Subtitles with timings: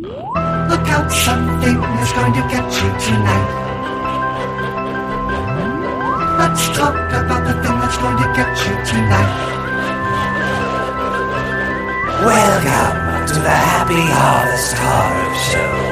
[0.00, 3.50] Look out, something is going to get you tonight.
[6.38, 9.34] Let's talk about the thing that's going to get you tonight.
[12.22, 15.88] Welcome to the Happy Harvest Horror Show.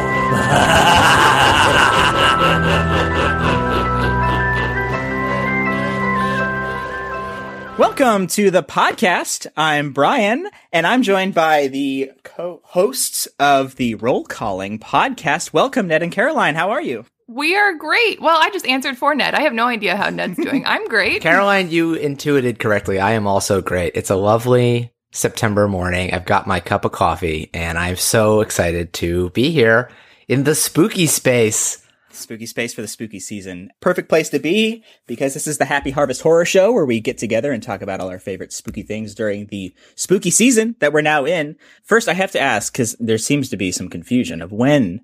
[7.77, 9.49] Welcome to the podcast.
[9.57, 15.55] I'm Brian, and I'm joined by the co-hosts of the Roll Calling podcast.
[15.55, 16.55] Welcome, Ned and Caroline.
[16.55, 17.07] How are you?
[17.27, 18.21] We are great.
[18.21, 19.35] Well, I just answered for Ned.
[19.35, 20.67] I have no idea how Ned's doing.
[20.67, 21.23] I'm great.
[21.23, 23.01] Caroline, you intuited correctly.
[23.01, 23.93] I am also great.
[23.97, 26.13] It's a lovely September morning.
[26.13, 29.91] I've got my cup of coffee, and I'm so excited to be here
[30.29, 31.83] in the spooky space.
[32.17, 33.71] Spooky space for the spooky season.
[33.81, 37.19] Perfect place to be because this is the Happy Harvest Horror Show where we get
[37.19, 41.03] together and talk about all our favorite spooky things during the spooky season that we're
[41.03, 41.57] now in.
[41.85, 45.01] First, I have to ask because there seems to be some confusion of when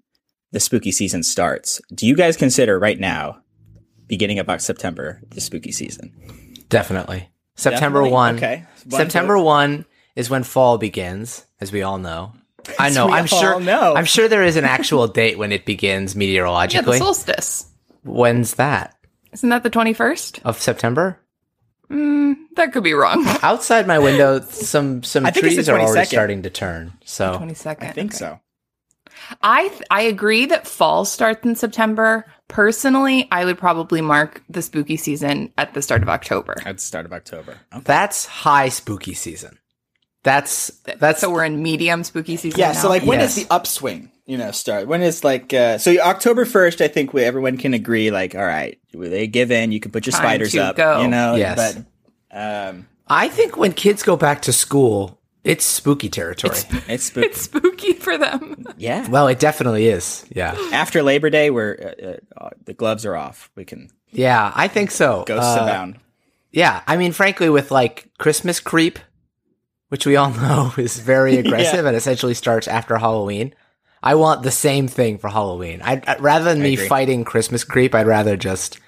[0.52, 1.80] the spooky season starts.
[1.94, 3.42] Do you guys consider right now,
[4.06, 6.12] beginning about September, the spooky season?
[6.68, 7.30] Definitely.
[7.56, 8.12] September Definitely?
[8.12, 8.36] 1.
[8.36, 8.64] Okay.
[8.88, 9.44] One September vote.
[9.44, 9.84] 1
[10.16, 12.32] is when fall begins, as we all know.
[12.78, 13.08] I know.
[13.10, 13.54] I'm sure.
[13.54, 13.94] all know.
[13.94, 16.74] I'm sure there is an actual date when it begins meteorologically.
[16.74, 16.98] yeah, the meteorologically.
[16.98, 17.66] solstice.
[18.04, 18.96] When's that?
[19.32, 20.40] Isn't that the 21st?
[20.44, 21.18] Of September?
[21.90, 23.24] Mm, that could be wrong.
[23.42, 26.92] Outside my window, some some I think it's trees are already starting to turn.
[27.04, 27.82] So 22nd.
[27.82, 28.18] I think Okay.
[28.18, 28.40] so.
[29.42, 32.26] I th- I agree that fall starts in September.
[32.48, 36.54] Personally, I would probably mark the spooky season at the start of October.
[36.64, 37.56] At the start of October.
[37.72, 37.82] Okay.
[37.84, 39.58] that's high spooky season.
[40.22, 42.60] That's that's so we're in medium spooky season.
[42.60, 42.78] Yeah, now?
[42.78, 43.46] so like when does Yes.
[43.46, 44.86] the upswing, you know, start?
[44.86, 48.44] When is like uh so October 1st I think we, everyone can agree like all
[48.44, 51.02] right, they give in, you can put your Time spiders up, go.
[51.02, 51.74] you know, Yes.
[52.30, 52.36] but
[52.68, 56.54] um I think when kids go back to school, it's spooky territory.
[56.88, 58.64] it's spook- it's spooky for them.
[58.78, 59.08] yeah.
[59.08, 60.24] well, it definitely is.
[60.30, 60.54] Yeah.
[60.72, 64.92] After Labor Day where uh, uh, the gloves are off, we can Yeah, I think
[64.92, 65.24] so.
[65.26, 65.98] ghosts Uh, abound.
[66.52, 68.98] Yeah, I mean, frankly, with like Christmas creep,
[69.92, 73.54] which we all know is very aggressive and essentially starts after Halloween.
[74.02, 75.82] I want the same thing for Halloween.
[75.82, 76.88] I'd, I'd- rather than me agree.
[76.88, 78.80] fighting Christmas creep, I'd rather just,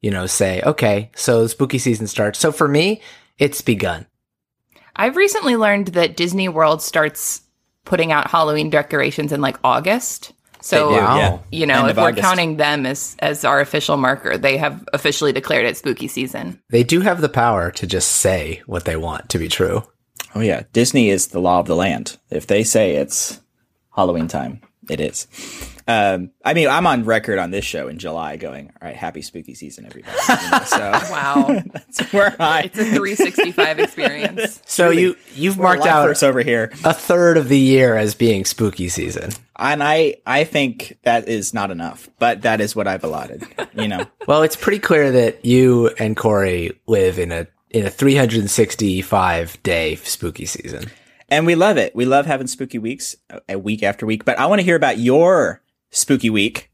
[0.00, 2.38] you know, say, okay, so spooky season starts.
[2.38, 3.02] So for me,
[3.36, 4.06] it's begun.
[4.94, 7.40] I've recently learned that Disney World starts
[7.84, 10.32] putting out Halloween decorations in like August.
[10.60, 11.28] So do, yeah.
[11.30, 12.22] Um, you know, End if we're August.
[12.22, 16.62] counting them as as our official marker, they have officially declared it spooky season.
[16.70, 19.82] They do have the power to just say what they want to be true.
[20.38, 22.16] Oh yeah, Disney is the law of the land.
[22.30, 23.40] If they say it's
[23.96, 25.26] Halloween time, it is.
[25.88, 29.20] Um, I mean, I'm on record on this show in July going, all right, happy
[29.20, 30.16] spooky season, everybody.
[30.28, 30.78] You know, so
[31.10, 31.60] Wow.
[31.72, 34.62] that's where I it's a 365 experience.
[34.64, 36.70] So you you've marked out over here.
[36.84, 39.30] a third of the year as being spooky season.
[39.56, 43.44] and I I think that is not enough, but that is what I've allotted.
[43.74, 47.90] You know, Well, it's pretty clear that you and Corey live in a in a
[47.90, 50.90] 365 day spooky season.
[51.28, 51.94] and we love it.
[51.94, 53.16] We love having spooky weeks,
[53.48, 54.24] a week after week.
[54.24, 56.70] But I want to hear about your spooky week,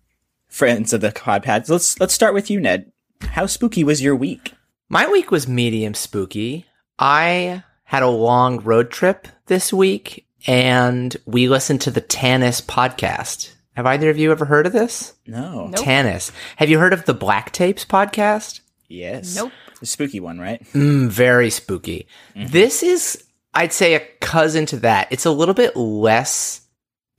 [0.49, 1.69] friends of the Podpads.
[1.69, 2.93] Let's let's start with you, Ned.
[3.23, 4.53] How spooky was your week?
[4.89, 6.67] My week was medium spooky.
[6.99, 13.53] I had a long road trip this week and we listened to the Tanis podcast.
[13.75, 15.15] Have either of you ever heard of this?
[15.27, 15.67] No.
[15.67, 15.81] Nope.
[15.81, 16.31] Tanis.
[16.57, 18.61] Have you heard of the Black Tapes podcast?
[18.89, 19.35] Yes.
[19.35, 19.53] Nope.
[19.85, 20.65] The spooky one, right?
[20.73, 22.09] Mm, very spooky.
[22.35, 23.23] This is,
[23.53, 25.09] I'd say, a cousin to that.
[25.11, 26.63] It's a little bit less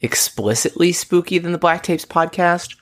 [0.02, 2.76] explicitly spooky than the Black Tapes podcast,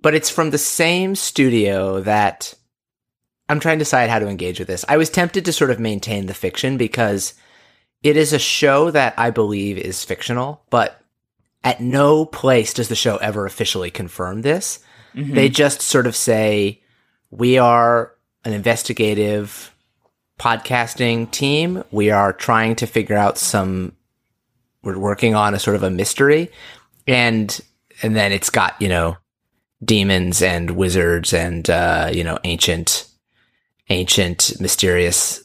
[0.00, 2.54] but it's from the same studio that
[3.48, 4.84] I'm trying to decide how to engage with this.
[4.88, 7.34] I was tempted to sort of maintain the fiction because
[8.02, 11.00] it is a show that I believe is fictional, but
[11.62, 14.80] at no place does the show ever officially confirm this.
[15.14, 16.82] They just sort of say,
[17.30, 18.14] we are
[18.44, 19.74] an investigative
[20.38, 21.84] podcasting team.
[21.90, 23.92] We are trying to figure out some,
[24.82, 26.50] we're working on a sort of a mystery.
[27.06, 27.58] And,
[28.02, 29.16] and then it's got, you know,
[29.84, 33.06] demons and wizards and, uh, you know, ancient,
[33.88, 35.44] ancient, mysterious.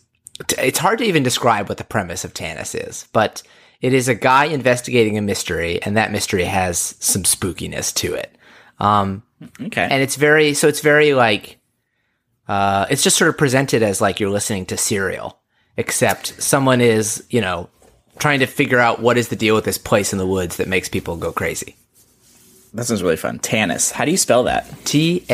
[0.58, 3.42] It's hard to even describe what the premise of Tanis is, but
[3.82, 8.36] it is a guy investigating a mystery and that mystery has some spookiness to it.
[8.80, 9.24] Um,
[9.62, 9.88] Okay.
[9.90, 11.57] and it's very so it's very like
[12.48, 15.40] uh it's just sort of presented as like you're listening to serial
[15.76, 17.70] except someone is you know
[18.20, 20.68] trying to figure out what is the deal with this place in the woods that
[20.68, 21.76] makes people go crazy
[22.74, 23.40] that sounds really fun.
[23.40, 23.92] Tanis.
[23.92, 24.72] How do you spell that?
[24.86, 25.30] t-a-n-i-s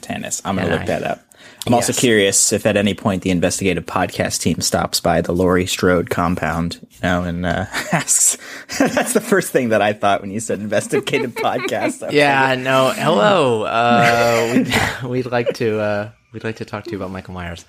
[0.00, 0.40] Tanis.
[0.44, 1.25] I'm gonna look that up.
[1.66, 5.66] I'm also curious if at any point the investigative podcast team stops by the Laurie
[5.66, 8.38] Strode compound, you know, and uh, asks.
[8.78, 12.02] That's the first thing that I thought when you said investigative podcast.
[12.02, 12.90] I was Yeah, no.
[12.90, 13.64] Hello.
[13.64, 14.64] Uh,
[15.02, 17.64] we'd, we'd like to uh, we'd like to talk to you about Michael Myers.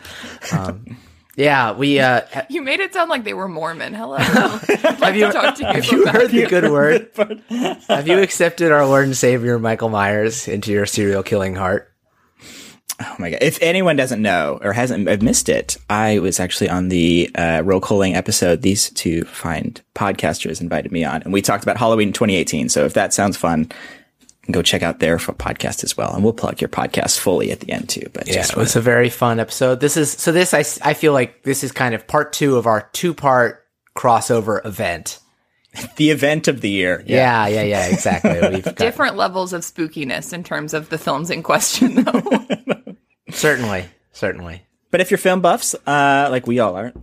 [0.52, 0.98] Um,
[1.36, 3.94] yeah, we uh, You made it sound like they were Mormon.
[3.94, 4.18] Hello.
[4.18, 7.10] have you- talk to you have you heard the good word?
[7.88, 11.94] Have you accepted our Lord and Savior Michael Myers into your serial killing heart?
[13.00, 13.40] Oh my god!
[13.44, 17.62] If anyone doesn't know or hasn't I've missed it, I was actually on the uh,
[17.64, 18.64] roll calling episode.
[18.64, 22.70] These two fine podcasters invited me on, and we talked about Halloween 2018.
[22.70, 23.72] So if that sounds fun,
[24.50, 27.72] go check out their podcast as well, and we'll plug your podcast fully at the
[27.72, 28.10] end too.
[28.14, 29.80] But Yeah, just it was a very fun episode.
[29.80, 30.32] This is so.
[30.32, 33.14] This I s- I feel like this is kind of part two of our two
[33.14, 33.64] part
[33.96, 35.20] crossover event.
[35.98, 37.04] the event of the year.
[37.06, 38.40] Yeah, yeah, yeah, exactly.
[38.56, 42.24] We've got, different levels of spookiness in terms of the films in question, though.
[43.38, 44.64] certainly, certainly.
[44.92, 46.94] But if you're film buffs, uh, like we all are,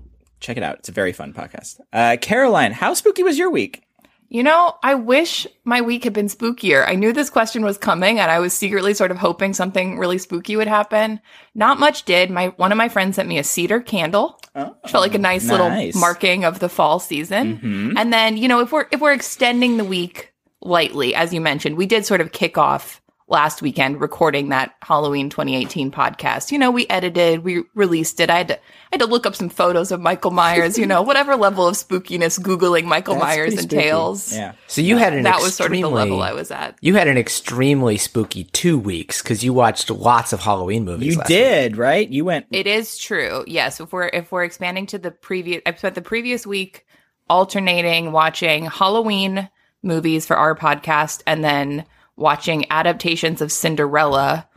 [0.40, 0.78] check it out.
[0.78, 1.80] It's a very fun podcast.
[1.92, 3.82] Uh, Caroline, how spooky was your week?
[4.30, 6.84] You know, I wish my week had been spookier.
[6.88, 10.18] I knew this question was coming and I was secretly sort of hoping something really
[10.18, 11.20] spooky would happen.
[11.54, 12.30] Not much did.
[12.30, 14.40] My one of my friends sent me a cedar candle.
[14.82, 15.52] which felt like a nice, nice.
[15.52, 17.60] little marking of the fall season.
[17.96, 21.76] And then, you know, if we're if we're extending the week lightly, as you mentioned,
[21.76, 26.52] we did sort of kick off last weekend recording that Halloween 2018 podcast.
[26.52, 28.28] You know, we edited, we released it.
[28.28, 28.60] I had to I
[28.92, 32.38] had to look up some photos of Michael Myers, you know, whatever level of spookiness
[32.38, 33.76] googling Michael That's Myers pretty spooky.
[33.76, 34.32] entails.
[34.36, 34.52] Yeah.
[34.66, 36.76] So you had an That was sort of the level I was at.
[36.82, 41.14] You had an extremely spooky two weeks because you watched lots of Halloween movies.
[41.14, 41.38] You last week.
[41.38, 42.08] did, right?
[42.08, 42.46] You went.
[42.50, 43.42] It is true.
[43.46, 46.84] Yes, if we're if we're expanding to the previous, I spent the previous week
[47.30, 49.48] alternating watching Halloween
[49.82, 51.84] movies for our podcast and then
[52.16, 54.48] watching adaptations of Cinderella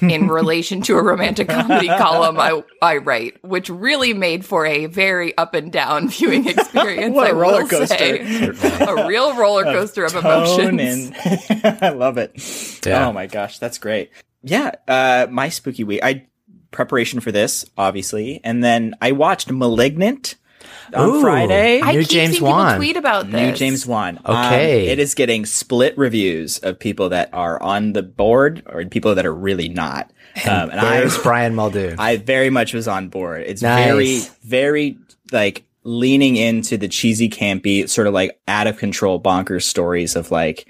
[0.00, 4.86] in relation to a romantic comedy column I I write, which really made for a
[4.86, 7.14] very up and down viewing experience.
[7.14, 7.96] What a I will roller coaster.
[7.96, 8.46] say.
[8.80, 11.12] a real roller coaster of, tone emotions.
[11.24, 12.32] and I love it.
[12.86, 13.08] Yeah.
[13.08, 14.10] Oh my gosh, that's great.
[14.42, 16.00] Yeah, uh, my spooky week.
[16.02, 16.26] I
[16.70, 20.36] preparation for this, obviously, and then I watched *Malignant*
[20.94, 21.20] on Ooh.
[21.20, 21.80] Friday.
[21.80, 22.66] I New keep James seeing Wan.
[22.66, 23.40] people tweet about this.
[23.40, 24.18] New James Wan.
[24.24, 24.88] Um, Okay.
[24.88, 29.26] it is getting split reviews of people that are on the board or people that
[29.26, 30.10] are really not.
[30.48, 31.96] Um, and I, There's Brian Muldoon.
[31.98, 33.44] I very much was on board.
[33.46, 33.86] It's Nice.
[33.86, 34.98] very, very
[35.32, 40.30] like leaning into the cheesy, campy, sort of like out of control, bonkers stories of
[40.30, 40.66] like,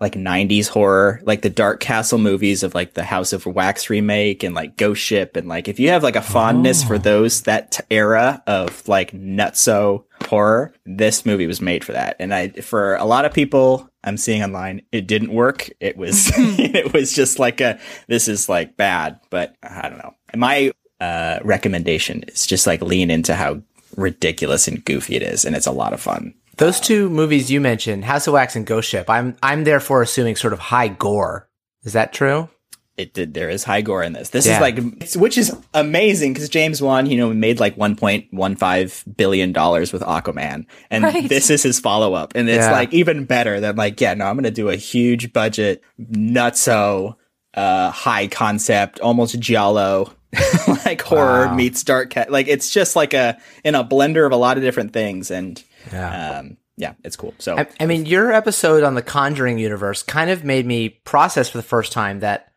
[0.00, 4.44] like 90s horror, like the Dark Castle movies of like the House of Wax remake
[4.44, 5.34] and like Ghost Ship.
[5.36, 9.10] And like, if you have like a fondness for those, that t- era of like
[9.10, 12.16] nutso horror, this movie was made for that.
[12.20, 15.68] And I, for a lot of people I'm seeing online, it didn't work.
[15.80, 20.14] It was, it was just like a, this is like bad, but I don't know.
[20.36, 23.62] My, uh, recommendation is just like lean into how
[23.96, 25.44] ridiculous and goofy it is.
[25.44, 26.34] And it's a lot of fun.
[26.58, 29.08] Those two movies you mentioned, House of Wax and Ghost Ship.
[29.08, 31.48] I'm I'm therefore assuming sort of high gore.
[31.84, 32.48] Is that true?
[32.96, 34.56] it did there is high gore in this this Yeah.
[34.56, 39.52] is like it's- which is amazing because james wan you know made like 1.15 billion
[39.52, 41.28] dollars with aquaman and Right.
[41.28, 42.72] this is his follow-up and it's Yeah.
[42.72, 45.80] like even better than like yeah no i'm gonna do a huge budget
[46.10, 47.14] nutso
[47.54, 50.12] uh high concept almost giallo
[50.84, 51.54] like horror Wow.
[51.54, 54.64] meets dark cat like it's just like a in a blender of a lot of
[54.64, 55.62] different things and
[55.92, 56.38] Yeah.
[56.38, 60.30] um yeah it's cool so I, I mean, your episode on the Conjuring universe kind
[60.30, 62.52] of made me process for the first time that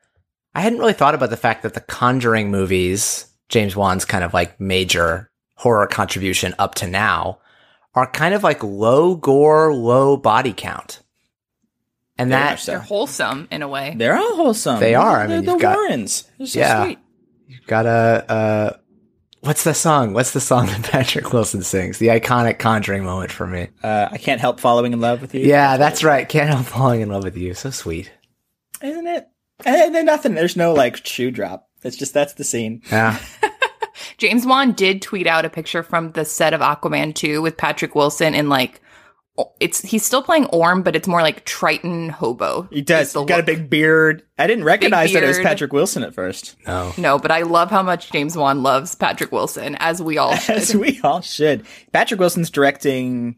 [0.54, 4.34] I hadn't really thought about the fact that the Conjuring movies, James Wan's kind of
[4.34, 7.40] like major horror contribution up to now,
[7.96, 11.02] are kind of like low gore, low body count.
[12.18, 12.72] And Very that so.
[12.74, 13.96] They're wholesome in a way.
[13.98, 15.22] they're all wholesome They are.
[15.22, 16.84] I They're mean, the you've got- warrens they're so Yeah.
[16.84, 17.00] sweet
[17.48, 18.78] You've got a uh
[19.42, 20.14] what's the song?
[20.14, 21.98] What's the song that Patrick Wilson sings?
[22.00, 23.68] The iconic conjuring moment for me.
[23.84, 26.28] uh i can't help falling in love with you Yeah, that's right.
[26.28, 27.54] Can't help falling in love with you.
[27.54, 28.12] So sweet.
[28.82, 29.28] isn't it?
[29.66, 30.34] And then nothing.
[30.34, 31.68] There's no like shoe drop.
[31.84, 32.82] It's just that's the scene.
[32.92, 33.20] Yeah.
[34.18, 37.94] James Wan did tweet out a picture from the set of Aquaman 2 with Patrick
[37.96, 38.82] Wilson in like o-
[39.60, 42.68] it's he's still playing Orm, but it's more like Triton hobo.
[42.72, 43.08] He does.
[43.10, 44.24] is He's got a big beard.
[44.38, 45.40] I didn't recognize that it was.
[45.40, 46.92] Patrick Wilson at first, No.
[46.98, 50.56] No, but I love how much James Wan loves Patrick Wilson, as we all should.
[50.56, 51.66] as we all should.
[51.92, 53.36] Patrick Wilson's directing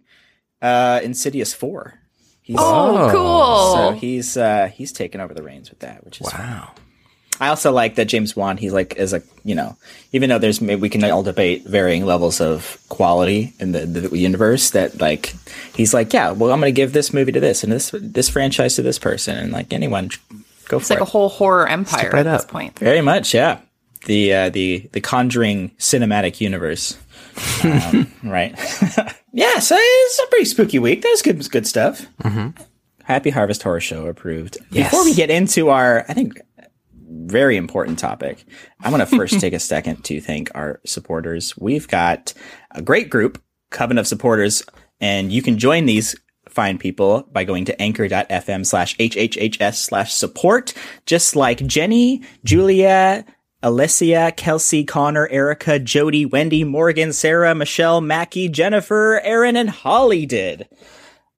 [0.61, 1.99] uh Insidious four.
[2.41, 3.11] He's, oh, Oh.
[3.11, 3.75] cool.
[3.75, 6.71] so he's uh he's taken over the reins with that, which is Wow.
[7.39, 8.57] I also like that James Wan.
[8.57, 9.75] He's like as a you know,
[10.11, 14.17] even though there's maybe we can all debate varying levels of quality in the, the
[14.17, 14.71] universe.
[14.71, 15.33] That like
[15.75, 18.29] he's like, yeah, well, I'm going to give this movie to this and this this
[18.29, 20.15] franchise to this person, and like anyone, go
[20.67, 20.79] for it.
[20.79, 21.07] it's for like it.
[21.07, 22.77] a whole horror empire right at this point.
[22.79, 23.59] Very much, yeah.
[24.05, 26.97] the uh, the the Conjuring cinematic universe.
[27.63, 28.51] Um, right.
[29.33, 31.01] yeah, so it's a pretty spooky week.
[31.01, 32.05] That was good, good stuff.
[33.03, 34.57] Happy Harvest Horror Show approved.
[34.71, 34.89] Yes.
[34.89, 36.39] Before we get into our, I think,
[37.13, 38.45] very important topic,
[38.81, 41.55] I want to first take a second to thank our supporters.
[41.57, 42.33] We've got
[42.71, 44.63] a great group, Coven of Supporters,
[44.99, 46.15] and you can join these
[46.49, 50.73] fine people by going to anchor.fm slash hhhs slash support,
[51.05, 53.25] just like Jenny, Julia,
[53.63, 60.67] Alicia, Kelsey, Connor, Erica, Jody, Wendy, Morgan, Sarah, Michelle, Mackie, Jennifer, Aaron, and Holly did.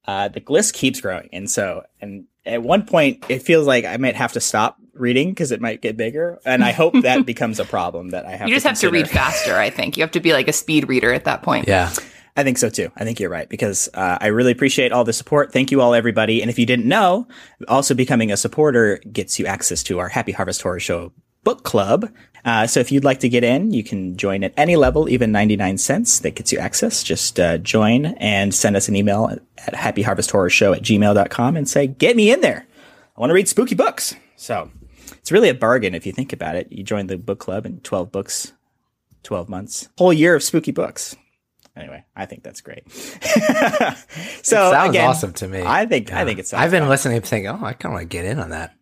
[0.08, 1.30] Uh, the list keeps growing.
[1.32, 5.30] And so, and at one point, it feels like I might have to stop reading
[5.30, 6.40] because it might get bigger.
[6.46, 8.90] And I hope that becomes a problem that I have You just to have to
[8.90, 9.98] read faster, I think.
[9.98, 11.68] You have to be like a speed reader at that point.
[11.68, 11.92] Yeah.
[12.38, 12.92] I think so too.
[12.98, 15.54] I think you're right because uh, I really appreciate all the support.
[15.54, 16.42] Thank you all, everybody.
[16.42, 17.28] And if you didn't know,
[17.68, 21.14] also becoming a supporter gets you access to our Happy Harvest Horror Show
[21.46, 22.12] book club.
[22.44, 25.32] Uh, so if you'd like to get in, you can join at any level, even
[25.32, 26.20] 99 cents.
[26.20, 27.02] That gets you access.
[27.04, 32.16] Just uh, join and send us an email at happyharvesthorrorshow at gmail.com and say, get
[32.16, 32.68] me in there.
[33.16, 34.16] I want to read spooky books.
[34.36, 34.70] So
[35.14, 36.72] it's really a bargain if you think about it.
[36.72, 38.54] You join the book club and 12 books,
[39.24, 41.16] 12 months, whole year of spooky books.
[41.76, 42.90] Anyway, I think that's great.
[42.92, 45.62] so Sounds again, awesome to me.
[45.62, 46.54] I think I think it's.
[46.54, 46.90] I've been fun.
[46.90, 48.74] listening and thinking, oh, I kind of want to get in on that.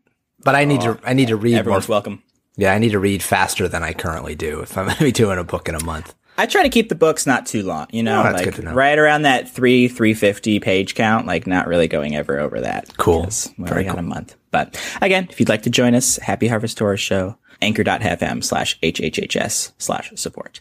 [0.43, 0.91] But I need to.
[0.91, 1.59] Oh, I need to read more.
[1.59, 2.21] Everyone's welcome.
[2.55, 5.11] Yeah, I need to read faster than I currently do if I'm going to be
[5.11, 6.13] doing a book in a month.
[6.37, 8.73] I try to keep the books not too long, you know, Oh, like know.
[8.73, 12.97] right around that three, 350 page count, like not really going ever over that.
[12.97, 13.21] Cool.
[13.21, 14.35] because We Very got a month.
[14.51, 19.73] But again, if you'd like to join us, Happy Harvest Horror Show, anchor.fm slash HHHS
[19.77, 20.59] slash support.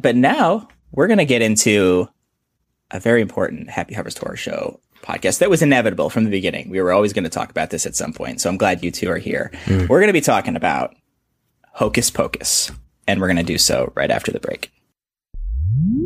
[0.00, 2.08] But now we're going to get into
[2.90, 6.68] a very important Happy Harvest Horror Show podcast that was inevitable from the beginning.
[6.68, 8.40] We were always going to talk about this at some point.
[8.40, 9.50] So I'm glad you two are here.
[9.64, 9.86] Hmm.
[9.86, 10.94] We're going to be talking about
[11.72, 12.70] Hocus Pocus,
[13.06, 14.70] and we're going to do so right after the break.
[15.66, 16.05] Mm-hmm.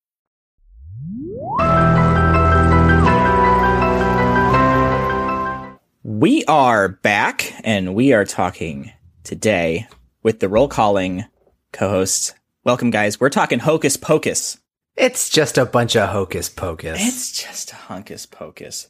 [6.03, 8.91] We are back and we are talking
[9.23, 9.87] today
[10.23, 11.25] with the roll calling
[11.71, 12.33] co-hosts.
[12.63, 13.19] Welcome guys.
[13.19, 14.59] We're talking Hocus Pocus.
[14.95, 16.99] It's just a bunch of hocus pocus.
[17.01, 18.89] It's just a hunkus pocus.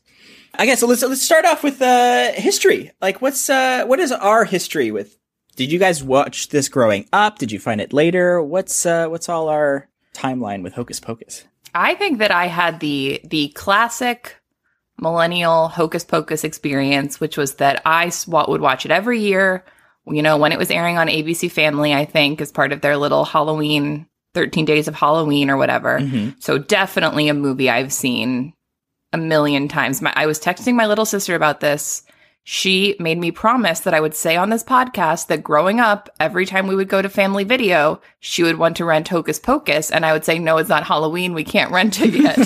[0.56, 2.92] I guess so let's let's start off with uh history.
[3.02, 5.18] Like what's uh what is our history with
[5.56, 7.38] Did you guys watch this growing up?
[7.38, 8.42] Did you find it later?
[8.42, 11.46] What's uh what's all our timeline with Hocus Pocus?
[11.74, 14.38] I think that I had the the classic
[15.00, 19.66] millennial hocus pocus experience, which was that I would watch it every year.
[20.08, 22.98] You know, when it was airing on ABC Family, I think, as part of their
[22.98, 26.00] little Halloween, 13 Days of Halloween or whatever.
[26.00, 26.40] Mm-hmm.
[26.40, 28.54] So definitely a movie I've seen
[29.14, 30.02] a million times.
[30.02, 32.04] My, I was texting my little sister about this.
[32.44, 36.48] She made me promise that I would say on this podcast that growing up, every
[36.48, 39.92] time we would go to family video, she would want to rent Hocus Pocus.
[39.92, 41.36] And I would say, no, it's not Halloween.
[41.36, 42.38] We can't rent it yet.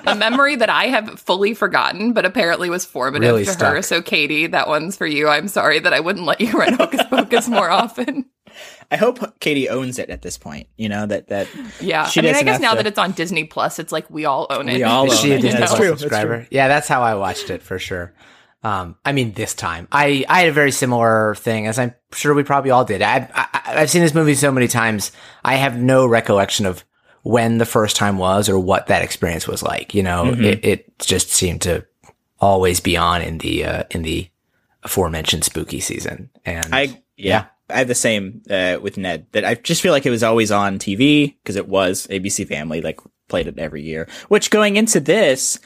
[0.06, 3.74] a memory that I have fully forgotten, but apparently was formative Really to stuck.
[3.74, 3.82] her.
[3.82, 5.26] So, Katie, that one's for you.
[5.28, 8.26] I'm sorry that I wouldn't let you rent Hocus Pocus more often.
[8.92, 10.68] I hope Katie owns it at this point.
[10.76, 11.48] You know that that
[11.80, 12.06] Yeah.
[12.06, 14.24] She I mean, I guess now to- that it's on Disney Plus, it's like we
[14.24, 14.74] all own it.
[14.74, 15.40] We all own she a it.
[15.42, 16.46] Disney Yeah, that's Plus true, that's subscriber?
[16.52, 18.14] Yeah, that's how I watched it for sure.
[18.62, 22.34] Um, I mean, this time I I had a very similar thing, as I'm sure
[22.34, 23.02] we probably all did.
[23.02, 25.12] I, I I've seen this movie so many times.
[25.44, 26.84] I have no recollection of
[27.22, 29.94] when the first time was or what that experience was like.
[29.94, 30.44] You know, Mm-hmm.
[30.44, 31.84] it, it just seemed to
[32.40, 34.28] always be on in the uh, in the
[34.82, 36.30] aforementioned spooky season.
[36.44, 39.26] And I yeah, I have the same uh, with Ned.
[39.32, 42.80] That I just feel like it was always on TV because it was ABC Family
[42.80, 44.08] like played it every year.
[44.28, 45.58] Which going into this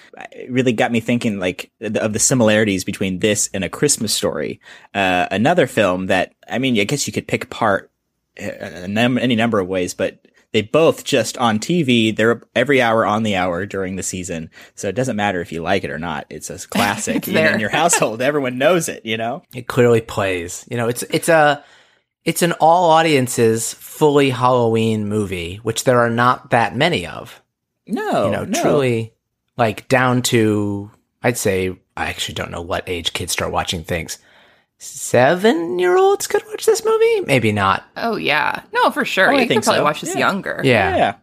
[0.49, 4.61] really got me thinking like of the similarities between this and A Christmas Story,
[4.95, 7.91] uh, another film that I mean I guess you could pick apart
[8.41, 10.27] uh, num- any number of ways, but.
[10.53, 12.17] They both just on TV.
[12.17, 15.63] They're every hour on the hour during the season, so it doesn't matter if you
[15.63, 16.27] like it or not.
[16.29, 18.21] It's a classic It's even in your household.
[18.21, 19.45] Everyone knows it, you know.
[19.55, 20.67] it clearly plays.
[20.69, 21.63] You know, it's it's a
[22.25, 27.41] it's an all audiences fully Halloween movie, which there are not that many of.
[27.91, 28.63] No, you know, no.
[28.63, 29.13] truly
[29.57, 30.91] like down to
[31.23, 34.19] I'd say I actually don't know what age kids start watching things.
[34.79, 37.21] seven year olds could watch this movie.
[37.27, 37.85] Maybe not.
[37.97, 39.31] Oh yeah, no, for sure.
[39.33, 39.85] Oh, I you think could probably so.
[39.85, 40.19] watch this Yeah.
[40.21, 40.61] younger.
[40.65, 40.97] Yeah.
[40.97, 41.15] yeah.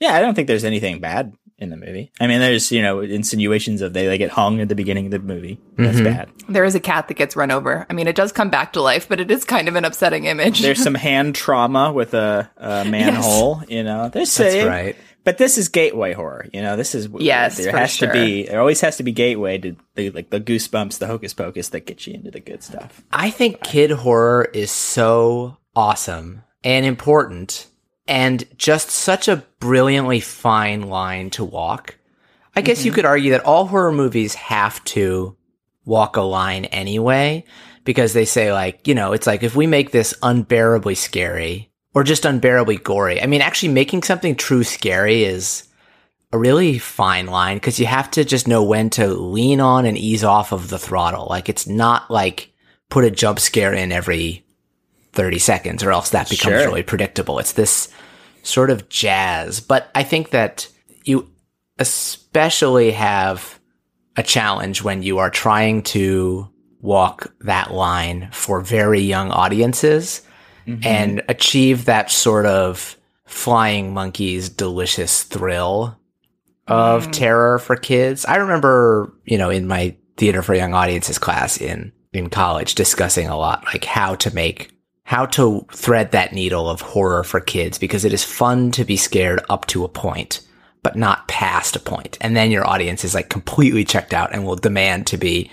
[0.00, 2.10] Yeah, I don't think there's anything bad in the movie.
[2.20, 5.12] I mean, there's, you know, insinuations of they, they get hung at the beginning of
[5.12, 5.60] the movie.
[5.76, 6.04] That's Mm-hmm.
[6.04, 6.30] bad.
[6.48, 7.86] There is a cat that gets run over.
[7.88, 10.24] I mean, it does come back to life, but it is kind of an upsetting
[10.24, 10.60] image.
[10.60, 14.08] There's some hand trauma with a, a manhole, you know.
[14.08, 14.96] There's That's right.
[15.24, 16.76] But this is gateway horror, you know.
[16.76, 18.08] This is Yes, There for has sure.
[18.08, 18.44] to be.
[18.44, 21.86] There always has to be gateway to the like the goosebumps, the hocus pocus that
[21.86, 23.02] get you into the good stuff.
[23.10, 27.68] I think kid horror is so awesome and important
[28.06, 31.96] and just such a brilliantly fine line to walk.
[32.54, 32.96] I guess you mm-hmm.
[32.96, 35.36] could argue that all horror movies have to
[35.84, 37.44] walk a line anyway
[37.84, 42.02] because they say like, you know, it's like if we make this unbearably scary or
[42.04, 43.22] just unbearably gory.
[43.22, 45.68] I mean, actually making something true scary is
[46.32, 49.96] a really fine line because you have to just know when to lean on and
[49.96, 51.26] ease off of the throttle.
[51.30, 52.52] Like it's not like
[52.90, 54.44] put a jump scare in every
[55.12, 56.66] 30 seconds or else that becomes Sure.
[56.66, 57.38] really predictable.
[57.38, 57.88] It's this
[58.42, 60.68] sort of jazz, but I think that
[61.04, 61.30] you
[61.78, 63.60] especially have
[64.16, 66.48] a challenge when you are trying to
[66.80, 70.22] walk that line for very young audiences
[70.66, 70.86] Mm-hmm.
[70.86, 75.98] and achieve that sort of flying monkeys delicious thrill
[76.66, 77.12] of mm.
[77.12, 78.24] terror for kids.
[78.24, 83.26] I remember, you know, in my theater for young audiences class in in college discussing
[83.26, 84.70] a lot like how to make
[85.02, 88.96] how to thread that needle of horror for kids because it is fun to be
[88.96, 90.40] scared up to a point
[90.84, 92.18] but not past a point.
[92.20, 95.50] And then your audience is like completely checked out and will demand to be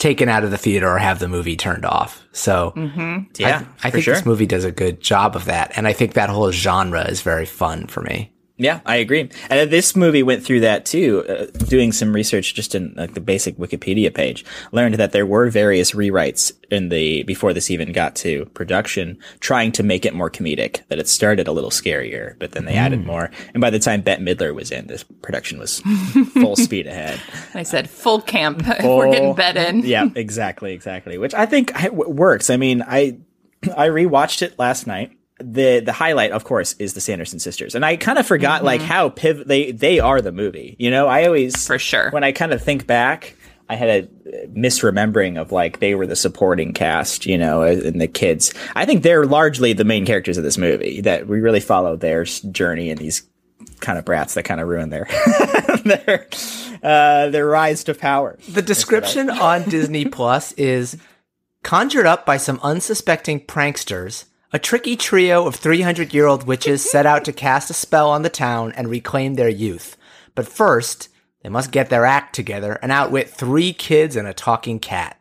[0.00, 2.26] taken out of the theater or have the movie turned off.
[2.32, 3.30] So mm-hmm.
[3.38, 4.14] Yeah, I, I think sure.
[4.14, 5.72] this movie does a good job of that.
[5.76, 8.32] And I think that whole genre is very fun for me.
[8.60, 9.30] Yeah, I agree.
[9.48, 11.24] And this movie went through that too.
[11.26, 15.48] Uh, doing some research just in like the basic Wikipedia page, learned that there were
[15.48, 20.30] various rewrites in the before this even got to production, trying to make it more
[20.30, 20.86] comedic.
[20.88, 23.30] That it started a little scarier, but then they added more.
[23.54, 25.80] And by the time Bette Midler was in, this production was
[26.34, 27.18] full speed ahead.
[27.54, 28.62] I said full camp.
[28.82, 29.80] We're getting bed in.
[29.86, 31.16] yeah, exactly, exactly.
[31.16, 32.50] Which I think works.
[32.50, 33.20] I mean, I
[33.76, 35.16] I rewatched it last night.
[35.40, 38.80] The the highlight, of course, is the Sanderson sisters, and I kind of forgot like
[38.82, 40.76] how piv- they they are the movie.
[40.78, 42.10] You know, I always For sure.
[42.10, 43.36] when I kind of think back.
[43.68, 48.08] I had a misremembering of like they were the supporting cast, you know, and the
[48.08, 48.52] kids.
[48.74, 51.00] I think they're largely the main characters of this movie.
[51.02, 53.22] That we really follow their journey and these
[53.78, 55.04] kind of brats that kind of ruin their
[55.84, 56.26] their
[56.82, 58.38] uh, their rise to power.
[58.48, 60.96] The description on Disney Plus is
[61.62, 64.24] conjured up by some unsuspecting pranksters.
[64.52, 68.22] A tricky trio of 300 year old witches set out to cast a spell on
[68.22, 69.96] the town and reclaim their youth.
[70.34, 71.08] But first,
[71.42, 75.20] they must get their act together and outwit three kids and a talking cat.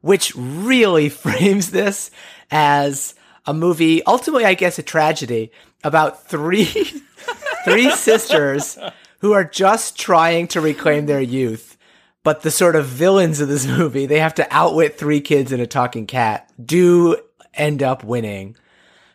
[0.00, 2.10] Which really frames this
[2.50, 3.14] as
[3.46, 5.52] a movie, ultimately, I guess, a tragedy
[5.84, 6.64] about three,
[7.64, 8.76] three sisters
[9.20, 11.76] who are just trying to reclaim their youth.
[12.24, 15.62] But the sort of villains of this movie, they have to outwit three kids and
[15.62, 17.16] a talking cat, do
[17.54, 18.56] end up winning.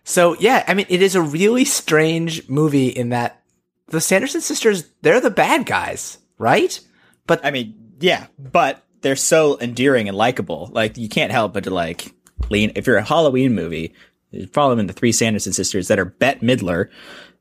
[0.03, 3.43] So yeah, I mean, it is a really strange movie in that
[3.87, 6.79] the Sanderson sisters, they're the bad guys, right?
[7.25, 10.69] But I mean, yeah, but they're so endearing and likable.
[10.71, 12.13] Like you can't help but to like
[12.49, 12.71] lean.
[12.75, 13.93] If you're a Halloween movie,
[14.31, 16.89] you follow in the three Sanderson sisters that are Bette Midler,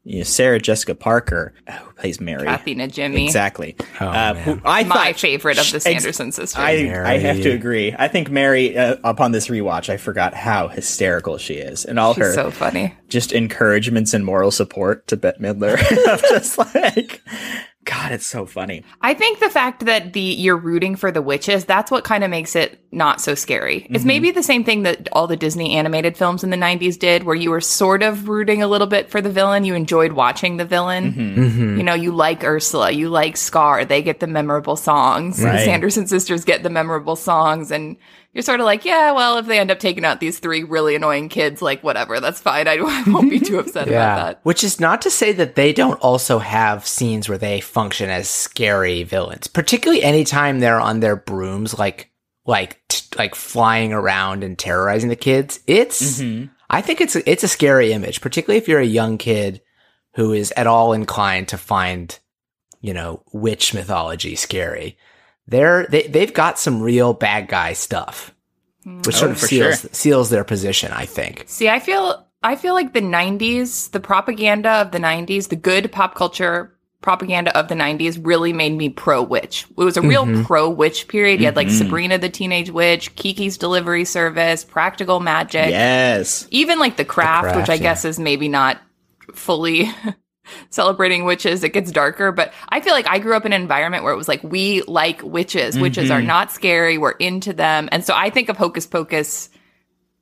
[0.07, 2.45] you know, Sarah Jessica Parker, who plays Mary.
[2.47, 3.25] Kathy Najimy.
[3.25, 3.75] Exactly.
[4.01, 6.57] Oh, uh, who I My thought favorite of the Ex- Sanderson sisters.
[6.57, 6.71] I,
[7.05, 7.93] I have to agree.
[7.99, 12.15] I think Mary, uh, upon this rewatch, I forgot how hysterical she is, and all
[12.15, 12.95] She's her so funny.
[13.09, 15.77] just encouragements and moral support to Bette Midler.
[16.09, 17.21] I'm just like,
[17.87, 18.83] God, it's so funny.
[19.01, 22.31] I think the fact that the you're rooting for the witches, that's what kind of
[22.31, 23.87] makes it not so scary.
[23.89, 24.07] It's mm-hmm.
[24.09, 27.37] maybe the same thing that all the Disney animated films in the 90s did where
[27.37, 30.65] you were sort of rooting a little bit for the villain, you enjoyed watching the
[30.65, 31.13] villain.
[31.13, 31.45] Mm-hmm.
[31.45, 31.77] Mm-hmm.
[31.79, 35.39] You know, you like Ursula, you like Scar, they get the memorable songs.
[35.39, 37.97] The Sanderson sisters get the memorable songs and
[38.37, 40.95] you're sort of like, yeah, well, if they end up taking out these three really
[40.95, 42.69] annoying kids, like whatever, that's fine.
[42.69, 44.41] I, I won't be too upset about that.
[44.43, 48.29] Which is not to say that they don't also have scenes where they function as
[48.29, 52.11] scary villains, particularly anytime they're on their brooms, like,
[52.45, 55.59] like, t- like flying around and terrorizing the kids.
[55.67, 56.53] It's, mm-hmm.
[56.69, 59.63] I think it's, it's a scary image, particularly if you're a young kid
[60.15, 62.19] who is at all inclined to find,
[62.83, 64.99] you know, witch mythology scary.
[65.49, 68.35] They're, they, they've got some real bad guy stuff,
[68.85, 69.91] which sort Oh, of seals, sure.
[69.93, 71.45] seals their position, I think.
[71.47, 75.91] See, I feel I feel like the 90s, the propaganda of the 90s, the good
[75.91, 79.65] pop culture propaganda of the 90s really made me pro witch.
[79.71, 80.43] It was a real Mm-hmm.
[80.45, 81.39] pro witch period.
[81.41, 86.49] You had like Sabrina the Teenage Witch, Kiki's Delivery Service, Practical Magic, Yes.
[86.51, 87.81] even like The Craft, Craft, which I yeah.
[87.83, 88.81] guess is maybe not
[89.35, 89.89] fully
[90.71, 91.63] celebrating witches.
[91.65, 94.17] It gets darker, but I feel like I grew up in an environment where it
[94.17, 95.79] was like, we like witches.
[95.79, 96.99] Witches are not scary.
[96.99, 97.89] We're into them.
[97.93, 99.51] And so I think of Hocus Pocus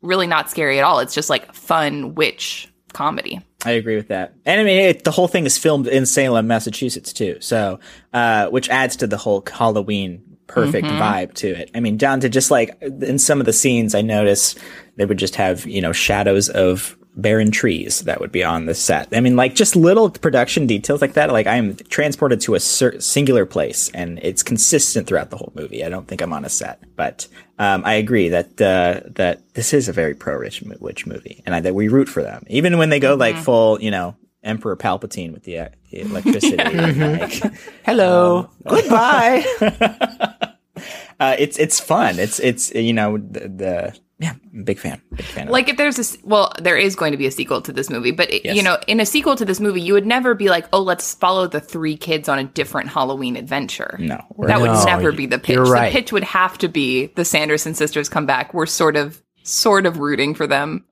[0.02, 0.98] really not scary at all.
[1.00, 3.40] It's just like fun witch comedy.
[3.64, 4.34] I agree with that.
[4.44, 7.38] And I mean, it, the whole thing is filmed in Salem, Massachusetts, too.
[7.40, 7.80] So,
[8.12, 11.70] uh, which adds to the whole Halloween perfect vibe to it.
[11.74, 14.54] I mean, down to just like in some of the scenes, I notice
[14.96, 18.74] they would just have, you know, shadows of barren trees that would be on the
[18.74, 19.08] set.
[19.12, 21.30] I mean, like just little production details like that.
[21.30, 25.52] Like I am transported to a cer- singular place and it's consistent throughout the whole
[25.54, 25.84] movie.
[25.84, 29.72] I don't think I'm on a set, but, um, I agree that, uh, that this
[29.72, 32.44] is a very pro-rich witch movie and I, that we root for them.
[32.48, 36.56] Even when they go like full, you know, Emperor Palpatine with the, uh, the electricity.
[36.58, 37.32] and, like,
[37.84, 38.50] Hello.
[38.68, 39.44] Goodbye.
[41.20, 42.18] uh, it's, it's fun.
[42.18, 45.48] It's, it's, you know, the, the yeah, I'm a big fan, big fan.
[45.48, 47.90] Like if there's a s- well, there is going to be a sequel to this
[47.90, 48.56] movie, but it, Yes.
[48.56, 51.14] you know, in a sequel to this movie, you would never be like, oh, let's
[51.14, 53.96] follow the three kids on a different Halloween adventure.
[53.98, 55.54] No, we're- that would never be the pitch.
[55.56, 55.92] you're right.
[55.92, 58.54] The pitch would have to be the Sanderson sisters come back.
[58.54, 60.84] We're sort of, sort of rooting for them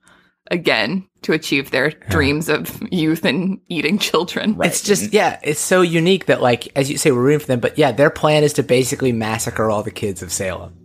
[0.51, 4.57] again to achieve their dreams of youth and eating children.
[4.63, 5.15] It's just mm-hmm.
[5.15, 7.93] yeah, it's so unique that like as you say, we're rooting for them, but yeah,
[7.93, 10.82] their plan is to basically massacre all the kids of Salem.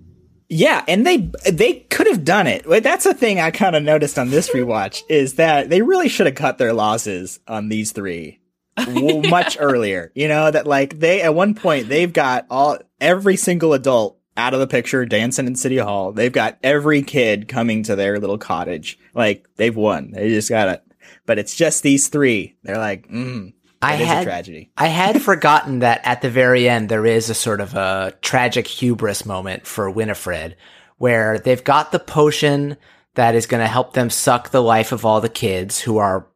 [0.50, 2.64] Yeah, and they they could have done it.
[2.66, 6.26] That's a thing I kind of noticed on this rewatch is that they really should
[6.26, 8.40] have cut their losses on these three
[8.78, 10.12] w- much earlier.
[10.16, 14.54] You know that like they at one point they've got all every single adult out
[14.54, 16.12] of the picture dancing in City Hall.
[16.12, 18.98] They've got every kid coming to their little cottage.
[19.14, 20.12] Like they've won.
[20.12, 20.84] They just got it.
[21.26, 22.56] But it's just these three.
[22.64, 24.72] They're like, mm, I it is had a tragedy.
[24.78, 28.68] I had forgotten that at the very end there is a sort of a tragic
[28.68, 30.56] hubris moment for Winifred
[30.98, 32.78] where they've got the potion
[33.16, 36.28] that is going to help them suck the life of all the kids who are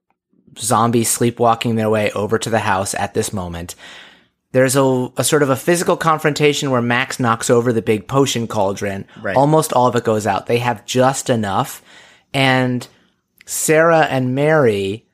[0.58, 3.75] zombies sleepwalking their way over to the house at this moment.
[4.51, 8.47] There's a, a sort of a physical confrontation where Max knocks over the big potion
[8.47, 9.06] cauldron.
[9.21, 9.38] Right.
[9.38, 10.47] Almost all of it goes out.
[10.47, 11.82] They have just enough.
[12.34, 12.86] And
[13.45, 15.06] Sarah and Mary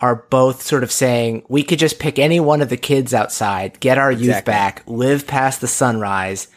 [0.00, 3.80] are both sort of saying, we could just pick any one of the kids outside,
[3.80, 4.52] get our youth Exactly.
[4.52, 6.48] back, live past the sunrise,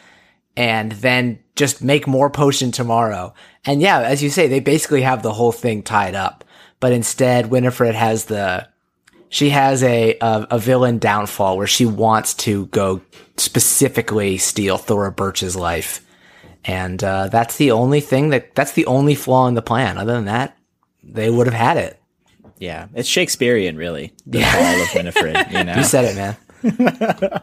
[0.56, 3.32] and then just make more potion tomorrow.
[3.64, 6.44] And yeah, as you say, they basically have the whole thing tied up.
[6.80, 8.68] But instead, Winifred has the,
[9.30, 13.00] she has a, a, a villain downfall where she wants to go
[13.36, 16.06] specifically steal Thora Birch's life.
[16.64, 19.96] And, uh, that's the only thing that, that's the only flaw in the plan.
[19.96, 20.58] Other than that,
[21.02, 21.99] they would have had it.
[22.60, 24.12] Yeah, it's Shakespearean, really.
[24.26, 25.50] The fall of Winifred.
[25.50, 27.42] You know, You said it, man.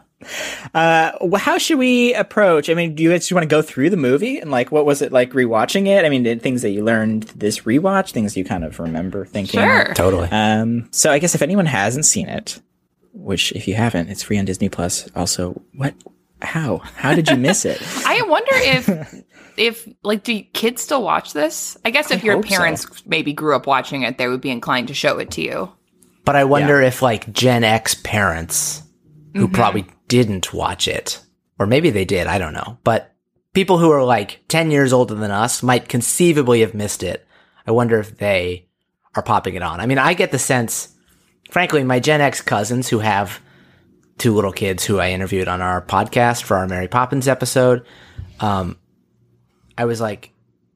[0.74, 2.68] Well, how should we approach?
[2.70, 5.02] I mean, do you just want to go through the movie and like what was
[5.02, 6.04] it like rewatching it?
[6.04, 9.60] I mean, did things that you learned this rewatch, things you kind of remember thinking.
[9.60, 9.92] Sure.
[9.94, 10.28] Totally.
[10.30, 12.60] Um, so I guess if anyone hasn't seen it,
[13.12, 15.08] which if you haven't, it's free on Disney Plus.
[15.16, 15.94] Also, what?
[16.42, 16.78] How?
[16.78, 17.80] How did you miss it?
[18.06, 19.14] I wonder if
[19.58, 21.76] if like do kids still watch this?
[21.84, 22.56] I guess if I your hope so.
[22.56, 25.72] parents maybe grew up watching it, they would be inclined to show it to you.
[26.24, 28.82] But I wonder if like Gen X parents
[29.34, 31.20] who probably didn't watch it,
[31.58, 32.78] or maybe they did, I don't know.
[32.84, 33.14] But
[33.54, 37.26] people who are like 10 years older than us might conceivably have missed it.
[37.66, 38.68] I wonder if they
[39.14, 39.80] are popping it on.
[39.80, 40.94] I mean, I get the sense,
[41.50, 43.40] frankly, my Gen X cousins who have
[44.18, 47.86] two little kids who I interviewed on our podcast for our Mary Poppins episode,
[48.40, 48.76] um,
[49.78, 50.32] I was like,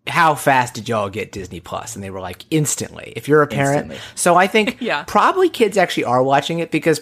[0.06, 1.94] how fast did y'all get Disney Plus?
[1.94, 3.12] And they were like, instantly.
[3.14, 3.90] If you're a parent.
[3.92, 3.98] Instantly.
[4.14, 5.04] So I think Yeah.
[5.06, 7.00] probably kids actually are watching it because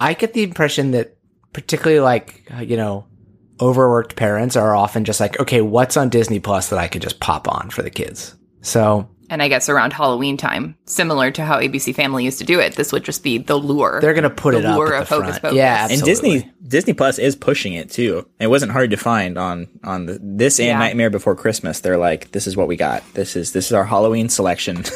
[0.00, 1.16] I get the impression that
[1.52, 3.06] particularly like, uh, you know,
[3.60, 7.20] overworked parents are often just like, okay, what's on Disney Plus that I could just
[7.20, 8.34] pop on for the kids?
[8.62, 12.60] So And I guess around Halloween time, similar to how ABC Family used to do
[12.60, 13.98] it, this would just be the lure.
[14.02, 15.42] they're going to put The it up lure at of the Hocus front.
[15.42, 15.56] Pocus.
[15.56, 16.02] Yeah, and.
[16.02, 18.28] Disney Disney Plus is pushing it too.
[18.38, 20.78] It wasn't hard to find on on the, this and Yeah.
[20.78, 21.80] Nightmare Before Christmas.
[21.80, 23.02] They're like, this is what we got.
[23.14, 24.84] This is this is our Halloween selection.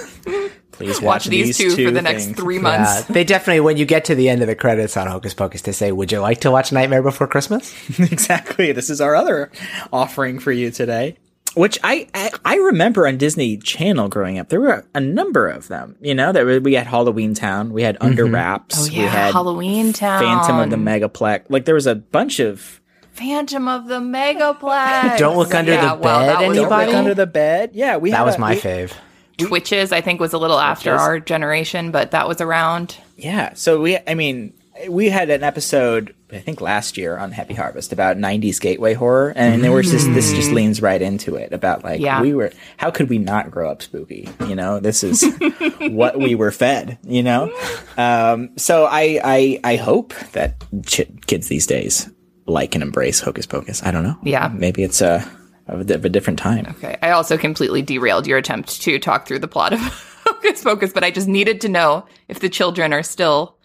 [0.73, 2.37] Please watch, Watch these, two, for the next things.
[2.37, 3.05] three Yeah, months.
[3.07, 5.73] they definitely, when you get to the end of the credits on Hocus Pocus, they
[5.73, 7.75] say, would you like to watch Nightmare Before Christmas?
[7.99, 8.73] exactly.
[8.73, 9.51] This is our other
[9.91, 11.17] offering for you today.
[11.57, 15.69] Which I, I I remember on Disney Channel growing up, there were a number of
[15.69, 15.97] them.
[16.03, 18.35] You know, that we- we had Halloween Town, we had Under mm-hmm.
[18.35, 21.45] Wraps, Oh we had Halloween Town, Phantom of the Megaplex.
[21.49, 22.81] Like there was a bunch of
[23.13, 25.17] Phantom of the Megaplex.
[25.17, 26.87] Don't Look Under the well, Bed, that was Don't Anybody?
[26.89, 27.71] Look under the bed.
[27.73, 28.93] Yeah, we That had was a- my we- fave.
[29.39, 29.93] Twitches.
[29.93, 32.97] I think was a little after our generation, but that was around.
[33.17, 33.53] Yeah.
[33.55, 34.55] So we, I mean,
[34.89, 39.33] we had an episode, I think last year on Happy Harvest about '90s gateway horror,
[39.37, 42.21] and there was just this just leans right into it about like Yeah.
[42.21, 42.53] we were.
[42.77, 44.29] How could we not grow up spooky?
[44.47, 45.25] You know, this is
[45.81, 46.99] what we were fed.
[47.03, 47.53] You know,
[47.97, 52.11] um, so I I I hope that ch- kids these days
[52.47, 53.83] like and embrace Hocus Pocus.
[53.83, 54.17] I don't know.
[54.23, 54.49] Yeah.
[54.55, 55.29] maybe it's a
[55.69, 56.67] of a, of a different time.
[56.79, 56.97] Okay.
[57.03, 59.81] I also completely derailed your attempt to talk through the plot of
[60.25, 63.57] Hocus Pocus, but I just needed to know if the children are still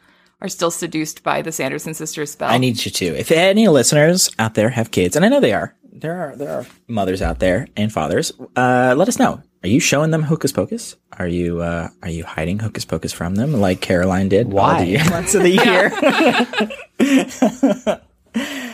[0.41, 2.49] are still seduced by the Sanderson sisters spell.
[2.49, 3.05] I need you to.
[3.17, 6.51] If any listeners out there have kids, and I know they are, there are there
[6.51, 8.31] are mothers out there and fathers.
[8.55, 9.41] Uh, let us know.
[9.63, 10.95] Are you showing them Hocus Pocus?
[11.19, 14.47] Are you uh, are you hiding Hocus Pocus from them like Caroline did?
[14.47, 14.83] all Why?
[14.85, 15.91] the months of the year.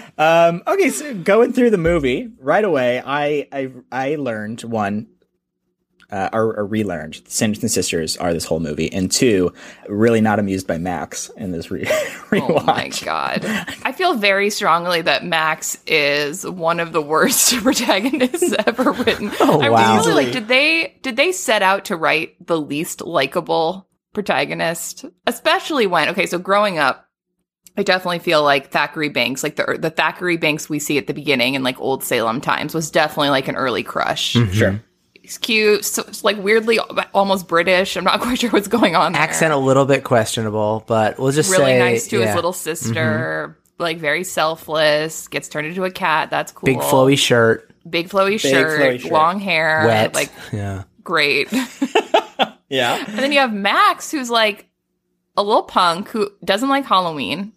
[0.17, 5.07] um, okay, so going through the movie right away, I I I learned one.
[6.09, 7.21] Uh, or, or relearned.
[7.27, 9.51] Sanderson sisters are this whole movie, and two,
[9.89, 12.49] really not amused by Max in this re- rewatch.
[12.61, 13.43] Oh my god.
[13.83, 19.31] I feel very strongly that Max is one of the worst protagonists ever written.
[19.41, 19.97] Oh, I wow.
[19.97, 25.03] really like did they did they set out to write the least likable protagonist?
[25.25, 27.07] Especially when okay, so growing up
[27.77, 31.13] I definitely feel like Thackery Binx, like the the Thackery Binx we see at the
[31.13, 34.33] beginning in like old Salem times, was definitely like an early crush.
[34.33, 34.51] Mm-hmm.
[34.51, 34.83] Sure.
[35.27, 36.79] He's cute, so it's like weirdly
[37.13, 37.97] almost British.
[37.97, 39.11] I'm not quite sure what's going on.
[39.11, 42.27] there Accent a little bit questionable, but we'll just really say nice to yeah.
[42.27, 43.83] his little sister, mm-hmm.
[43.83, 46.29] like very selfless, gets turned into a cat.
[46.29, 46.67] That's cool.
[46.67, 49.11] big flowy shirt, big flowy shirt, flowy shirt.
[49.11, 50.13] long hair, wet.
[50.13, 50.83] like yeah.
[51.03, 51.49] great.
[52.69, 53.01] Yeah.
[53.07, 54.67] and then you have Max, who's like
[55.37, 57.53] a little punk who doesn't like Halloween,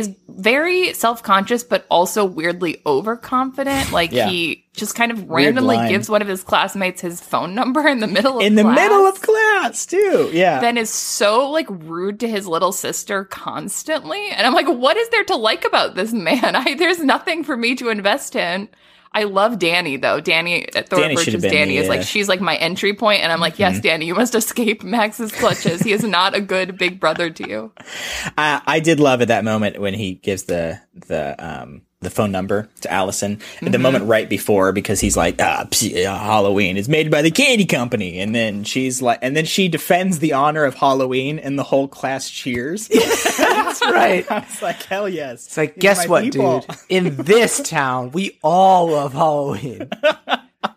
[0.00, 3.92] is very self conscious, but also weirdly overconfident.
[3.92, 4.28] Like Yeah.
[4.28, 8.06] he just kind of randomly gives one of his classmates his phone number in the
[8.06, 8.76] middle of in the class.
[8.76, 10.30] middle of class too.
[10.32, 10.60] Yeah.
[10.60, 14.30] then is so like rude to his little sister constantly.
[14.30, 16.40] And I'm like, what is there to like about this man?
[16.56, 18.68] I there's nothing for me to invest in.
[19.12, 20.20] I love Dani though.
[20.20, 22.94] Dani at Dani should have Bridges been Dani is like uh, she's like my entry
[22.94, 25.82] point, and I'm like, yes, Dani, you must escape Max's clutches.
[25.82, 27.72] he is not a good big brother to you.
[28.38, 32.32] I, I did love at that moment when he gives the the um the phone
[32.32, 33.34] number to Allison.
[33.34, 33.82] At the Mm-hmm.
[33.82, 37.66] moment right before, because he's like, ah, psh, uh, Halloween is made by the candy
[37.66, 41.62] company, and then she's like, and then she defends the honor of Halloween, and the
[41.62, 42.88] whole class cheers.
[43.38, 44.24] That's right.
[44.32, 45.46] I was like, hell yes.
[45.46, 46.60] It's like, These guess what, people.
[46.60, 46.76] dude?
[46.88, 49.90] In this town, we all love Halloween.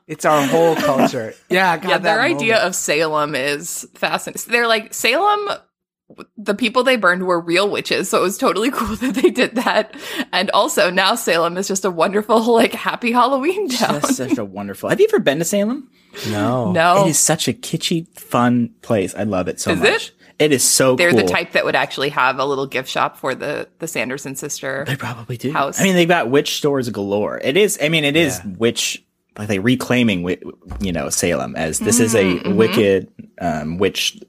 [0.08, 1.34] It's our whole culture.
[1.50, 2.68] Yeah, God, yeah, their that idea moment.
[2.68, 4.52] of Salem is fascinating.
[4.52, 5.48] They're like Salem.
[6.38, 9.56] The people they burned were real witches, so it was totally cool that they did
[9.56, 9.96] that.
[10.32, 13.94] And also now Salem is just a wonderful, like, happy Halloween town.
[14.02, 14.90] That's such a wonderful.
[14.90, 15.90] Have you ever been to Salem?
[16.30, 19.16] no, no, It is such a kitschy, fun place.
[19.16, 19.90] I love it so Is much.
[19.90, 20.12] it?
[20.40, 21.20] It is so they're cool.
[21.22, 24.84] the type that would actually have a little gift shop for the the Sanderson sister.
[24.86, 25.52] They probably do.
[25.54, 25.80] house.
[25.80, 27.40] I mean, they've got witch stores galore.
[27.44, 27.78] It is.
[27.82, 29.04] I mean, it is witch.
[29.38, 30.42] Like they reclaiming, wi-
[30.82, 33.12] you know, Salem as this is a Mm-hmm, wicked
[33.42, 34.20] um, witch.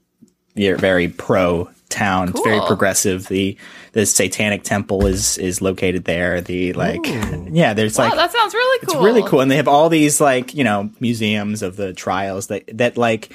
[0.55, 2.29] You're very pro town.
[2.29, 3.27] It's very progressive.
[3.27, 3.57] The
[3.93, 6.41] the Satanic Temple is is located there.
[6.41, 8.95] The like, yeah, there's Wow, like that sounds really cool.
[8.95, 12.47] it's really cool, and they have all these like you know museums of the trials
[12.47, 13.31] that that like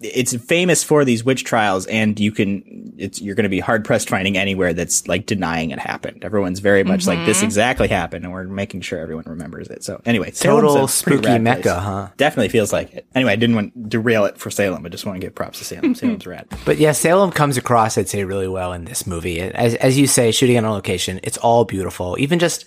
[0.00, 3.84] it's famous for these witch trials, and you can it's you're going to be hard
[3.84, 6.24] pressed finding anywhere that's like denying it happened.
[6.24, 7.26] Everyone's very much like Mm-hmm.
[7.26, 9.82] this exactly happened, and we're making sure everyone remembers it.
[9.82, 11.74] So anyway, Total Salem's a spooky rad mecca, place.
[11.82, 12.08] huh?
[12.16, 13.06] Definitely feels like it.
[13.14, 14.86] Anyway, I didn't want to derail it for Salem.
[14.86, 15.94] I just want to give props to Salem.
[15.96, 16.46] Salem's rad.
[16.64, 19.40] But yeah, Salem comes across, I'd say, really well in this movie.
[19.40, 22.16] As, as you say, shooting on a location, it's all beautiful.
[22.20, 22.64] Even just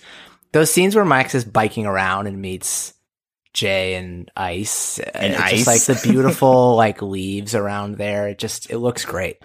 [0.52, 2.92] those scenes where Max is biking around and meets
[3.52, 5.64] Jay and Ice, And uh, Ice.
[5.64, 8.28] just like the beautiful like leaves around there.
[8.28, 9.38] It just it looks great.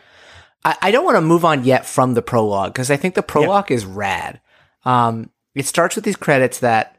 [0.64, 3.24] I, I don't want to move on yet from the prologue because I think the
[3.24, 4.42] prologue is rad.
[4.86, 6.98] Um, it starts with these credits that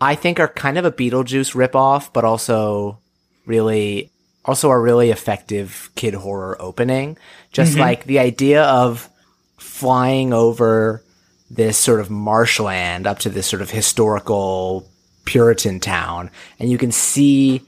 [0.00, 3.00] I think are kind of a Beetlejuice ripoff, but also
[3.46, 4.10] really
[4.44, 7.18] also a really effective kid horror opening.
[7.52, 9.10] Just like the idea of
[9.58, 11.02] flying over
[11.50, 14.88] this sort of marshland up to this sort of historical
[15.26, 17.60] Puritan town, and you can see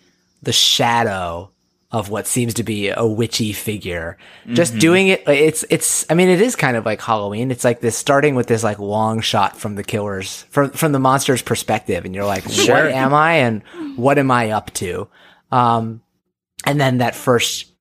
[0.42, 1.50] the shadow
[1.90, 4.18] of what seems to be a witchy figure.
[4.46, 6.04] Just doing it, it's it's.
[6.10, 7.50] I mean, it is kind of like Halloween.
[7.50, 10.98] It's like this starting with this like long shot from the killer's from from the
[10.98, 12.74] monster's perspective, and you're like, Sure.
[12.74, 13.62] what am I and
[13.96, 15.08] what am I up to?
[15.50, 16.02] Um,
[16.66, 17.72] and then that first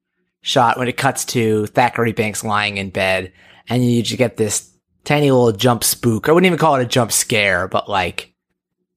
[0.41, 3.33] shot when it cuts to Thackery Binx lying in bed,
[3.67, 4.71] and you just get this
[5.03, 6.29] tiny little jump spook.
[6.29, 8.33] I wouldn't even call it a jump scare, but like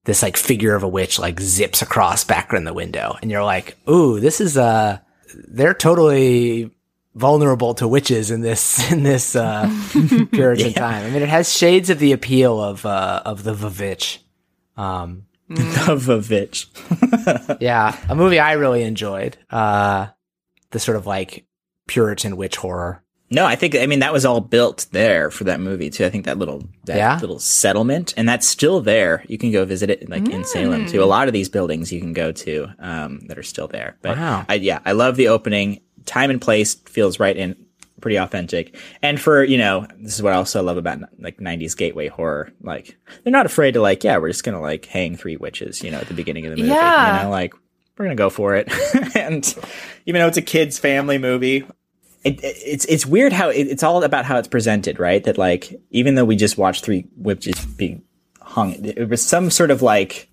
[0.05, 3.45] this like figure of a witch like zips across back in the window, and you're
[3.45, 4.99] like, "Ooh, this is uh
[5.49, 6.71] they're totally
[7.15, 9.69] vulnerable to witches in this in this uh,
[10.33, 11.07] Puritan time.
[11.07, 14.19] I mean, it has shades of the appeal of uh, of the VVitch.
[14.77, 16.69] Um, of a bitch.
[17.61, 19.37] yeah, a movie I really enjoyed.
[19.51, 20.07] Uh,
[20.71, 21.45] the sort of like
[21.89, 23.03] Puritan witch horror.
[23.33, 26.05] No, I think I mean that was all built there for that movie too.
[26.05, 27.19] I think that little that Yeah?
[27.21, 29.25] little settlement, and that's still there.
[29.29, 31.03] You can go visit it like in Salem too.
[31.03, 33.97] A lot of these buildings you can go to um, that are still there.
[34.03, 34.45] But Wow.
[34.49, 35.81] I, yeah, I love the opening.
[36.07, 37.55] Time and place feels right and
[38.01, 38.75] pretty authentic.
[39.03, 42.51] And for you know, this is what I also love about like '90s gateway horror.
[42.63, 45.85] Like they're not afraid to like, yeah, we're just gonna like hang three witches.
[45.85, 46.73] You know, at the beginning of the movie.
[46.73, 47.19] Yeah.
[47.19, 47.55] You know, like
[47.97, 48.69] we're gonna go for it.
[49.17, 49.47] and
[50.07, 51.65] even though it's a kids family movie,
[52.25, 55.23] it, it- it's it's weird how it, it's all about how it's presented, right?
[55.25, 58.03] That like even though we just watched three witches being
[58.41, 60.29] hung, it was some sort of like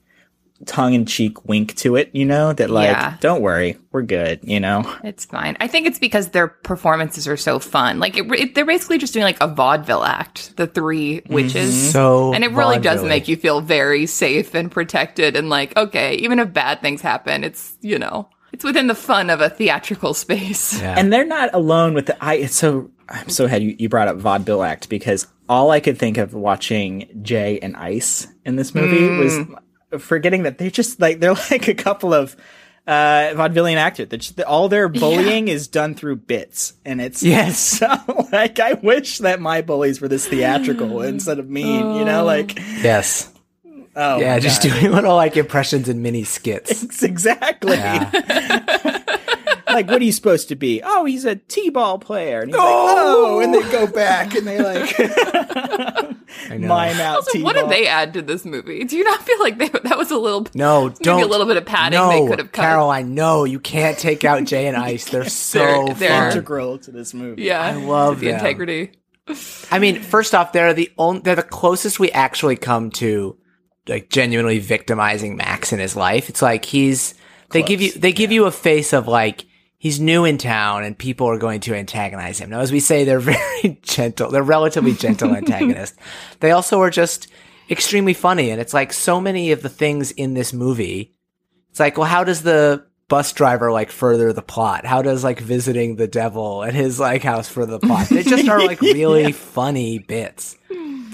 [0.65, 2.51] tongue in cheek wink to it, you know?
[2.51, 3.15] That like, Yeah.
[3.19, 4.91] don't worry, we're good, you know?
[5.03, 5.55] It's fine.
[5.59, 7.99] I think it's because their performances are so fun.
[7.99, 10.55] Like it, it, they're basically just doing like a vaudeville act.
[10.57, 11.33] The three mm-hmm.
[11.33, 11.91] witches.
[11.91, 13.09] So and it really does vaudeville-y.
[13.09, 17.43] make you feel very safe and protected and like okay even if bad things happen
[17.43, 20.95] it's you know it's within the fun of a theatrical space Yeah.
[20.97, 24.07] And they're not alone with the I it's so I'm so happy you, you brought
[24.07, 28.75] up vaudeville act because all I could think of watching Jay and Ice in this
[28.75, 32.35] movie was forgetting that they're just like they're like a couple of
[32.85, 34.07] uh vaudevillian actors.
[34.09, 37.59] They're just, all their bullying is done through bits, and it's Yes.
[37.79, 41.95] So like I wish that my bullies were this theatrical instead of mean.
[41.95, 43.31] You know, like yes,
[43.97, 44.79] oh yeah, just God.
[44.79, 46.83] doing little like impressions and mini skits.
[46.83, 47.75] It's exactly.
[49.67, 50.81] like, what are you supposed to be?
[50.83, 52.41] Oh, he's a t-ball player.
[52.41, 54.95] And he's like, oh, oh and they go back and they like
[56.49, 57.45] I mime out so t-ball.
[57.45, 60.11] what did they add to this movie do you not feel like they, that was
[60.11, 61.21] a little No, don't.
[61.21, 64.23] a little bit of padding no, they could have cut Caroline, no, you can't take
[64.23, 65.09] out Jay and Ice.
[65.09, 67.43] They're so They're- they're- integral to this movie.
[67.43, 68.35] yeah I love the them.
[68.35, 68.91] integrity
[69.71, 73.37] I mean, first off, they're the only, they're the closest we actually come to
[73.87, 76.29] like genuinely victimizing Max in his life.
[76.29, 77.13] It's like he's,
[77.51, 79.45] they give you, they give you a face of like,
[79.77, 82.49] he's new in town and people are going to antagonize him.
[82.49, 83.19] Now, as we say, they're
[83.61, 84.31] very gentle.
[84.31, 85.97] They're relatively gentle antagonists.
[86.39, 87.27] They also are just
[87.69, 88.49] extremely funny.
[88.49, 91.13] And it's like so many of the things in this movie.
[91.69, 94.85] It's like, well, how does the bus driver like further the plot?
[94.85, 98.09] How does like visiting the devil at his like house for the plot?
[98.09, 100.57] They just are like really funny bits.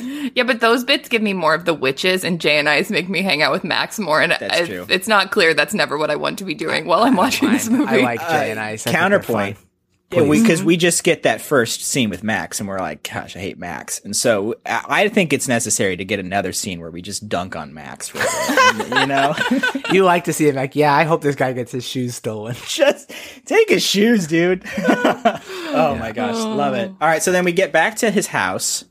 [0.36, 3.10] yeah but those bits give me more of the witches and jay and Ice make
[3.10, 4.86] me hang out with max more and That's if true.
[4.89, 7.70] it's not clear that's never what i want to be doing while i'm watching this
[7.70, 8.82] movie I like Jay and Ice.
[8.88, 9.58] I think they're Counterpoint.
[9.58, 9.68] fun.
[10.12, 13.39] Yeah, because we, just get that first scene with Max, and we're like, "Gosh, I
[13.39, 17.02] hate Max." And so I, I think it's necessary to get another scene where we
[17.02, 19.34] just dunk on Max for a bit, you know,
[19.92, 22.56] You like to see him like, yeah, I hope this guy gets his shoes stolen.
[22.68, 23.12] just
[23.46, 24.63] take his shoes, dude.
[24.78, 26.89] oh my gosh, love it.
[27.02, 28.86] All right, so then we get back to his house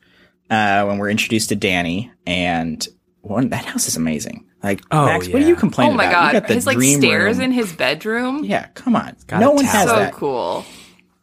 [0.53, 2.87] uh, when we're introduced to Dani, and
[3.23, 4.47] one that house is amazing.
[4.63, 5.47] Like, Oh, Max, what are yeah.
[5.49, 6.33] you complaining oh my about?
[6.33, 7.45] God got the his like stairs room.
[7.47, 9.17] in his bedroom Yeah, come on.
[9.33, 9.73] no one tower.
[9.75, 10.13] has so that.
[10.13, 10.65] cool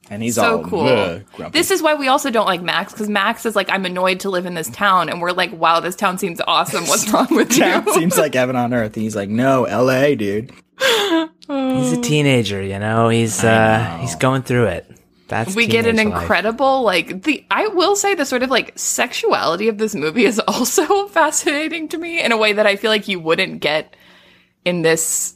[0.10, 1.22] And he's so all cool.
[1.36, 1.58] Grumpy.
[1.58, 4.30] This is why we also don't like Max because Max is like, I'm annoyed to
[4.30, 6.86] live in this town, and we're like, wow, this town seems awesome.
[6.88, 7.94] What's wrong with town you?
[8.00, 8.96] seems like heaven on earth.
[8.98, 10.52] And he's like, no, L.A., dude.
[11.48, 13.10] He's a teenager, you know.
[13.10, 14.99] He's uh he's going through it.
[15.30, 16.08] That's we get an life.
[16.08, 20.40] incredible like the I will say the sort of like sexuality of this movie is
[20.48, 23.96] also fascinating to me in a way that I feel like you wouldn't get
[24.66, 25.36] in this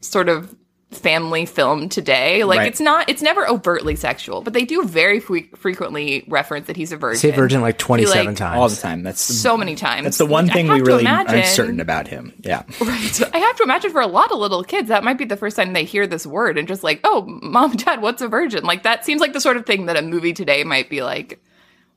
[0.00, 0.54] sort of
[0.94, 2.44] family film today.
[2.44, 2.68] Like Right.
[2.68, 6.92] it's not it's never overtly sexual, but they do very fre- frequently reference that he's
[6.92, 7.18] a virgin.
[7.20, 9.02] Say virgin like twenty seven like, times All the time.
[9.02, 10.04] That's so many times.
[10.04, 12.32] that's the one I thing we really imagine- aren't certain about him.
[12.42, 12.62] Yeah.
[12.80, 13.34] Right.
[13.34, 15.56] I have to imagine for a lot of little kids, that might be the first
[15.56, 18.64] time they hear this word and just like, oh, mom, dad, what's a virgin?
[18.64, 21.40] Like that seems like the sort of thing that a movie today might be like.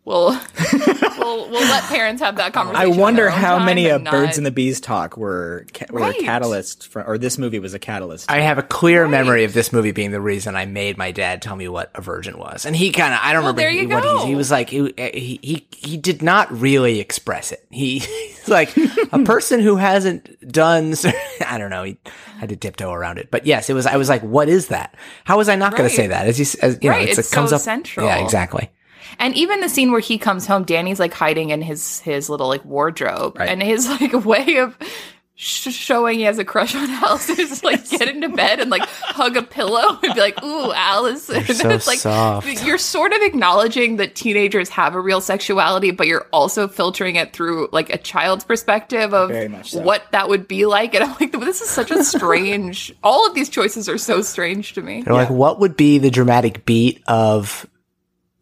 [0.08, 0.30] We'll
[1.18, 2.94] we'll, we'll let parents have that conversation.
[2.94, 6.00] I wonder how many of and Birds not- and the Bees talk were ca- were
[6.00, 6.18] Right.
[6.18, 8.32] a catalyst for, or this movie was a catalyst.
[8.32, 11.42] I have a clear memory of this movie being the reason I made my dad
[11.42, 14.22] tell me what a virgin was, and he kind of I don't Well, remember what
[14.22, 14.70] he, he was like.
[14.70, 17.66] He, he he he did not really express it.
[17.70, 18.78] He he's like
[19.12, 20.94] a person who hasn't done.
[21.46, 21.84] I don't know.
[21.84, 21.98] He
[22.40, 23.86] had to tiptoe around it, but yes, it was.
[23.86, 24.96] I was like, what is that?
[25.26, 26.28] How was I not going to say that?
[26.28, 28.06] As you as you know, Right, it's, it's it comes so up central.
[28.06, 28.70] Yeah, exactly.
[29.20, 32.48] And even the scene where he comes home, Dani's like hiding in his his little
[32.48, 33.50] like wardrobe, Right.
[33.50, 34.78] and his like way of
[35.36, 38.84] sh- showing he has a crush on Alice is like get into bed and like
[38.88, 42.64] hug a pillow and be like, "Ooh, Alice." You're so it's like soft.
[42.66, 47.34] you're sort of acknowledging that teenagers have a real sexuality, but you're also filtering it
[47.34, 49.82] through like a child's perspective of Very much so.
[49.82, 50.94] what that would be like.
[50.96, 52.94] And I'm like, this is such a strange.
[53.04, 55.02] all of these choices are so strange to me.
[55.04, 57.66] They're like, what would be the dramatic beat of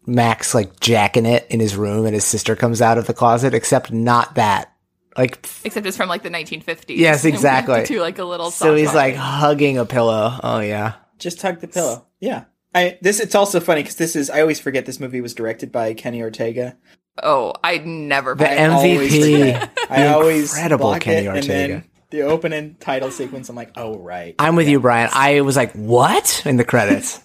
[0.06, 3.54] Max like jacking it in his room and his sister comes out of the closet,
[3.54, 4.72] except not that.
[5.16, 6.96] Like, Except it's from like the 1950s.
[6.96, 7.84] Yes, exactly.
[7.86, 8.50] to like a little.
[8.50, 10.38] so soft he's like hugging a pillow.
[10.42, 10.94] Oh yeah.
[11.18, 12.06] Just hug the pillow.
[12.20, 12.44] Yeah.
[12.74, 15.72] I this it's also funny because this is I always forget this movie was directed
[15.72, 16.76] by Kenny Ortega.
[17.22, 18.34] oh, I never.
[18.34, 18.70] The forget.
[18.70, 19.54] always MVP.
[19.54, 19.78] forget.
[19.90, 21.72] I always incredible block Kenny it, and Ortega.
[21.74, 23.48] then the opening title sequence.
[23.48, 24.34] I'm like, oh right.
[24.38, 25.08] I'm with you, Brian.
[25.14, 26.42] I was like, what?
[26.44, 27.18] In the credits.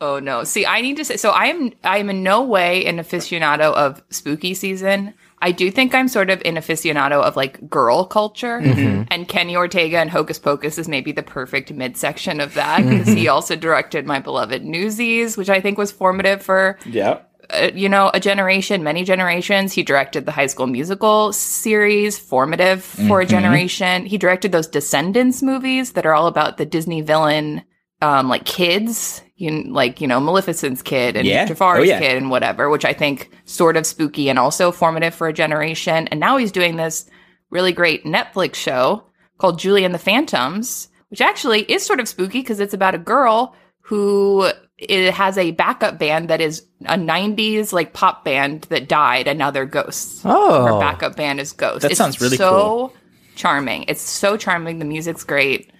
[0.00, 0.44] Oh no.
[0.44, 3.72] See, I need to say so I am I am in no way an aficionado
[3.74, 5.14] of spooky season.
[5.42, 8.58] I do think I'm sort of an aficionado of like girl culture.
[8.58, 13.26] And Kenny Ortega and Hocus Pocus is maybe the perfect midsection of that because he
[13.28, 17.20] also directed my beloved Newsies, which I think was formative for Yeah.
[17.48, 19.72] uh, you know, a generation, many generations.
[19.72, 24.04] He directed the High School Musical series, formative for a generation.
[24.04, 27.62] He directed those Descendants movies that are all about the Disney villain,
[28.02, 31.46] um, like kids, you like you know, Maleficent's kid and Yeah.
[31.46, 31.98] Jafar's Oh, yeah.
[31.98, 36.06] kid and whatever, which I think sort of spooky and also formative for a generation.
[36.08, 37.06] And now he's doing this
[37.50, 39.04] really great Netflix show
[39.38, 42.98] called Julie and the Phantoms, which actually is sort of spooky because it's about a
[42.98, 48.88] girl who it has a backup band that is a 90s like pop band that
[48.88, 50.22] died and now they're ghosts.
[50.24, 50.64] Oh.
[50.66, 51.82] Her backup band is ghosts.
[51.82, 52.94] That It's sounds really so cool.
[53.36, 53.84] charming.
[53.88, 54.78] It's so charming.
[54.78, 55.70] The music's great.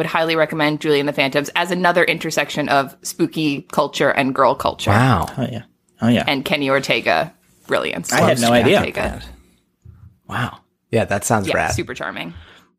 [0.00, 4.54] Would highly recommend Julie and the Phantoms as another intersection of spooky culture and girl
[4.54, 4.88] culture.
[4.90, 5.26] Wow.
[5.36, 5.64] Oh yeah.
[6.00, 6.24] Oh yeah.
[6.26, 7.34] And Kenny Ortega,
[7.66, 8.10] brilliance.
[8.10, 8.78] I had no idea.
[8.78, 9.20] Ortega.
[10.26, 10.60] Wow.
[10.90, 11.72] Yeah, that sounds Yeah, rad.
[11.74, 12.32] super charming.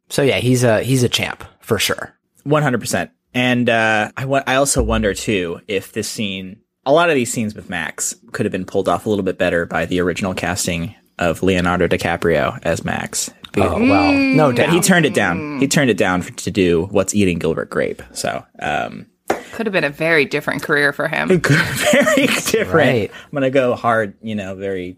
[0.09, 2.17] So yeah, he's a he's a champ for sure.
[2.43, 3.11] One hundred percent.
[3.35, 7.31] And uh, I wa- I also wonder too if this scene, a lot of these
[7.31, 10.33] scenes with Max, could have been pulled off a little bit better by the original
[10.33, 13.31] casting of Leonardo DiCaprio as Max.
[13.57, 14.67] Oh well, no doubt.
[14.67, 15.59] But he turned it down.
[15.59, 18.01] He turned it down for, to do what's eating Gilbert Grape.
[18.13, 21.27] So um, Could have been a very different career for him.
[21.39, 22.73] very different.
[22.73, 23.11] Right.
[23.13, 24.15] I'm gonna go hard.
[24.21, 24.97] You know, very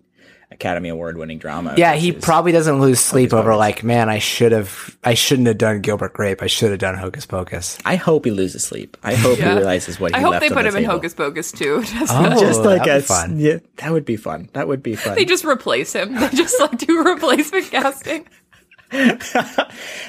[0.53, 1.73] Academy Award winning drama.
[1.77, 5.47] yeah, he versus- probably doesn't lose sleep over like, man, I should have, I shouldn't
[5.47, 6.41] have done Gilbert Grape.
[6.41, 7.77] I should have done Hocus Pocus.
[7.85, 8.95] I hope he loses sleep.
[9.03, 9.49] I hope Yeah.
[9.51, 10.89] he realizes what he I hope left they on put the him in.
[10.89, 11.83] Hocus Pocus too.
[11.85, 13.39] Just, Oh, Just like that'd a be fun.
[13.39, 14.49] Yeah, that would be fun.
[14.53, 15.15] That would be fun.
[15.15, 16.13] They just replace him.
[16.15, 18.27] They just like do replacement casting.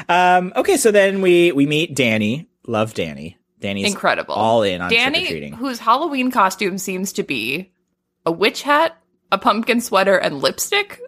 [0.09, 2.47] Um, okay, so then we we meet Dani.
[2.67, 3.37] Love Dani.
[3.61, 4.35] Dani's Incredible.
[4.35, 7.73] All in on Dani, whose Halloween costume seems to be
[8.27, 8.99] a witch hat,
[9.35, 11.01] a pumpkin sweater, and lipstick.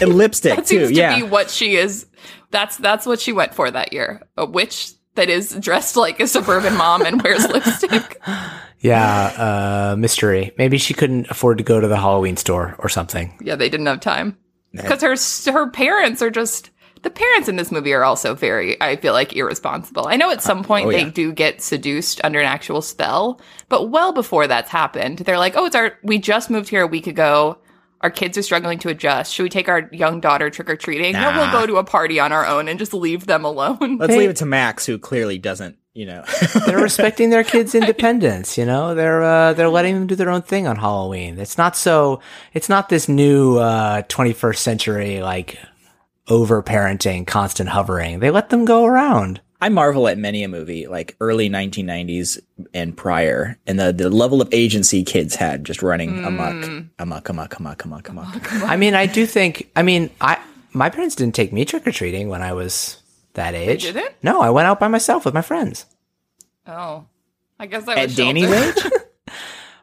[0.00, 0.78] And lipstick That too.
[0.86, 1.16] seems to Yeah.
[1.16, 2.06] be what she is.
[2.50, 4.22] That's that's what she went for that year.
[4.36, 8.20] A witch that is dressed like a suburban mom and wears lipstick.
[8.84, 10.50] Yeah, uh, mystery.
[10.58, 13.32] Maybe she couldn't afford to go to the Halloween store or something.
[13.40, 14.36] Yeah, they didn't have time
[14.72, 15.14] because her
[15.52, 16.70] her parents are just
[17.02, 20.08] the parents in this movie are also very I feel like irresponsible.
[20.08, 23.90] I know at some point oh, they do get seduced under an actual spell, but
[23.90, 27.06] well before that's happened, they're like, "Oh, it's our we just moved here a week
[27.06, 27.58] ago.
[28.02, 29.32] Our kids are struggling to adjust.
[29.32, 31.12] Should we take our young daughter trick or treating?
[31.12, 34.12] No, we'll go to a party on our own and just leave them alone." Let's
[34.12, 34.18] Hey.
[34.20, 35.76] leave it to Max, who clearly doesn't.
[35.94, 36.24] You know.
[36.66, 38.56] They're respecting their kids' independence.
[38.56, 41.38] You know, they're uh, they're letting them do their own thing on Halloween.
[41.38, 42.20] It's not so.
[42.54, 45.58] It's not this new uh, 21st century like
[46.28, 48.20] over parenting, constant hovering.
[48.20, 49.40] They let them go around.
[49.62, 52.40] I marvel at many a movie like early 1990s
[52.74, 57.58] and prior, and the the level of agency kids had just running amok, amok, amok,
[57.58, 58.52] amok, amok, amok.
[58.64, 59.70] I mean, I do think.
[59.76, 60.38] I mean, I
[60.72, 63.00] my parents didn't take me trick or treating when I was
[63.34, 63.82] that age.
[63.84, 64.12] didn't?
[64.22, 65.86] No, I went out by myself with my friends.
[66.66, 67.04] oh,
[67.58, 68.92] I guess I At was Dani's sheltered.
[68.94, 69.00] age,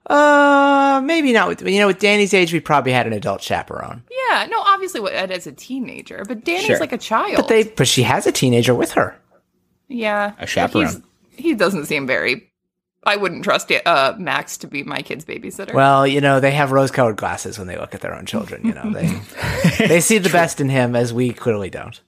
[0.06, 2.52] Uh, maybe not with you know with Dani's age.
[2.52, 6.80] We probably had an adult chaperone, Yeah, no, obviously as a teenager, but Dani's Sure.
[6.80, 7.36] like a child.
[7.38, 9.16] but they but she has a teenager with her.
[9.90, 10.34] Yeah.
[10.40, 11.04] A chaperone.
[11.32, 12.46] He doesn't seem very.
[13.04, 15.74] I wouldn't trust uh, Max to be my kid's babysitter.
[15.74, 18.66] Well, you know, they have rose-colored glasses when they look at their own children.
[18.66, 19.08] You know, they
[19.88, 22.00] they see the best in him as we clearly don't.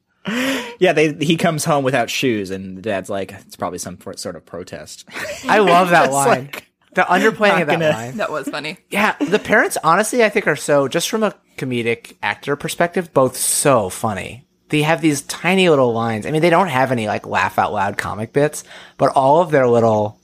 [0.79, 4.36] yeah, they he comes home without shoes, and the dad's like, it's probably some sort
[4.36, 5.05] of protest.
[5.47, 6.27] I love that line.
[6.27, 8.17] like- the underplaying of that gonna- line.
[8.17, 8.77] that was funny.
[8.89, 13.38] Yeah, the parents, honestly, I think are so, just from a comedic actor perspective, both
[13.38, 14.45] so funny.
[14.72, 16.26] They have these tiny little lines.
[16.26, 18.63] I mean, they don't have any like laugh out loud comic bits,
[18.97, 20.19] but all of their little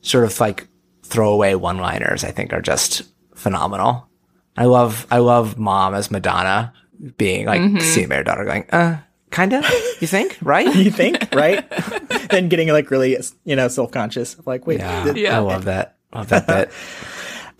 [0.00, 0.66] sort of like
[1.04, 3.02] throwaway one liners, I think, are just
[3.34, 4.08] phenomenal.
[4.56, 6.72] I love, I love mom as Madonna
[7.16, 8.98] being like seeing their daughter going, uh,
[9.30, 9.64] Kind of,
[10.00, 10.36] you think?
[10.42, 10.74] Right?
[10.74, 11.64] You think, right?
[12.30, 14.36] then getting like really, you know, self conscious.
[14.44, 15.36] Like, wait, Yeah, th- Yeah.
[15.36, 15.96] I love that.
[16.14, 16.70] Love that bit.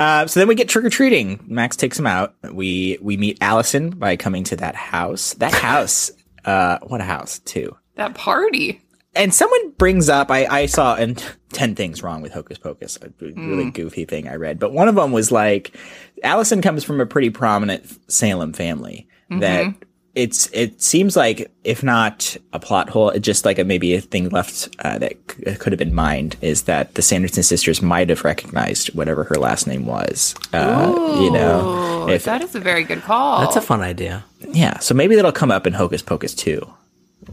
[0.00, 1.38] Uh, so then we get trick or treating.
[1.46, 2.34] Max takes him out.
[2.50, 5.34] We we meet Allison by coming to that house.
[5.34, 6.10] That house,
[6.44, 7.76] uh, what a house too.
[7.96, 8.80] That party.
[9.14, 11.22] And someone brings up, I, I saw and
[11.52, 14.94] ten things wrong with Hocus Pocus, a really goofy thing I read, but one of
[14.94, 15.76] them was like,
[16.22, 19.74] Allison comes from a pretty prominent Salem family that
[20.14, 24.00] it's it seems like if not a plot hole, it just like a, maybe a
[24.00, 28.10] thing left uh, that c- could have been mined is that the Sanderson sisters might
[28.10, 30.34] have recognized whatever her last name was.
[30.52, 33.40] Uh, you know, if that is a very good call.
[33.40, 34.24] That's a fun idea.
[34.50, 36.60] Yeah, so maybe that'll come up in Hocus Pocus two,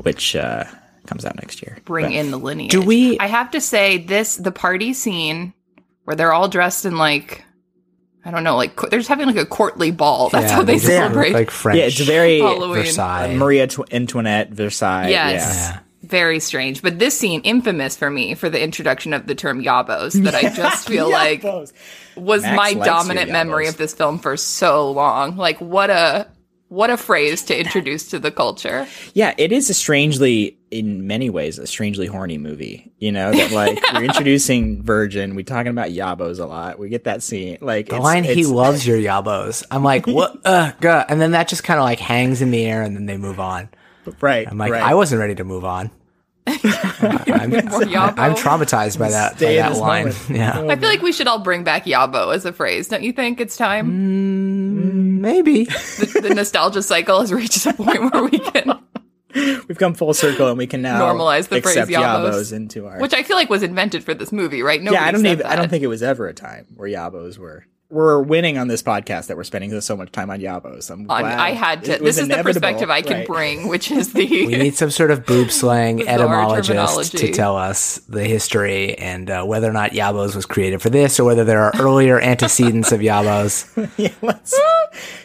[0.03, 0.63] which uh,
[1.07, 1.77] comes out next year.
[1.85, 2.71] bring But- in the lineage.
[2.71, 5.53] Do we- I have to say this: the party scene
[6.05, 7.43] where they're all dressed in like,
[8.25, 10.29] I don't know, like co- they're just having like a courtly ball.
[10.29, 11.33] That's Yeah, how they, just look celebrate.
[11.33, 11.77] like French.
[11.79, 12.83] Yeah, it's very Halloween.
[12.85, 13.35] Versailles.
[13.35, 15.09] Maria Tw- Antoinette Versailles.
[15.09, 15.41] Yes.
[15.41, 15.71] Yeah.
[15.73, 15.79] Yeah.
[16.01, 16.81] Very strange.
[16.81, 20.49] But this scene, infamous for me for the introduction of the term yabos, that I
[20.49, 21.43] just feel like
[22.15, 25.35] was Max my dominant memory of this film for so long.
[25.37, 26.27] Like what a
[26.69, 28.87] what a phrase to introduce to the culture.
[29.13, 32.91] Yeah, it is a strangely, in many ways, a strangely horny movie.
[32.99, 36.79] You know that like we're introducing Virgin, we're talking about Yabos a lot.
[36.79, 40.39] We get that scene, like The it's- line "He loves your yabos." I'm like, what?
[40.45, 41.07] Uh, God.
[41.09, 43.39] And then that just kind of like hangs in the air, and then they move
[43.39, 43.69] on.
[44.21, 44.47] right.
[44.47, 44.81] I'm like, right.
[44.83, 45.91] I wasn't ready to move on.
[46.47, 50.05] I'm, I'm traumatized by that, by that line.
[50.07, 50.29] moment.
[50.29, 52.87] Yeah, I feel like we should all bring back yabo as a phrase.
[52.87, 54.68] Don't you think it's time?
[55.21, 55.65] Maybe.
[55.65, 58.79] the, the nostalgia cycle has reached a point where we can,
[59.33, 62.31] We've come full circle, and we can now Normalize the phrase Yabos.
[62.31, 62.99] Yabos into our.
[62.99, 64.81] which I feel like was invented for this movie, right?
[64.81, 65.45] Nobody yeah, I don't even.
[65.45, 67.65] I don't think it was ever a time where Yabos were.
[67.91, 70.91] We're winning on this podcast that we're spending so much time on Yabos.
[70.91, 71.97] I'm glad I had to.
[71.97, 73.27] This is the perspective I can right.
[73.27, 76.13] bring, which is the We need some sort of boob slang Bizarre
[76.55, 80.91] etymologist to tell us the history and uh, whether or not Yabos was created for
[80.91, 83.89] this, or whether there are earlier antecedents of Yabos.
[83.97, 84.55] yeah, let's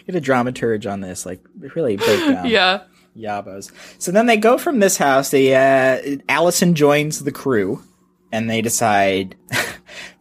[0.06, 1.26] get a dramaturge on this.
[1.26, 1.44] Like
[1.76, 2.46] really break down.
[2.46, 2.84] yeah.
[3.14, 3.72] Yabos.
[3.98, 5.30] So then they go from this house.
[5.30, 7.82] They uh, Allison joins the crew,
[8.32, 9.36] and they decide.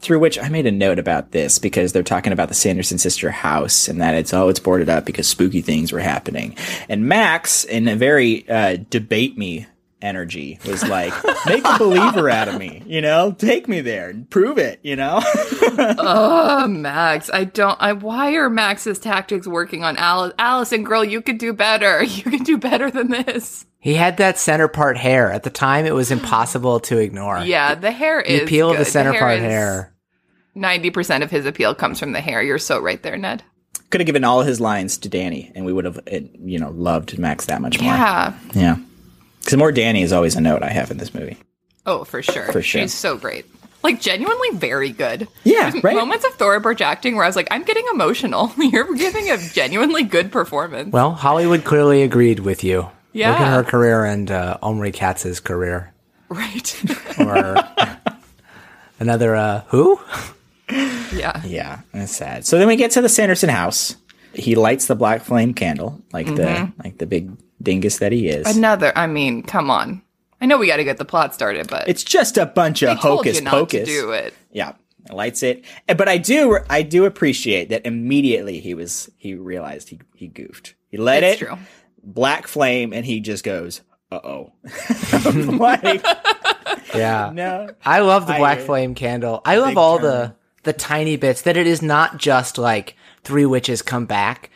[0.04, 3.32] Through which I made a note about this because they're talking about the Sanderson sister
[3.32, 6.56] house and that it's oh it's boarded up because spooky things were happening.
[6.89, 9.66] And Max, in a very uh, debate me
[10.01, 11.14] energy, was like,
[11.45, 13.32] "Make a believer out of me, you know?
[13.32, 15.22] Take me there and prove it, you know."
[15.76, 17.30] Oh, Max.
[17.34, 17.78] I don't.
[17.82, 17.93] I.
[17.93, 20.34] Why are Max's tactics working on Alice?
[20.38, 22.04] Allison, girl, you could do better.
[22.14, 23.66] You could do better than this.
[23.80, 25.32] He had that center part hair.
[25.32, 27.39] At the time, it was impossible to ignore.
[27.39, 28.91] Yeah, the hair is The appeal of the good.
[28.91, 29.93] center part is- hair.
[30.56, 32.41] Ninety percent of his appeal comes from the hair.
[32.43, 33.43] You're so right there, Ned.
[33.89, 36.70] Could have given all his lines to Dani, and we would have, uh, you know,
[36.72, 37.91] loved Max that much more.
[37.93, 38.34] Yeah.
[38.54, 38.78] Yeah.
[39.39, 41.38] Because more Dani is always a note I have in this movie.
[41.86, 42.45] Oh, for sure.
[42.51, 42.82] For sure.
[42.82, 43.45] She's so great.
[43.84, 45.28] Like genuinely very good.
[45.43, 45.95] Yeah, There's right?
[45.95, 48.51] Moments of Thora Birch acting where I was like, I'm getting emotional.
[48.58, 50.93] You're giving a genuinely good performance.
[50.93, 52.89] Well, Hollywood clearly agreed with you.
[53.12, 53.32] Yeah.
[53.32, 55.93] Look at her career and uh, Omri Katz's career.
[56.30, 56.84] right.
[57.20, 57.58] Or
[58.99, 59.99] another, uh, who?
[61.13, 61.41] yeah.
[61.45, 62.45] Yeah, that's sad.
[62.45, 63.95] So then we get to the Sanderson house.
[64.34, 68.57] He lights the black flame candle, like the like the big dingus that he is.
[68.57, 68.91] Another.
[68.95, 70.01] I mean, come on.
[70.41, 72.89] I know we got to get the plot started, but it's just a bunch of
[72.97, 73.88] I told hocus you not pocus.
[73.88, 74.34] to do it.
[74.51, 74.74] Yeah,
[75.11, 75.63] lights it.
[75.88, 80.74] But I do I do appreciate that immediately he was he realized he he goofed.
[80.89, 81.57] He let It's it true.
[82.03, 84.51] black flame, and he just goes, "Uh oh."
[85.57, 86.03] like,
[86.95, 87.32] Yeah.
[87.34, 89.41] no, I love the I- black flame candle.
[89.45, 90.05] I love all turn.
[90.07, 94.49] the the tiny bits that it is not just like three witches come back.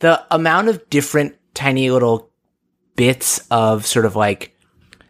[0.00, 2.30] The amount of different tiny little
[2.96, 4.56] bits of sort of like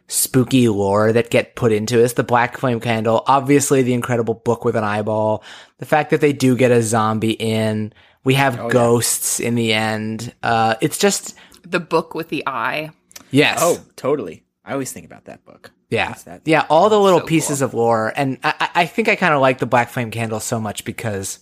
[0.07, 2.12] spooky lore that get put into this.
[2.12, 5.42] The black flame candle, obviously the incredible book with an eyeball,
[5.78, 7.92] the fact that they do get a zombie in.
[8.22, 10.32] We have Oh, ghosts in the end.
[10.42, 12.90] Uh, it's just The book with the eye.
[13.30, 13.59] yes.
[13.62, 14.44] oh, totally.
[14.64, 15.70] I always think about that book.
[15.95, 19.16] Yeah, yeah, all the little so pieces of lore, and I, I- I think I
[19.16, 21.38] kind of like the black flame candle so much because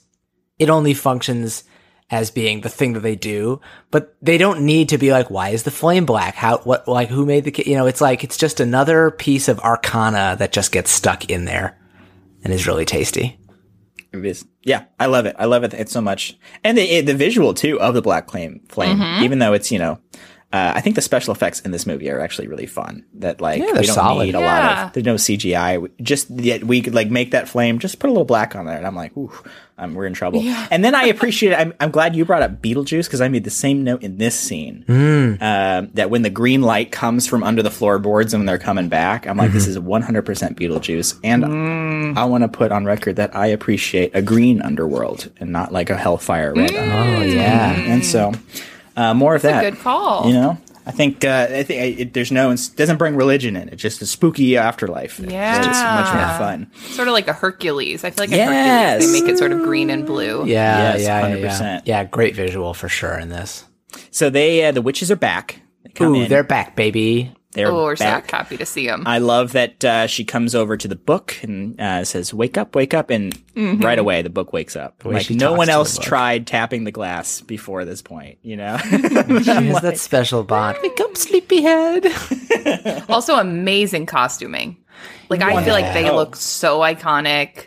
[0.58, 1.64] it only functions
[2.10, 3.58] as being the thing that they do,
[3.90, 6.34] but they don't need to be like, why is the flame black?
[6.34, 9.58] How, what, like, who made the, you know, it's like it's just another piece of
[9.60, 11.78] arcana that just gets stuck in there
[12.44, 13.38] and is really tasty.
[14.12, 14.44] It is.
[14.62, 15.36] Yeah, I love it.
[15.38, 15.72] I love it.
[15.72, 18.60] It's so much, and the the visual too of the black flame.
[18.68, 19.24] Flame, Mm-hmm.
[19.24, 19.98] even though it's you know,
[20.52, 23.04] uh, I think the special effects in this movie are actually really fun.
[23.14, 24.26] That like Yeah, we they're don't solid.
[24.26, 24.92] need a lot of.
[24.92, 25.80] There's no CGI.
[25.80, 27.78] We- Just yet we could like make that flame.
[27.78, 29.32] Just put a little black on there, and I'm like, ooh,
[29.78, 30.40] um, we're in trouble.
[30.70, 31.54] And then I appreciate.
[31.54, 34.38] I'm, I'm glad you brought up Beetlejuice because I made the same note in this
[34.38, 34.84] scene.
[34.88, 38.88] Um, that when the green light comes from under the floorboards and when they're coming
[38.88, 41.18] back, I'm like, this is 100 percent Beetlejuice.
[41.24, 45.72] And I want to put on record that I appreciate a green underworld and not
[45.72, 46.70] like a hellfire red.
[46.72, 47.72] Oh yeah.
[47.72, 48.32] And so,
[48.96, 49.62] uh, more of that.
[49.62, 50.26] Good call.
[50.28, 53.68] You know, I think uh, I think it, there's no it doesn't bring religion in.
[53.68, 55.18] It's just a spooky afterlife.
[55.20, 56.70] Yeah, It's just much more fun.
[56.90, 58.04] Sort of like a Hercules.
[58.04, 58.94] I feel like in Yes.
[59.02, 60.44] Hercules they make it sort of green and blue.
[60.46, 61.78] Yeah, Yes, yeah, yeah, yeah.
[61.78, 61.82] 100%.
[61.86, 63.64] Yeah, great visual for sure in this.
[64.10, 65.60] So they uh, the witches are back.
[65.84, 66.28] They come Ooh, in.
[66.28, 67.32] they're back, baby.
[67.52, 69.02] They're Oh, we're so happy to see them.
[69.06, 72.74] I love that uh, she comes over to the book and uh, says, "Wake up,
[72.74, 73.82] wake up!" And Mm-hmm.
[73.84, 75.04] right away the book wakes up.
[75.04, 78.38] way Like no one else tried tapping the glass before this point.
[78.42, 78.94] You know, She
[79.50, 80.78] has that special bond.
[80.82, 82.06] Wake up, sleepyhead.
[83.10, 84.78] also, amazing costuming.
[85.28, 86.16] Like I feel like they Wow.
[86.16, 87.66] look so iconic.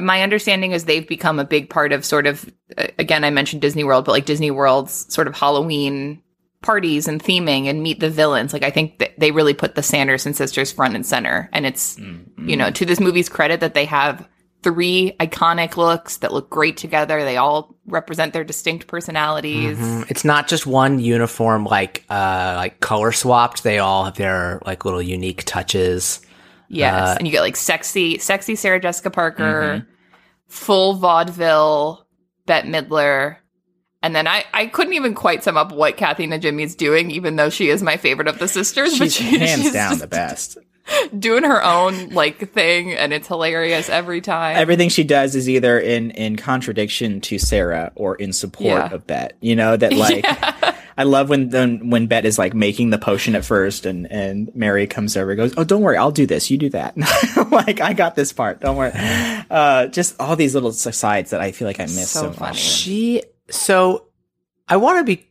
[0.00, 3.62] My understanding is they've become a big part of sort of uh, again I mentioned
[3.62, 6.22] Disney World, but like Disney World's sort of Halloween
[6.62, 8.52] parties and theming and meet the villains.
[8.52, 11.98] Like I think that they really put the Sanderson sisters front and center, and it's
[11.98, 14.28] you know to this movie's credit that they have
[14.62, 17.22] three iconic looks that look great together.
[17.22, 19.78] They all represent their distinct personalities.
[19.78, 20.02] Mm-hmm.
[20.08, 23.62] It's not just one uniform, like uh, like color swapped.
[23.62, 26.20] They all have their like little unique touches.
[26.68, 29.90] Yes, uh, and you get like sexy, sexy Sarah Jessica Parker, mm-hmm.
[30.48, 32.06] full vaudeville
[32.46, 33.36] Bette Midler,
[34.02, 37.36] and then I I couldn't even quite sum up what Kathy Najimy is doing, even
[37.36, 38.98] though she is my favorite of the sisters.
[38.98, 40.58] but she's she, hands she's down the best.
[41.18, 44.56] doing her own like thing, and it's hilarious every time.
[44.56, 48.94] Everything she does is either in in contradiction to Sarah or in support Yeah.
[48.94, 49.34] of Bette.
[49.40, 50.24] You know that like.
[50.98, 54.50] I love when when when Bette is like making the potion at first, and and
[54.56, 56.50] Mary comes over, and goes, "Oh, don't worry, I'll do this.
[56.50, 56.96] You do that."
[57.52, 58.60] like I got this part.
[58.60, 58.90] Don't worry.
[59.48, 62.56] Uh, just all these little sides that I feel like I miss so, So much.
[62.56, 64.06] She so
[64.68, 65.24] I want to be.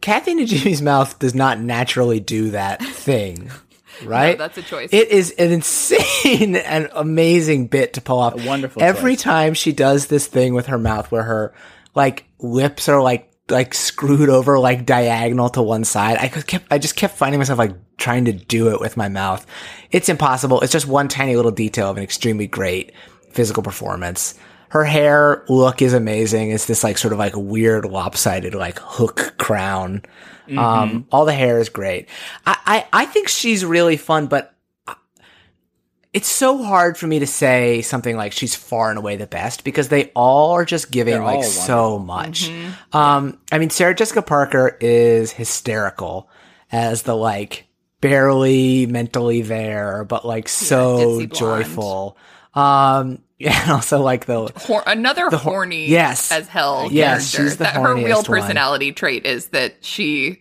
[0.00, 3.50] Kathy Najimy's mouth does not naturally do that thing,
[4.04, 4.38] right?
[4.38, 4.90] that's a choice.
[4.92, 8.34] It is an insane and amazing bit to pull off.
[8.34, 9.22] A wonderful Every choice.
[9.22, 11.54] time she does this thing with her mouth, where her
[11.94, 16.78] like lips are like like screwed over like diagonal to one side, I kept I
[16.78, 19.44] just kept finding myself like trying to do it with my mouth.
[19.90, 20.60] It's impossible.
[20.60, 22.92] It's just one tiny little detail of an extremely great
[23.30, 24.34] physical performance.
[24.70, 26.50] Her hair look is amazing.
[26.50, 30.02] It's this like sort of like weird lopsided like hook crown.
[30.56, 32.08] Um, all the hair is great.
[32.46, 34.54] I, I, I think she's really fun, but
[36.12, 39.64] it's so hard for me to say something like she's far and away the best
[39.64, 42.50] because they all are just giving They're like so much.
[42.92, 46.30] Um, I mean, Sarah Jessica Parker is hysterical
[46.72, 47.65] as the like
[48.10, 51.34] barely mentally there, but like so blonde.
[51.34, 52.16] joyful.
[52.54, 56.30] Um, yeah, and also like the Hor- another hor- horny yes.
[56.32, 57.50] as hell Yes, character.
[57.50, 58.40] she's the that her real horniest one.
[58.40, 60.40] personality trait is that she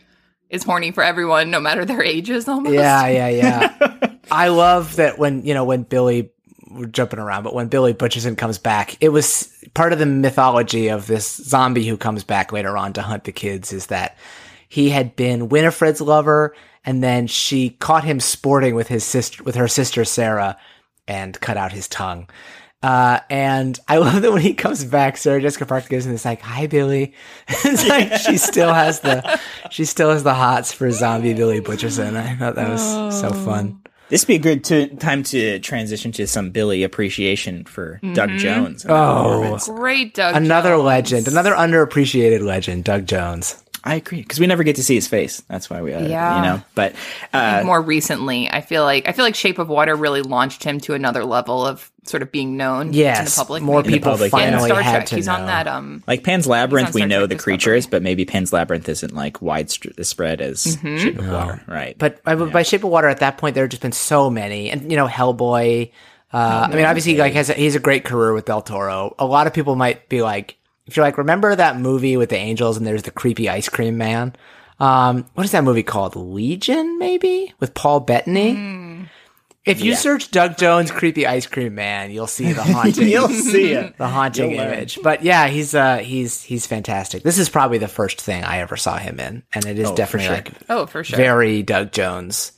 [0.50, 2.48] is horny for everyone, no matter their ages.
[2.48, 2.74] Almost.
[2.76, 4.16] Yeah, yeah, yeah.
[4.32, 6.32] I love that when you know when Billy
[6.70, 10.90] we're jumping around, but when Billy Butcherson comes back, it was part of the mythology
[10.90, 14.18] of this zombie who comes back later on to hunt the kids is that
[14.70, 16.56] he had been Winifred's lover,
[16.86, 20.58] and then she caught him sporting with his sister with her sister Sarah,
[21.08, 22.30] and cut out his tongue.
[22.84, 26.26] Uh, and I love that when he comes back, Sarah Jessica Parker gives him this
[26.26, 27.14] like, "Hi, Billy."
[27.48, 29.40] it's like she still has the,
[29.72, 32.16] she still has the hots for zombie Billy Butcherson.
[32.16, 33.82] I thought that was so fun.
[34.10, 38.30] This would be a good to, time to transition to some Billy appreciation for Doug
[38.30, 38.38] Mm-hmm.
[38.38, 38.86] Jones.
[38.88, 40.36] Oh, Great, Doug.
[40.36, 40.84] another Jones.
[40.84, 43.64] legend, another underappreciated legend, Doug Jones.
[43.88, 45.42] I agree because we never get to see his face.
[45.48, 46.38] That's why we, uh, Yeah.
[46.38, 46.62] you know.
[46.74, 46.96] But
[47.34, 50.80] uh, more recently, I feel like I feel like Shape of Water really launched him
[50.82, 53.62] to another level of sort of being known Yes, to the public.
[53.64, 53.94] more maybe.
[53.94, 55.36] people In finally Star had Trek, to he's know.
[55.36, 55.68] on that.
[55.68, 57.54] Um, like Pan's Labyrinth, we know Trek the Discovery.
[57.58, 61.96] creatures, but maybe Pan's Labyrinth isn't like wide st- spread as Shape of Water, right?
[61.98, 64.72] But by, by Shape of Water, at that point, there had just been so many,
[64.72, 65.92] and you know, Hellboy.
[66.34, 69.16] Uh, I mean, obviously, like has a, he's a great career with Del Toro.
[69.20, 70.58] A lot of people might be like,
[70.88, 73.98] if you're like, remember that movie with the angels and there's the creepy ice cream
[73.98, 74.36] man.
[74.80, 76.16] Um, what is that movie called?
[76.16, 79.08] Legion, maybe with Paul Bettany.
[79.64, 83.08] If you search Doug Jones creepy ice cream man, you'll see the haunting.
[83.08, 83.98] You'll see it.
[83.98, 84.74] the haunting You'll learn.
[84.74, 85.00] image.
[85.02, 87.24] But yeah, he's uh he's he's fantastic.
[87.24, 89.96] This is probably the first thing I ever saw him in, and it is Oh,
[89.96, 90.36] definitely sure.
[90.36, 91.18] like oh, for sure.
[91.18, 92.52] very Doug Jones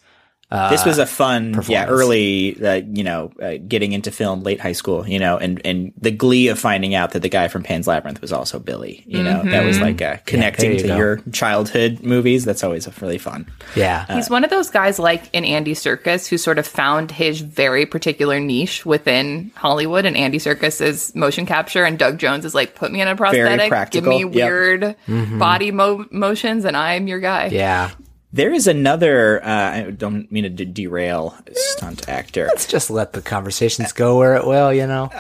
[0.50, 4.62] Uh, this was a fun, yeah, early, uh, you know, uh, getting into film, late
[4.62, 7.64] high school, you know, and and the glee of finding out that the guy from
[7.64, 10.96] Pan's Labyrinth was also Billy, you know, that was like uh, connecting you to go.
[10.96, 12.46] your childhood movies.
[12.46, 13.46] That's always really fun.
[13.76, 14.06] yeah.
[14.16, 17.86] He's one of those guys like in Andy Serkis who sort of found his very
[17.86, 20.06] particular niche within Hollywood.
[20.06, 23.18] And Andy Serkis is motion capture, and Doug Jones is like, put me in a
[23.18, 24.50] prosthetic, give practical, me yep.
[24.50, 24.96] weird
[25.38, 27.48] body mo- motions, and I'm your guy.
[27.48, 27.92] yeah.
[28.34, 29.44] There is another.
[29.44, 32.48] Uh, I don't mean to de- derail stunt actor.
[32.48, 35.10] Let's just let the conversations go where it will, you know?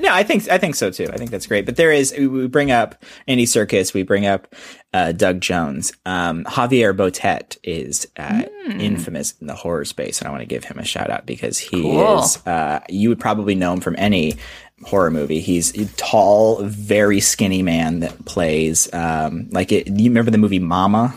[0.00, 1.08] No, I think I think so too.
[1.12, 1.66] I think that's great.
[1.66, 4.54] But there is we- bring up Andy Serkis, we bring up
[4.94, 5.92] uh, Doug Jones.
[6.06, 10.64] Um, Javier Botet is uh, infamous in the horror space, and I want to give
[10.64, 12.20] him a shout out because he Cool.
[12.20, 12.38] is.
[12.46, 14.36] Uh, you would probably know him from any
[14.84, 15.40] horror movie.
[15.40, 19.86] He's a tall, very skinny man that plays um, like it.
[19.88, 21.14] You remember the movie Mama?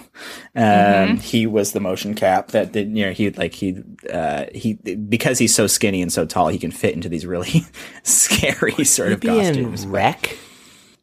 [0.56, 2.96] Um, He was the motion cap that did.
[2.96, 3.82] You know, he like he
[4.12, 7.66] uh, he because he's so skinny and so tall, he can fit into these really
[8.04, 9.86] scary sort of Be in costumes.
[9.86, 10.38] REC.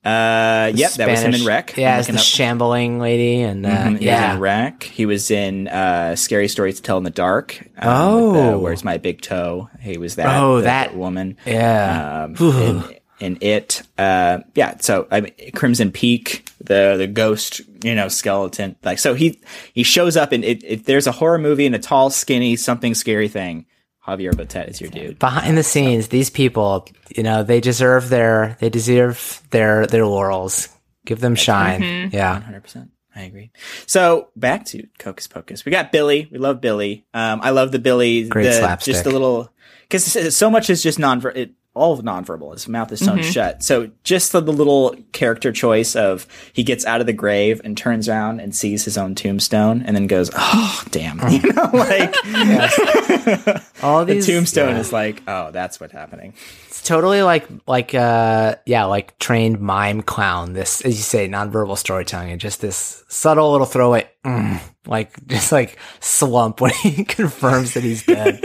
[0.04, 1.76] Uh, yep, that was him in REC.
[1.76, 4.82] Yeah, as the up- shambling lady, and uh, Mhm, was yeah, in REC.
[4.84, 7.68] He was in uh, Scary Stories to Tell in the Dark.
[7.78, 8.30] Um, Oh.
[8.32, 9.68] with, uh, where's my big toe?
[9.80, 10.40] He was that.
[10.40, 11.36] Oh, the- that- woman.
[11.44, 12.24] yeah.
[12.24, 12.84] Um, in,
[13.20, 14.76] in it, uh, yeah.
[14.80, 18.76] So I mean, Crimson Peak, the the ghost, you know, skeleton.
[18.84, 19.40] Like, so he
[19.74, 22.94] he shows up, and it, if there's a horror movie and a tall, skinny, something
[22.94, 23.66] scary thing,
[24.08, 25.18] Javier Botet is your dude.
[25.18, 30.68] Behind the scenes, these people, you know, they deserve their they deserve their their laurels.
[31.04, 32.10] Give them shine.
[32.12, 32.40] Yeah.
[32.40, 32.90] Hundred percent.
[33.14, 33.50] I agree.
[33.86, 35.64] So back to Hocus Pocus.
[35.64, 36.28] We got Billy.
[36.30, 37.04] We love Billy.
[37.12, 38.28] Um, I love the Billy.
[38.28, 38.94] Great the, slapstick.
[38.94, 39.52] Just a little
[39.82, 41.24] because so much is just non.
[41.34, 42.52] It, all of nonverbal.
[42.52, 43.62] His mouth is sewn shut.
[43.62, 47.76] So just the, the little character choice of he gets out of the grave and
[47.76, 52.14] turns around and sees his own tombstone and then goes, "Oh, damn!" You know, like
[53.82, 54.80] All the these tombstone yeah.
[54.80, 56.34] is like, "Oh, that's what's happening."
[56.66, 60.54] It's totally like like uh yeah, like trained mime clown.
[60.54, 65.52] This as you say, nonverbal storytelling and just this subtle little throwaway mm, like just
[65.52, 68.40] like slump when he confirms that he's dead.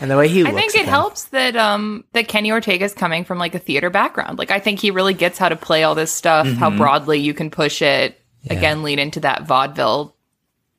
[0.00, 0.94] And the way he I looks think at it them.
[0.94, 4.38] helps that um that Kenny Ortega is coming from like a theater background.
[4.38, 7.34] Like I think he really gets how to play all this stuff, how broadly you
[7.34, 8.18] can push it.
[8.50, 10.16] Again, lead into that vaudeville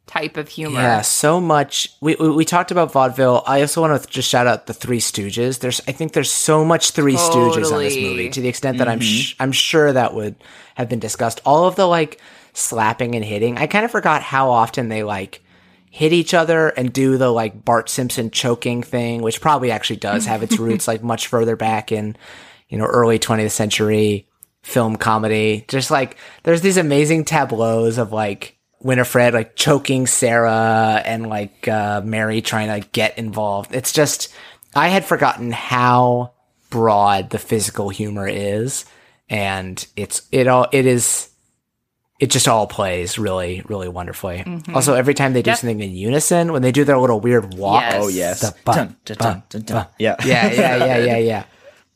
[0.06, 0.82] type of humor.
[0.82, 1.90] Yeah, so much.
[2.02, 3.42] We, we we talked about vaudeville.
[3.48, 5.60] I also want to just shout out the Three Stooges.
[5.60, 8.90] There's, I think, there's so much Three Stooges on this movie to the extent that
[8.90, 10.36] I'm sh- I'm sure that would
[10.76, 11.40] have been discussed.
[11.46, 12.20] All of the like
[12.52, 13.58] slapping and hitting.
[13.58, 15.42] I kind of forgot how often they like
[15.94, 20.26] hit each other and do the like Bart Simpson choking thing, which probably actually does
[20.26, 22.18] have its roots like much further back in
[22.68, 24.28] you know early 20th century
[24.64, 25.66] film comedy.
[25.68, 32.02] Just like there's these amazing tableaus of like Winifred like choking Sarah and like uh,
[32.04, 33.76] Mary trying to like, get involved.
[33.76, 34.34] It's just
[34.76, 36.34] I had forgotten how
[36.72, 38.86] broad the physical humor is,
[39.30, 41.30] and it's it all it is.
[42.24, 44.44] It just all plays really, really wonderfully.
[44.46, 44.74] Mm-hmm.
[44.76, 45.58] Also, every time they do Yep.
[45.60, 47.94] something in unison, when they do their little weird walk, Yes.
[48.02, 48.40] Oh yes.
[48.42, 49.88] The bun, Dun, dun, dun, dun, dun.
[50.00, 50.16] Yeah.
[50.24, 51.44] yeah, yeah, yeah, yeah, yeah.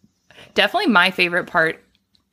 [0.54, 1.84] definitely my favorite part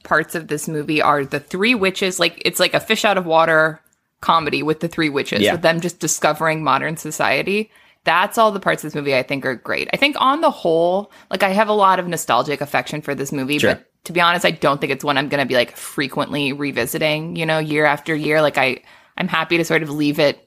[0.02, 3.24] parts of this movie are the three witches like it's like a fish out of
[3.26, 3.80] water
[4.20, 5.52] comedy with the three witches Yeah.
[5.52, 7.70] with them just discovering modern society
[8.04, 10.50] that's all the parts of this movie i think are great i think on the
[10.50, 13.76] whole like i have a lot of nostalgic affection for this movie Sure.
[13.76, 16.52] but to be honest i don't think it's one i'm going to be like frequently
[16.52, 18.80] revisiting you know year after year like i
[19.16, 20.40] i'm happy to sort of leave it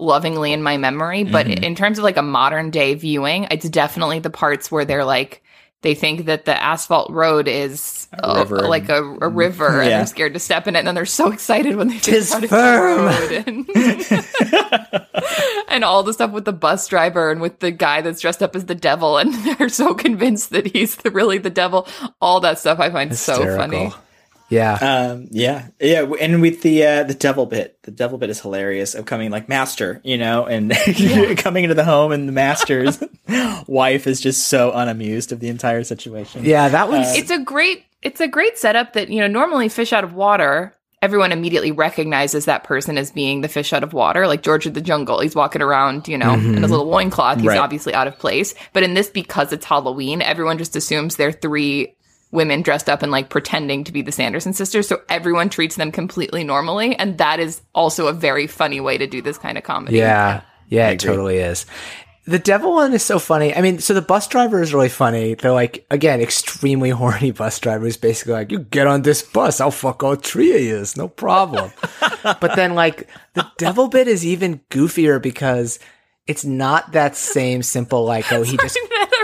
[0.00, 1.24] lovingly in my memory.
[1.24, 1.64] But Mm-hmm.
[1.64, 5.42] in terms of like a modern day viewing, it's definitely the parts where they're like,
[5.82, 9.90] they think that the asphalt road is a river like a, a mm, river, and
[9.90, 13.08] they're scared to step in it, and then they're so excited when they Tis firm.
[13.08, 13.44] a.
[13.46, 13.68] And,
[15.68, 18.56] and all the stuff with the bus driver and with the guy that's dressed up
[18.56, 21.86] as the devil, and they're so convinced that he's the, really the devil.
[22.20, 23.92] All that stuff I find so funny.
[24.48, 24.86] Hysterical.
[24.86, 25.10] Yeah.
[25.12, 28.94] Um, yeah, yeah, and with the uh, the devil bit, the devil bit is hilarious
[28.94, 30.70] of coming like master, you know, and
[31.38, 33.02] coming into the home, and the master's
[33.66, 36.44] wife is just so unamused of the entire situation.
[36.44, 39.92] yeah, that was it's a great it's a great setup that you know normally fish
[39.92, 44.26] out of water everyone immediately recognizes that person as being the fish out of water
[44.26, 47.46] like george of the jungle he's walking around you know in his little loincloth he's
[47.46, 47.58] Right.
[47.58, 51.94] obviously out of place but in this because it's halloween everyone just assumes they're three
[52.30, 55.90] women dressed up and like pretending to be the sanderson sisters so everyone treats them
[55.90, 59.64] completely normally and that is also a very funny way to do this kind of
[59.64, 61.66] comedy Yeah, yeah, it totally is.
[62.26, 63.54] The devil one is so funny.
[63.54, 65.32] I mean, so the bus driver is really funny.
[65.32, 69.62] They're like, again, extremely horny bus driver who's basically like, you get on this bus,
[69.62, 71.72] I'll fuck all three of you, no problem.
[72.22, 75.78] but then, like, the devil bit is even goofier because
[76.26, 79.17] it's not that same simple like oh he just I really can't.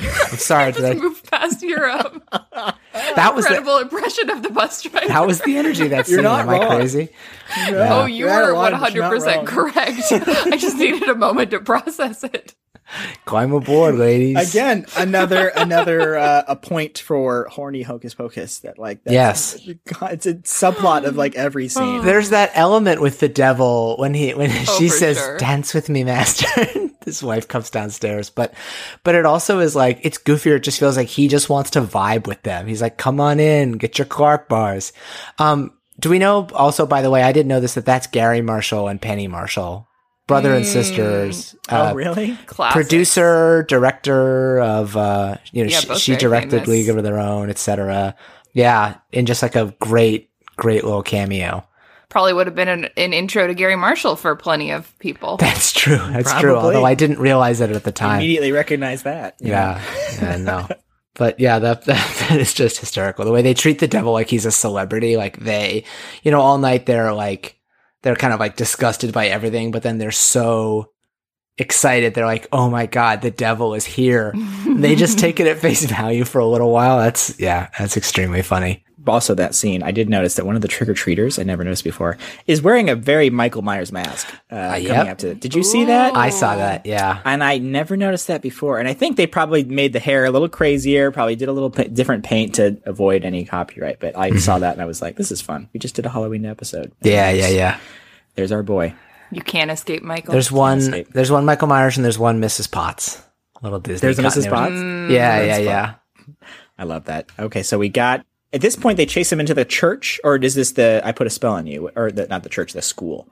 [0.00, 2.22] I'm sorry did Just I, moved past Europe.
[2.32, 5.06] that was the, Incredible impression of the bus driver.
[5.08, 6.76] that was the energy that's You're not Am I wrong.
[6.76, 7.08] crazy?
[7.68, 10.28] Oh, you You're were line, one but you're hundred not percent correct.
[10.52, 12.54] I just needed a moment to process it.
[13.24, 14.50] Climb aboard, ladies.
[14.50, 18.58] Again, another another uh, a point for horny hocus pocus.
[18.58, 19.12] That like that's,
[19.64, 19.68] Yes.
[19.98, 22.04] God, it's a subplot of like every scene.
[22.04, 25.38] There's that element with the devil when he when she Oh, for says sure.
[25.38, 26.46] dance with me master
[27.04, 28.54] his wife comes downstairs but
[29.02, 31.80] but it also is like it's goofier it just feels like he just wants to
[31.80, 34.92] vibe with them he's like come on in get your clark bars
[35.38, 38.40] um do we know also by the way i didn't know this that that's garry
[38.40, 39.88] marshall and penny marshall
[40.26, 42.36] brother and sisters uh, oh, really?
[42.46, 42.72] Classic.
[42.72, 46.68] producer director of uh you know Yeah, she, she directed famous.
[46.68, 48.14] league of their own etc
[48.52, 51.66] yeah and just like a great great little cameo
[52.14, 55.36] Probably would have been an, an intro to Garry Marshall for plenty of people.
[55.36, 55.96] That's true.
[55.96, 56.54] That's true.
[56.54, 58.20] Although I didn't realize it at the time.
[58.20, 59.34] Immediately recognize that.
[59.40, 59.52] you know?
[59.52, 59.82] Yeah.
[60.22, 60.36] Yeah.
[60.36, 60.68] No.
[61.14, 63.24] But yeah, that, that that is just hysterical.
[63.24, 65.86] The way they treat the devil like he's a celebrity, like they,
[66.22, 67.58] you know, all night they're like
[68.02, 70.92] they're kind of like disgusted by everything, but then they're so
[71.58, 72.14] excited.
[72.14, 74.32] They're like, "Oh my god, the devil is here."
[74.68, 76.98] they just take it at face value for a little while.
[76.98, 78.83] That's yeah, that's extremely funny.
[79.06, 81.64] Also, that scene, I did notice that one of the trick or treaters I never
[81.64, 84.32] noticed before is wearing a very Michael Myers mask.
[84.50, 85.06] Uh, coming yep.
[85.08, 86.16] up to, did you see that?
[86.16, 86.86] I saw that.
[86.86, 87.20] Yeah.
[87.24, 88.78] and I never noticed that before.
[88.78, 91.70] And I think they probably made the hair a little crazier, probably did a little
[91.70, 94.00] pa- different paint to avoid any copyright.
[94.00, 95.68] But I saw that and I was like, this is fun.
[95.72, 96.90] We just did a Halloween episode.
[96.90, 97.08] Mm-hmm.
[97.08, 97.78] Yeah, yeah, yeah.
[98.34, 98.94] There's our boy.
[99.30, 100.32] You can't escape Michael.
[100.32, 100.78] There's one.
[100.78, 101.12] escape.
[101.12, 102.70] There's one Michael Myers and there's one Mrs.
[102.70, 103.22] Potts.
[103.62, 104.06] Little Disney.
[104.06, 104.48] There's a Mrs.
[104.48, 105.08] continuity.
[105.08, 105.12] Potts.
[105.12, 105.94] Yeah, yeah, yeah.
[106.78, 107.30] I love that.
[107.38, 110.54] Okay, so we got at this point they chase him into the church, or is
[110.54, 113.28] this the I put a spell on you, or the, not the church, the school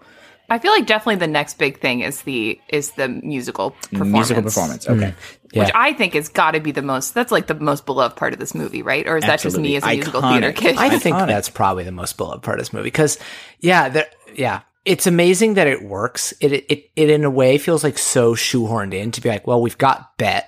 [0.52, 4.12] I feel like definitely the next big thing is the is the musical performance.
[4.12, 4.86] musical performance?
[4.86, 5.14] Okay, mm,
[5.52, 5.64] Yeah.
[5.64, 7.14] Which I think has got to be the most.
[7.14, 9.06] That's like the most beloved part of this movie, right?
[9.06, 10.76] Or is that just me as a musical theater kid?
[10.76, 11.26] I think Iconic.
[11.28, 13.18] that's probably the most beloved part of this movie because,
[13.60, 16.34] yeah, there, yeah, it's amazing that it works.
[16.40, 19.46] It, it it it in a way feels like so shoehorned in to be like,
[19.46, 20.46] well, we've got Bette.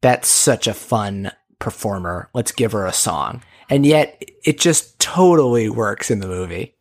[0.00, 2.28] Bette's such a fun performer.
[2.34, 6.74] Let's give her a song, and yet it just totally works in the movie.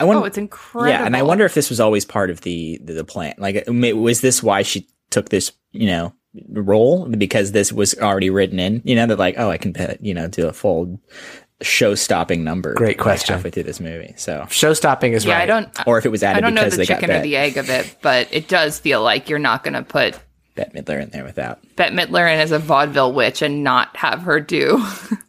[0.00, 0.22] I wonder.
[0.22, 0.90] oh, it's incredible.
[0.90, 3.34] yeah, and I wonder if this was always part of the the, the plan.
[3.38, 5.52] Like, was this why she took this?
[5.72, 6.12] You know.
[6.50, 10.12] Role because this was already written in, you know, that like, oh, I can, you
[10.12, 11.00] know, do a full
[11.62, 12.74] show-stopping number.
[12.74, 13.34] Great like, question.
[13.34, 15.42] halfway through this movie, so Show stopping is Yeah, right.
[15.44, 15.68] I don't.
[15.86, 17.96] or if it was added I don't know the chicken or the egg of it,
[18.02, 20.18] but it does feel like you're not going to put
[20.56, 24.22] Bette Midler in there without Bette Midler in as a vaudeville witch and not have
[24.22, 24.84] her do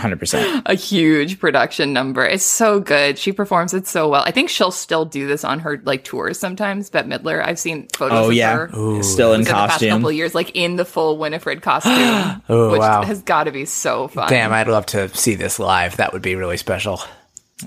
[0.00, 0.62] 100%.
[0.66, 2.24] a huge production number.
[2.24, 3.18] It's so good.
[3.18, 4.22] She performs it so well.
[4.26, 6.90] I think she'll still do this on her like tours sometimes.
[6.90, 7.44] Bette Midler.
[7.44, 9.02] I've seen photos Oh of yeah, her.
[9.02, 12.70] still in in the past couple of years, like in the full Winifred costume, Oh,
[12.72, 13.02] which wow.
[13.02, 14.28] has got to be so fun.
[14.28, 15.96] Damn, I'd love to see this live.
[15.98, 17.00] That would be really special.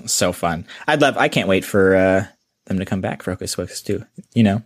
[0.06, 0.66] so fun.
[0.86, 1.16] I'd love.
[1.16, 2.26] I can't wait for uh,
[2.66, 4.04] them to come back for Hocus Pocus too.
[4.34, 4.62] You know,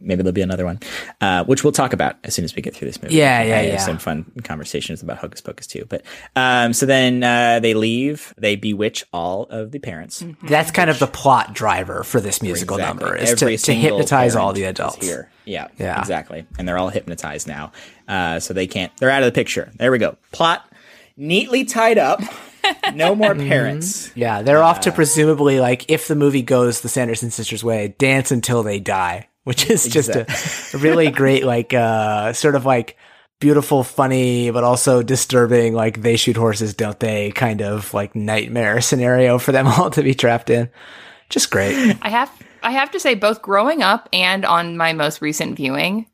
[0.00, 0.78] maybe there'll be another one,
[1.20, 3.14] uh, which we'll talk about as soon as we get through this movie.
[3.14, 3.76] Yeah, yeah, I have yeah.
[3.78, 5.86] Some fun conversations about Hocus Pocus too.
[5.88, 6.02] But
[6.36, 8.34] um, so then uh, they leave.
[8.38, 10.24] They bewitch all of the parents.
[10.42, 13.04] That's kind of the plot driver for this musical Exactly.
[13.04, 15.04] number is to, to hypnotize all the adults.
[15.06, 15.30] here.
[15.44, 15.98] Yeah, Yeah.
[15.98, 16.46] exactly.
[16.58, 17.72] And they're all hypnotized now,
[18.06, 18.94] uh, so they can't.
[18.98, 19.70] They're out of the picture.
[19.76, 20.16] There we go.
[20.32, 20.64] Plot
[21.16, 22.20] neatly tied up.
[22.94, 23.48] No more Mm-hmm.
[23.48, 24.12] parents.
[24.14, 28.30] Yeah, they're off to presumably like if the movie goes the Sanderson sisters way, dance
[28.30, 30.26] until they die, which is just a,
[30.74, 32.96] a really great like uh sort of like
[33.40, 37.30] beautiful, funny, but also disturbing like they shoot horses, don't they?
[37.30, 40.68] kind of like nightmare scenario for them all to be trapped in.
[41.30, 41.96] Just great.
[42.02, 42.30] I have
[42.62, 46.06] I have to say both growing up and on my most recent viewing,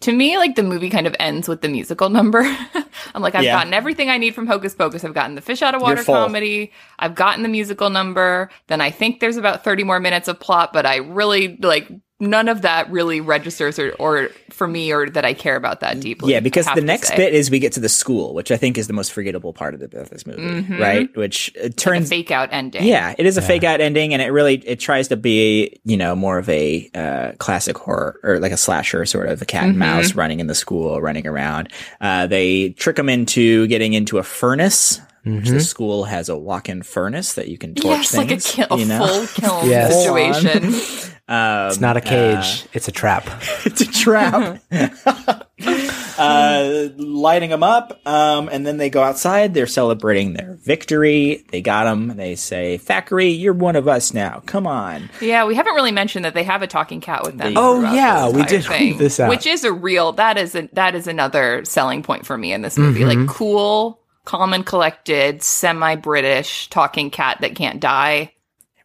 [0.00, 2.40] to me like the movie kind of ends with the musical number.
[3.14, 3.56] I'm like I've Yeah.
[3.58, 5.04] gotten everything I need from Hocus Pocus.
[5.04, 6.72] I've gotten the fish out of water comedy.
[6.98, 8.48] I've gotten the musical number.
[8.68, 12.48] Then I think there's about 30 more minutes of plot, but I really like none
[12.48, 16.32] of that really registers or, or for me or that I care about that deeply.
[16.32, 17.16] Yeah, because the next say.
[17.16, 19.72] bit is we get to the school, which I think is the most forgettable part
[19.74, 21.14] of, the, of this movie, right?
[21.16, 22.84] Which it a turns fake out ending.
[22.84, 25.96] Yeah, it is a fake out ending, and it really it tries to be you
[25.96, 29.64] know more of a uh, classic horror or like a slasher sort of a cat
[29.64, 31.72] and mouse running in the school, running around.
[32.00, 35.00] Uh, they trick them into getting into a furnace.
[35.22, 38.50] Which the school has a walk-in furnace that you can torch Yes, like a, things.
[38.52, 39.06] ki- a you know?
[39.06, 39.94] full kiln Yes.
[39.94, 41.10] situation.
[41.30, 43.24] Um, It's not a cage, it's a trap.
[43.64, 44.60] it's a trap.
[46.18, 48.00] uh, lighting them up.
[48.06, 49.54] Um, and then they go outside.
[49.54, 51.44] They're celebrating their victory.
[51.50, 52.16] They got them.
[52.16, 54.42] They say, Thackery, you're one of us now.
[54.46, 55.08] Come on.
[55.20, 57.54] Yeah, we haven't really mentioned that they have a talking cat with them.
[57.54, 59.28] They- Oh, yeah, we entire did leave this out.
[59.30, 60.12] which is a real.
[60.12, 63.00] That is a, that is another selling point for me in this movie.
[63.00, 63.20] Mm-hmm.
[63.20, 68.32] Like cool, calm and collected, semi British talking cat that can't die.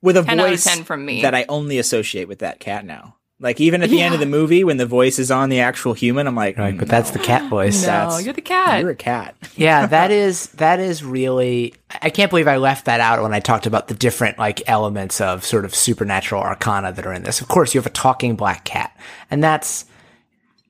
[0.05, 1.21] With a 10 out of voice 10 from me.
[1.23, 3.15] that I only associate with that cat now.
[3.37, 5.93] Like even at the end of the movie, when the voice is on the actual
[5.93, 7.81] human, I'm like, Right, mm, but that's the cat voice.
[7.81, 8.79] No, That's- you're the cat.
[8.79, 9.35] You're a cat.
[9.57, 13.41] yeah, that is that is really I can't believe I left that out when I
[13.41, 17.41] talked about the different like elements of sort of supernatural arcana that are in this.
[17.41, 18.95] Of course, you have a talking black cat.
[19.29, 19.83] And that's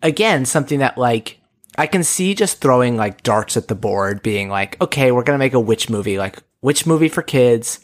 [0.02, 1.40] again something that like
[1.78, 5.38] I can see just throwing like darts at the board being like, "Okay, we're going
[5.38, 6.18] to make a witch movie.
[6.18, 7.80] Like witch movie for kids.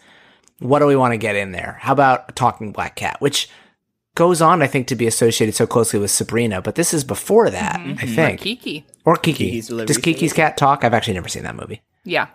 [0.62, 1.78] What do we want to get in there?
[1.82, 3.50] How about a talking black cat?" Which
[4.16, 7.50] goes on I think to be associated so closely with Sabrina, but this is before
[7.50, 8.00] that, mm-hmm.
[8.00, 8.42] I think.
[8.42, 8.86] Kiki.
[9.06, 9.46] Or Kiki.
[9.46, 10.84] Kiki's Does Kiki's cat talk?
[10.84, 11.82] I've actually never seen that movie.
[12.04, 12.28] Yeah.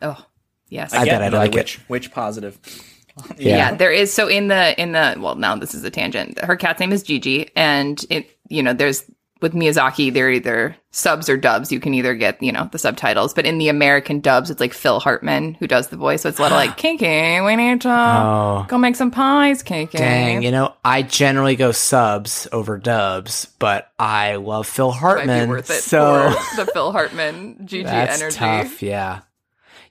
[0.00, 0.24] Oh,
[0.68, 0.92] yes.
[0.92, 1.58] I Again, bet I'd another like it.
[1.58, 2.58] witch, Witch positive.
[3.38, 3.74] yeah.
[3.74, 6.80] there is so in the in the well now this is a tangent her cat's
[6.80, 9.04] name is jiji and it you know there's
[9.42, 13.34] with miyazaki they're either subs or dubs you can either get you know the subtitles
[13.34, 16.38] but in the american dubs it's like phil hartman who does the voice so it's
[16.38, 18.64] a lot of like kinky we need to Oh.
[18.68, 23.90] go make some pies kinky Dang, you know, I generally go subs over dubs, but
[23.98, 25.48] I love Phil Hartman.
[25.48, 28.82] worth it so the phil hartman Jiji that's energy tough.
[28.82, 29.20] Yeah.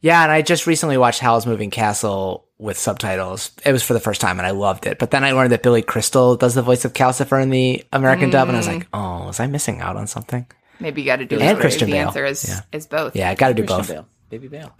[0.03, 3.51] Yeah, and I just recently watched Howl's Moving Castle with subtitles.
[3.65, 4.99] It was for the first time and I loved it.
[4.99, 8.29] But then I learned that Billy Crystal does the voice of Calcifer in the American
[8.29, 10.45] dub and I was like, "Oh, was I missing out on something?"
[10.79, 12.07] maybe you got to do And it Christian the Bale.
[12.07, 12.61] answer is Yeah.
[12.71, 13.89] is both Yeah, I got to do Christian both.
[13.89, 14.07] Bale.
[14.29, 14.71] Baby Bale.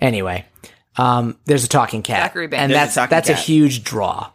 [0.00, 0.44] Anyway,
[0.96, 2.32] um, there's a talking cat.
[2.34, 2.58] Thackery Binx.
[2.58, 4.30] and There's a that's talking that's a huge draw.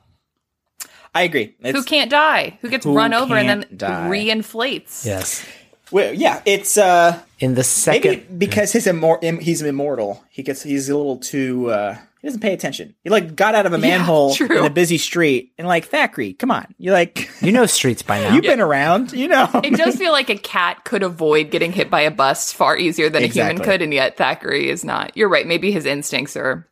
[1.15, 1.55] I agree.
[1.61, 4.09] It's, who can't die who gets Who run over and then can't die?
[4.09, 5.45] reinflates Yes.
[5.91, 10.23] well, yeah, it's uh In the second maybe because his immor- im- he's immortal.
[10.29, 12.95] He gets he's a little too uh he doesn't pay attention.
[13.03, 14.59] He like got out of a manhole true.
[14.59, 16.73] in a busy street and like Thackery, come on.
[16.77, 18.33] You're like you know streets by now.
[18.33, 19.49] you've been around, you know.
[19.61, 23.09] It does feel like a cat could avoid getting hit by a bus far easier
[23.09, 25.17] than a human could, and yet Thackery is not.
[25.17, 25.45] You're right.
[25.45, 26.65] Maybe his instincts are.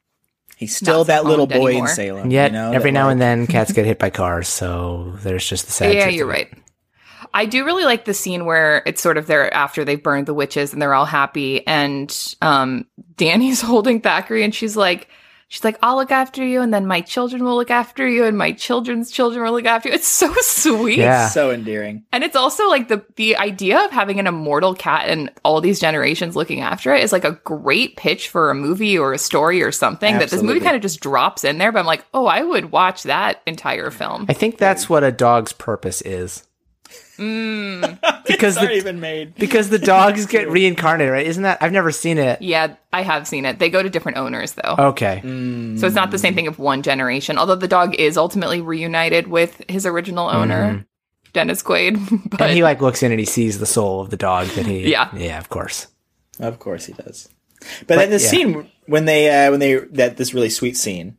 [0.55, 1.89] He's still that little boy anymore.
[1.89, 2.23] in Salem.
[2.23, 4.47] And yet, you know, every now like- and then, cats get hit by cars.
[4.47, 5.93] So there's just the sad.
[5.93, 6.49] yeah, you're right.
[7.33, 10.33] I do really like the scene where it's sort of there after they've burned the
[10.33, 12.85] witches and they're all happy, and um,
[13.17, 15.09] Dani's holding Thackery, and she's like.
[15.51, 18.37] She's like, I'll look after you, and then my children will look after you, and
[18.37, 19.95] my children's children will look after you.
[19.95, 20.99] It's so sweet.
[20.99, 21.27] Yeah.
[21.27, 22.05] so endearing.
[22.13, 25.81] And it's also like the the idea of having an immortal cat and all these
[25.81, 29.61] generations looking after it is like a great pitch for a movie or a story
[29.61, 31.73] or something that this movie kind of just drops in there.
[31.73, 34.27] But I'm like, oh, I would watch that entire film.
[34.29, 36.47] I think that's what a dog's purpose is.
[37.17, 39.35] because It's the, even made.
[39.35, 41.25] because the dogs get reincarnated, right?
[41.27, 41.59] Isn't that?
[41.61, 42.41] I've never seen it.
[42.41, 43.59] Yeah, I have seen it.
[43.59, 44.75] They go to different owners though.
[44.77, 45.19] Okay.
[45.21, 47.37] So it's not the same thing of one generation.
[47.37, 50.85] Although the dog is ultimately reunited with his original owner,
[51.33, 51.93] Dennis Quaid.
[52.09, 52.43] but Mm-hmm.
[52.43, 54.89] and he like looks in and he sees the soul of the dog that he.
[54.91, 55.09] Yeah.
[55.15, 55.87] Yeah, of course.
[56.39, 57.29] Of course he does.
[57.85, 58.27] But, then the yeah.
[58.27, 61.17] scene when they uh, when they that this really sweet scene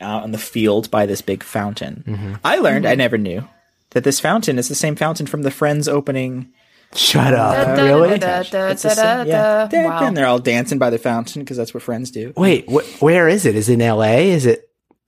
[0.00, 2.02] out in the field by this big fountain.
[2.06, 2.34] Mm-hmm.
[2.44, 3.48] I learned I never knew
[3.96, 6.52] that this fountain is the same fountain from the Friends opening.
[6.94, 7.54] Shut up.
[7.56, 8.18] Da, da, really?
[8.18, 9.66] da, da, It's da, same- yeah.
[9.66, 9.84] da.
[9.86, 10.06] Wow.
[10.06, 12.34] And they're all dancing by the fountain because that's what Friends do.
[12.36, 13.56] Wait, wh- where is it?
[13.56, 14.30] Is it in L.A.?
[14.30, 14.62] Is it?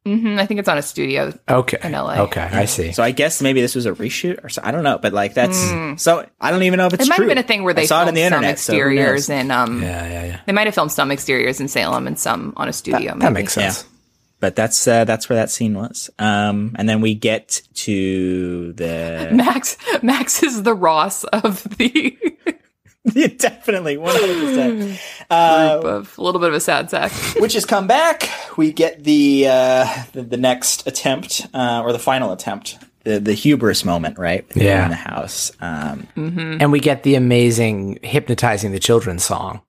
[0.06, 1.34] Mhm, I think it's on a studio.
[1.48, 1.76] Okay.
[1.82, 2.22] In LA.
[2.22, 2.92] Okay, I see.
[2.92, 4.62] So I guess maybe this was a reshoot or so.
[4.64, 5.58] I don't know, but like that's
[6.02, 7.04] so I don't even know if it's.
[7.04, 7.24] It might true.
[7.26, 8.52] have been a thing where they I saw it on the internet.
[8.52, 9.38] exteriors knows?
[9.38, 10.40] and um, Yeah, yeah, yeah.
[10.46, 13.08] they might have filmed some exteriors in Salem and some on a studio.
[13.10, 13.34] That maybe.
[13.34, 13.84] makes sense.
[14.40, 16.10] But that's uh, that's where that scene was.
[16.18, 22.16] Um, and then we get to the Max, Max is the Ross of the
[23.14, 24.78] yeah, definitely one hundred percent.
[24.80, 27.12] group of a little bit of a sad sack.
[27.40, 28.28] Which has come back.
[28.56, 33.32] We get the uh, the, the next attempt uh, or the final attempt, the the
[33.34, 34.44] hubris moment, right?
[34.54, 34.84] Yeah.
[34.84, 35.52] in the house.
[35.60, 39.62] Um, And we get the amazing hypnotizing the children song.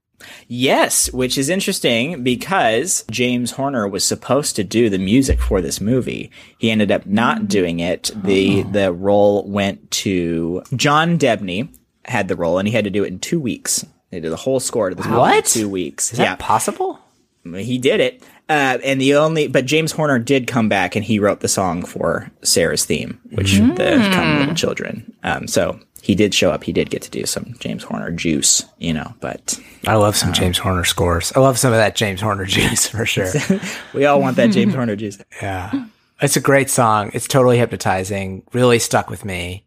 [0.48, 5.80] Yes, which is interesting because James Horner was supposed to do the music for this
[5.82, 6.32] movie.
[6.58, 8.12] He ended up not doing it.
[8.16, 11.74] The the role went to John Debney
[12.06, 13.86] had the role and he had to do it in 2 weeks.
[14.10, 16.12] They did the whole score to this movie in 2 weeks.
[16.12, 17.00] Is that possible?
[17.46, 18.22] he did it.
[18.50, 21.86] Uh, and the only, but James Horner did come back and he wrote the song
[21.86, 25.14] for Sarah's theme, which the Come Little Children.
[25.24, 26.64] Um, so he did show up.
[26.64, 30.30] He did get to do some James Horner juice, you know, but I love some
[30.30, 31.32] um, James Horner scores.
[31.36, 33.32] I love some of that James Horner juice for sure.
[33.94, 35.20] we all want that James Horner juice.
[35.42, 35.88] Yeah.
[36.22, 37.12] It's a great song.
[37.14, 38.44] It's totally hypnotizing.
[38.54, 39.66] Really stuck with me.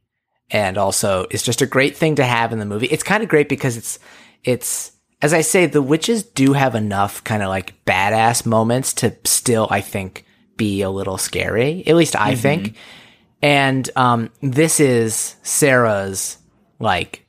[0.51, 2.87] and also it's just a great thing to have in the movie.
[2.87, 3.99] It's kind of great because it's
[4.45, 9.17] it's as I say, the witches do have enough kind of like badass moments to
[9.25, 10.27] still, I think,
[10.57, 11.85] be a little scary.
[11.87, 12.41] At least I mm-hmm.
[12.41, 12.77] think.
[13.43, 16.39] And um, this is Sarah's
[16.79, 17.27] like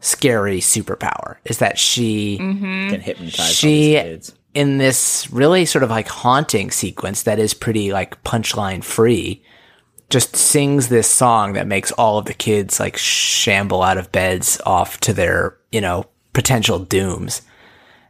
[0.00, 4.34] scary superpower is that she Can hypnotize she all these kids.
[4.52, 9.42] in this really sort of like haunting sequence that is pretty like punchline free
[10.10, 14.60] just sings this song that makes all of the kids like shamble out of beds
[14.66, 16.04] off to their you know
[16.34, 17.40] potential dooms.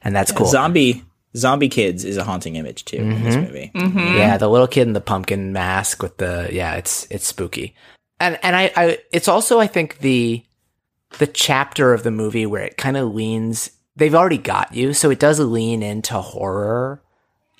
[0.03, 0.47] And that's cool.
[0.49, 1.05] Zombie
[1.37, 3.45] Zombie Kids is a haunting image too in this mm-hmm.
[3.45, 3.73] movie.
[3.75, 3.99] Mm-hmm.
[3.99, 7.75] yeah the little kid in the pumpkin mask with the yeah it's it's spooky
[8.21, 10.45] and and i, I it's also i think the
[11.19, 15.11] the chapter of the movie where it kind of leans they've already got you so
[15.11, 17.01] it does lean into horror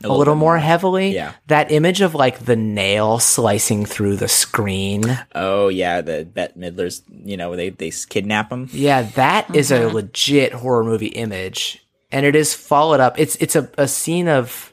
[0.03, 1.33] a, little, bit more heavily Yeah.
[1.47, 7.03] that image of like the nail slicing through the screen Oh yeah, the Bette Midler's.
[7.09, 8.69] You know they they kidnap them.
[8.73, 9.95] yeah that is a mm-hmm.
[9.95, 14.73] legit horror movie image and it is followed up it's it's a, a scene of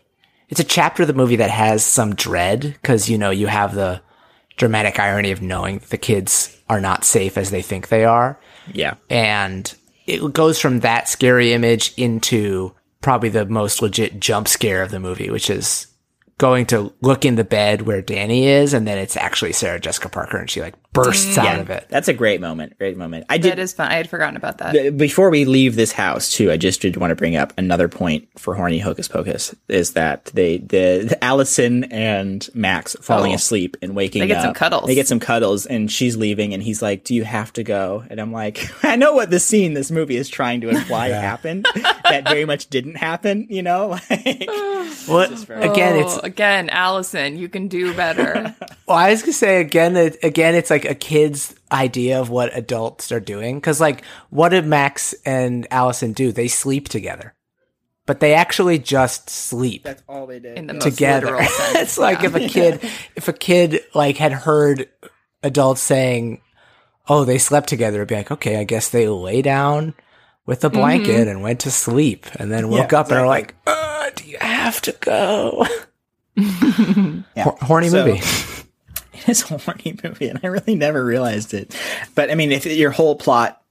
[0.50, 3.74] it's a chapter of the movie that has some dread because you know you have
[3.74, 4.02] the
[4.58, 8.40] dramatic irony of knowing that the kids are not safe as they think they are.
[8.72, 9.74] Yeah, and
[10.06, 15.00] it goes from that scary image into probably the most legit jump scare of the
[15.00, 15.88] movie, which is
[16.38, 20.10] going to look in the bed where Dani is, and then it's actually Sarah Jessica
[20.10, 21.86] Parker, and she like bursts out of it.
[21.90, 22.78] that's a great moment.
[22.78, 23.26] Great moment.
[23.30, 23.90] I did That is fun.
[23.92, 24.98] I had forgotten about that.
[24.98, 28.28] Before we leave this house too, I just did want to bring up another point
[28.38, 33.36] for horny hocus pocus is that they the, the Allison and Max falling Oh.
[33.36, 34.28] asleep and waking up.
[34.28, 34.86] They get some cuddles.
[34.88, 38.04] They get some cuddles and she's leaving and he's like, "Do you have to go?"
[38.10, 41.66] And I'm like, "I know what the scene this movie is trying to imply happened.
[42.04, 44.50] that very much didn't happen, you know?" Like
[45.08, 45.96] What again?
[45.98, 48.54] It's Oh, again, Allison, you can do better.
[48.88, 49.96] well, I was gonna say again.
[49.96, 53.58] It, again, it's like a kid's idea of what adults are doing.
[53.58, 56.32] Because like, what did Max and Allison do?
[56.32, 57.34] They sleep together,
[58.06, 59.84] but they actually just sleep.
[59.84, 60.58] that's all they did.
[60.58, 61.28] In the together.
[61.28, 61.78] literal sense.
[61.80, 62.28] it's like yeah.
[62.28, 62.82] if a kid,
[63.16, 64.90] if a kid like had heard
[65.44, 66.42] adults saying,
[67.08, 69.94] "Oh, they slept together," it'd be like, "Okay, I guess they lay down
[70.46, 73.56] with a blanket and went to sleep, and then woke Yeah, up and are like,
[73.68, 75.66] uh, do you have to go?"
[76.36, 77.22] Yeah.
[77.44, 78.22] Hor- horny So- movie.
[79.28, 81.76] It's a horny movie, and I really never realized it.
[82.16, 83.62] But I mean, if your whole plot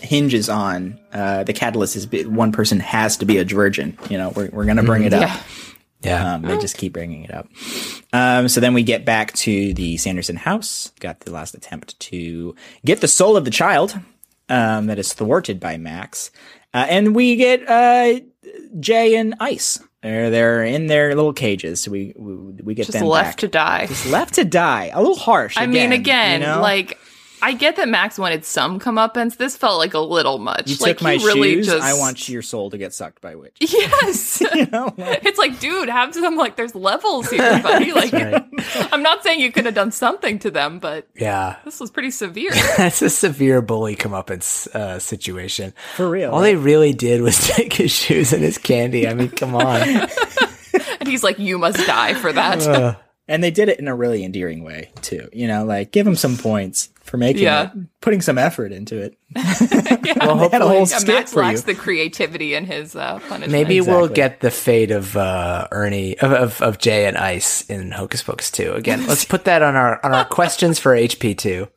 [0.00, 4.30] hinges on uh, the catalyst is one person has to be a virgin, you know,
[4.30, 5.22] we're we're gonna bring it up.
[5.22, 5.42] Yeah.
[6.02, 6.34] Yeah.
[6.34, 7.48] Um, they just keep bringing it up.
[8.12, 10.92] Um, so then we get back to the Sanderson house.
[10.98, 13.98] Got the last attempt to get the soul of the child
[14.48, 16.32] um, that is thwarted by Max,
[16.74, 18.20] uh, and we get uh,
[18.80, 19.78] Jay and Ice.
[20.02, 21.80] They're they're in their little cages.
[21.80, 23.36] So we we, we get Just them left back.
[23.38, 23.86] to die.
[23.86, 24.90] Just left to die.
[24.92, 25.56] A little harsh.
[25.56, 26.60] I mean, again, you know?
[26.60, 26.98] like
[27.42, 29.36] I get that Max wanted some comeuppance.
[29.36, 30.70] This felt like a little much.
[30.70, 31.66] you like took my he really shoes.
[31.66, 33.56] just I want your soul to get sucked by witch.
[33.60, 34.40] Yes.
[34.54, 37.92] You know, like- it's like, dude, have some like there's levels here, buddy.
[37.92, 38.12] Like
[38.92, 41.56] I'm not saying you could have done something to them, but Yeah.
[41.64, 42.52] this was pretty severe.
[42.76, 45.74] That's a severe bully comeuppance uh, situation.
[45.96, 46.30] For real.
[46.30, 49.08] All they really did was take his shoes and his candy.
[49.08, 49.80] I mean, come on.
[49.82, 52.98] and he's like, You must die for that.
[53.28, 55.28] And they did it in a really endearing way too.
[55.32, 57.70] You know, like give them some points for making Yeah.
[57.72, 59.16] it, putting some effort into it.
[60.04, 60.26] yeah.
[60.26, 61.48] Well, had a whole Yeah, skit Max for you.
[61.48, 63.52] lacks the creativity in his uh, punishment.
[63.52, 67.92] Maybe we'll get the fate of uh, Ernie of, of of Jay and Ice in
[67.92, 68.72] Hocus Pocus 2.
[68.72, 71.68] Again, let's put that on our on our questions for HP 2.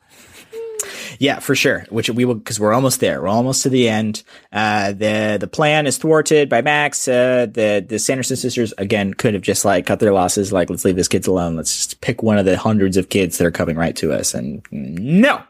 [1.19, 1.85] Yeah, for sure.
[1.89, 3.21] Which we will because we're almost there.
[3.21, 4.23] We're almost to the end.
[4.51, 7.07] Uh, the the plan is thwarted by Max.
[7.07, 10.51] Uh, the the Sanderson sisters again could have just like cut their losses.
[10.51, 11.55] Like let's leave this kids alone.
[11.55, 14.33] Let's just pick one of the hundreds of kids that are coming right to us.
[14.33, 15.41] And no,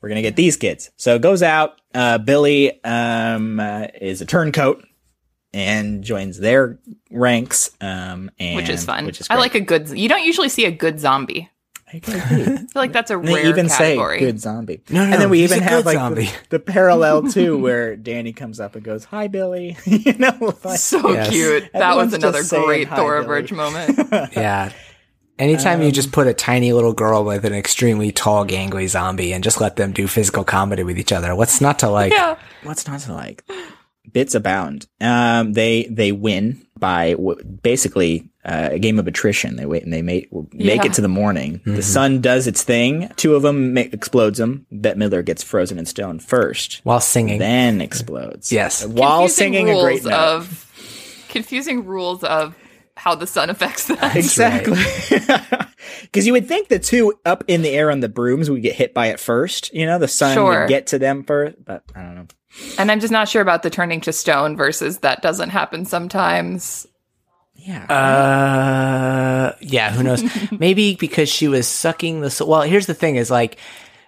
[0.00, 0.90] we're gonna get these kids.
[0.96, 1.80] So it goes out.
[1.94, 4.84] Uh, Billy um, uh, is a turncoat
[5.52, 6.78] and joins their
[7.10, 7.70] ranks.
[7.80, 9.06] Um, and which is fun.
[9.06, 11.48] Which is I like a good you don't usually see a good zombie.
[11.94, 14.18] I feel like that's a They rare even category.
[14.18, 14.82] say good zombie.
[14.90, 15.98] No, no, and then we even have like.
[16.14, 20.78] The, the parallel too, where Dani comes up and goes, "Hi, Billy." you know, like,
[20.78, 21.30] so Yes.
[21.30, 21.70] cute.
[21.72, 23.52] That was another great hi, Thora Billy.
[23.52, 23.98] Moment.
[24.34, 24.72] Yeah.
[25.36, 29.42] Anytime you just put a tiny little girl with an extremely tall, gangly zombie and
[29.42, 32.12] just let them do physical comedy with each other, what's not to like?
[32.12, 32.36] yeah.
[32.62, 33.42] what's not to like?
[34.12, 34.86] Bits abound.
[35.00, 39.56] Um, they they win by w- basically uh, a game of attrition.
[39.56, 40.86] They wait and they make make Yeah.
[40.86, 41.60] it to the morning.
[41.64, 43.10] The sun does its thing.
[43.16, 44.66] Two of them ma- explodes them.
[44.70, 47.38] Bette Midler gets frozen in stone first, While singing.
[47.38, 48.52] then explodes.
[48.52, 48.84] Yes.
[48.86, 50.12] while Confusing singing a great rules note.
[50.12, 52.54] of confusing rules of
[52.96, 54.14] how the sun affects that.
[54.14, 54.76] Exactly.
[56.02, 58.74] Because you would think the two up in the air on the brooms would get
[58.76, 59.72] hit by it first.
[59.74, 60.60] You know, the sun Sure.
[60.60, 62.26] would get to them first, but I don't know.
[62.78, 66.86] And I'm just not sure about the turning to stone versus that doesn't happen sometimes.
[67.66, 67.84] Yeah.
[67.88, 70.22] Uh, yeah, who knows?
[70.58, 72.48] Maybe because she was sucking the soul.
[72.48, 73.56] Well, here's the thing: is like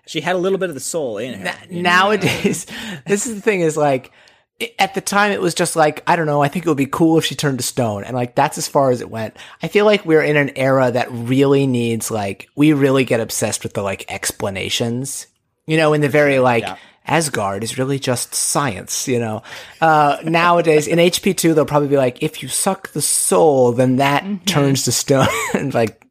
[0.07, 1.55] she had a little bit of the soul in her.
[1.71, 2.67] you nowadays,
[3.07, 4.13] this is the thing: is like
[4.61, 6.43] i- at the time it was just like I don't know.
[6.43, 8.69] I think it would be cool if she turned to stone, and like that's as
[8.69, 9.37] far as it went.
[9.63, 13.63] I feel like we're in an era that really needs like we really get obsessed
[13.63, 15.27] with the like explanations.
[15.67, 16.63] You know, in the very like.
[16.65, 16.77] Yeah.
[17.07, 19.43] Asgard is really just science, you know.
[19.81, 23.97] Uh, nowadays in HP two, they'll probably be like, if you suck the soul, then
[23.97, 25.27] that turns to stone.
[25.55, 26.03] and like,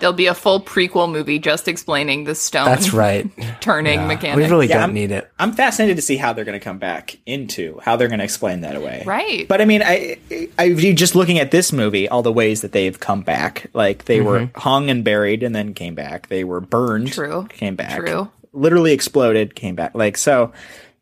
[0.00, 3.28] There'll be a full prequel movie just explaining the stone that's right.
[3.60, 4.06] turning Yeah.
[4.06, 4.36] mechanic.
[4.36, 5.28] We really Yeah, don't I'm- need it.
[5.40, 8.24] I'm fascinated to see how they're going to come back into how they're going to
[8.24, 9.02] explain that away.
[9.04, 9.48] Right.
[9.48, 12.70] But I mean, I, I, I just looking at this movie, all the ways that
[12.70, 14.58] they've come back, like they were Mm-hmm.
[14.60, 16.28] hung and buried and then came back.
[16.28, 17.46] They were burned, True.
[17.50, 18.30] came back, True.
[18.52, 19.94] Literally exploded, came back.
[19.94, 20.52] Like so,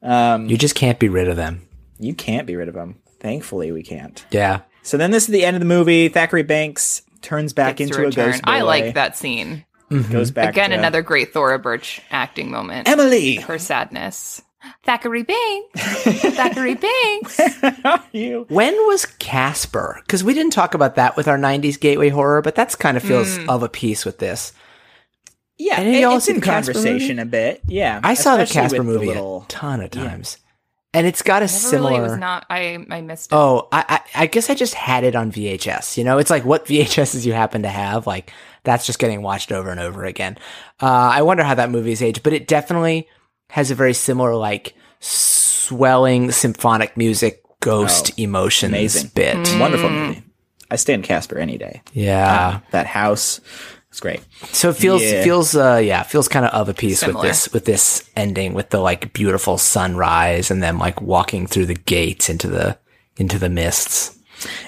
[0.02, 1.66] um, You just can't be rid of them.
[1.98, 2.96] you can't be rid of them.
[3.20, 4.24] Thankfully, we can't.
[4.30, 4.60] Yeah.
[4.82, 6.08] So then this is the end of the movie.
[6.10, 8.30] Thackery Binx turns back Gets into a return.
[8.32, 8.44] ghost.
[8.44, 9.64] Boy, I like that scene.
[10.10, 12.88] Goes back Again, to- another great Thora Birch acting moment.
[12.88, 13.36] Emily.
[13.36, 14.42] Her sadness.
[14.86, 15.70] Thackery Binx.
[16.34, 16.76] Thackery
[17.24, 18.02] Binx.
[18.12, 18.46] you.
[18.48, 20.00] When was Casper?
[20.02, 23.02] Because we didn't talk about that with our 90s gateway horror, but that's kind of
[23.02, 23.48] feels Hmm.
[23.48, 24.52] of a piece with this.
[25.58, 27.62] Yeah, and of it- y'all it's see in conversation a bit.
[27.66, 30.38] Yeah, I saw the Casper with the movie little- a ton of times.
[30.94, 31.90] And it's got a Never similar.
[31.90, 32.46] really was not.
[32.48, 33.34] I I missed it.
[33.34, 33.84] Oh, I,
[34.14, 35.98] I I guess I just had it on VHS.
[35.98, 38.06] You know, it's like what VHSs you happen to have.
[38.06, 38.32] Like
[38.64, 40.38] that's just getting watched over and over again.
[40.80, 43.06] Uh, I wonder how that movie is aged, but it definitely
[43.50, 49.10] has a very similar like swelling symphonic music, ghost emotions amazing.
[49.14, 49.36] bit.
[49.36, 49.60] Mm.
[49.60, 50.22] wonderful movie.
[50.70, 51.82] I stand Casper any day.
[51.92, 52.60] Yeah.
[52.72, 53.40] That house,
[53.96, 54.20] it's great.
[54.52, 55.24] So it feels Yeah.
[55.24, 57.22] feels uh yeah feels kind of of a piece Similar.
[57.22, 61.64] with this with this ending with the like beautiful sunrise and then like walking through
[61.64, 62.76] the gates into the
[63.16, 64.14] into the mists.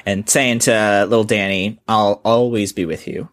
[0.06, 3.28] And saying to little Dani, "I'll always be with you."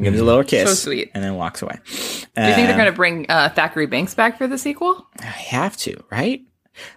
[0.00, 0.20] Gives Mm.
[0.22, 1.10] a little kiss, So sweet.
[1.12, 1.76] and then walks away.
[1.84, 5.06] Do you think they're going to bring uh, Thackery Binx back for the sequel?
[5.20, 6.40] I have to, right?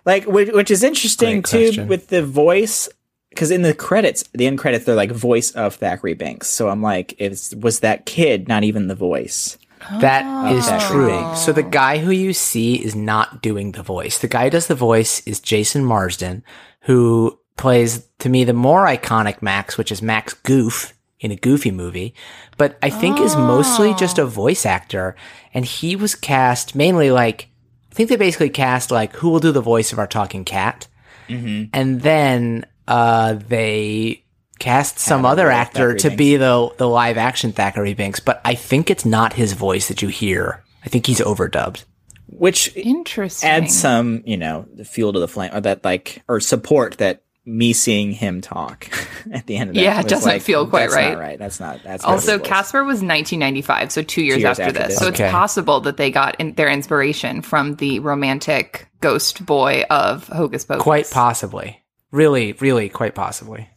[0.06, 1.88] Like, which, which is interesting Great too question.
[1.90, 2.88] with the voice,
[3.32, 6.44] because in the credits, the end credits, they're like voice of Thackery Binx.
[6.44, 9.58] So I'm like, is was that kid not even the voice?
[10.00, 10.56] That oh.
[10.56, 10.88] is Okay.
[10.88, 11.36] true.
[11.36, 14.20] So the guy who you see is not doing the voice.
[14.20, 16.44] The guy who does the voice is Jason Marsden,
[16.82, 21.72] who plays to me the more iconic Max, which is Max Goof in a Goofy
[21.72, 22.14] movie,
[22.58, 23.96] but I think is mostly oh.
[23.96, 25.16] just a voice actor.
[25.54, 27.48] And he was cast mainly like,
[27.92, 30.88] I think they basically cast like who will do the voice of our talking cat,
[31.28, 31.66] mm-hmm.
[31.74, 34.24] and then uh, they
[34.60, 38.56] cast some other actor Thackery to be the the live action Thackery Binx, but I
[38.56, 40.64] think it's not his voice that you hear.
[40.86, 41.84] I think he's overdubbed.
[42.28, 43.50] Which Interesting.
[43.50, 47.24] adds some, you know, the fuel to the flame, or that like, or support that
[47.44, 48.88] me seeing him talk
[49.34, 49.82] at the end of that.
[49.82, 51.14] Yeah, it doesn't like, feel quite that's right.
[51.14, 51.40] Not right.
[51.40, 51.82] That's not.
[51.84, 52.48] That's not Also, his voice.
[52.48, 54.88] Casper was 1995, so two years, years after, after this.
[54.90, 54.98] this.
[55.00, 55.26] So Okay.
[55.26, 60.64] it's possible that they got in, their inspiration from the romantic ghost boy of Hocus
[60.66, 60.84] Pocus.
[60.84, 61.81] Quite possibly.
[62.12, 63.70] Really, really, quite possibly.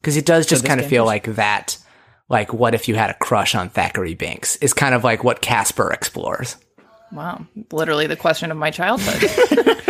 [0.00, 1.78] Because it does just this kind of feel is- like that.
[2.28, 4.56] Like, what if you had a crush on Thackery Binx?
[4.62, 6.56] Is kind of like what Casper explores.
[7.12, 9.30] Wow, literally the question of my childhood.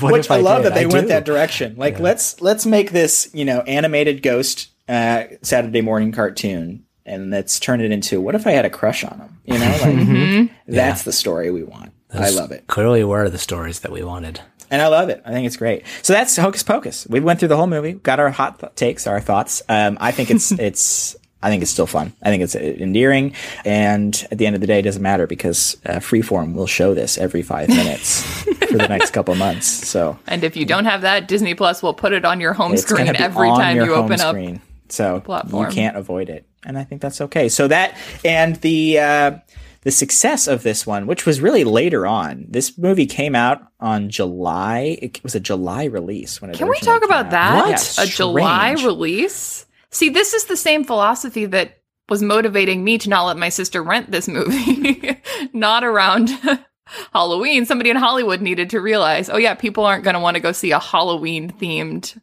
[0.00, 0.72] What Which if I, love did?
[0.72, 1.08] that they I went do.
[1.08, 1.74] that direction.
[1.76, 7.60] Like let's let's make this you know animated ghost uh, Saturday morning cartoon, and let's
[7.60, 9.38] turn it into what if I had a crush on him?
[9.44, 10.54] You know, like Mm-hmm.
[10.72, 11.92] that's the story we want.
[12.10, 14.40] I love it, Clearly, were the stories that we wanted.
[14.72, 15.22] And I love it.
[15.24, 15.84] I think it's great.
[16.00, 17.06] So that's Hocus Pocus.
[17.06, 19.62] We went through the whole movie, got our hot th- takes, our thoughts.
[19.68, 21.14] Um, I think it's it's.
[21.44, 22.12] I think it's still fun.
[22.22, 23.34] I think it's uh, endearing,
[23.64, 26.94] and at the end of the day, it doesn't matter because uh, Freeform will show
[26.94, 29.66] this every five minutes for the next couple months.
[29.66, 32.76] So and if you don't have that, Disney Plus will put it on your home
[32.76, 34.34] screen every time you open up.
[34.34, 34.62] screen.
[34.88, 35.64] So platform.
[35.66, 37.48] you can't avoid it, and I think that's okay.
[37.48, 39.38] So that and the uh,
[39.82, 42.46] the success of this one, which was really later on.
[42.48, 44.98] This movie came out on July.
[45.02, 46.56] It was a July release when it.
[46.56, 47.30] Can we talk about out.
[47.32, 47.94] that?
[47.98, 49.66] Yeah, a July release?
[49.90, 51.78] See, this is the same philosophy that
[52.08, 55.20] was motivating me to not let my sister rent this movie.
[55.52, 56.30] not around
[57.12, 57.66] Halloween.
[57.66, 60.52] Somebody in Hollywood needed to realize, oh yeah, people aren't going to want to go
[60.52, 62.20] see a Halloween themed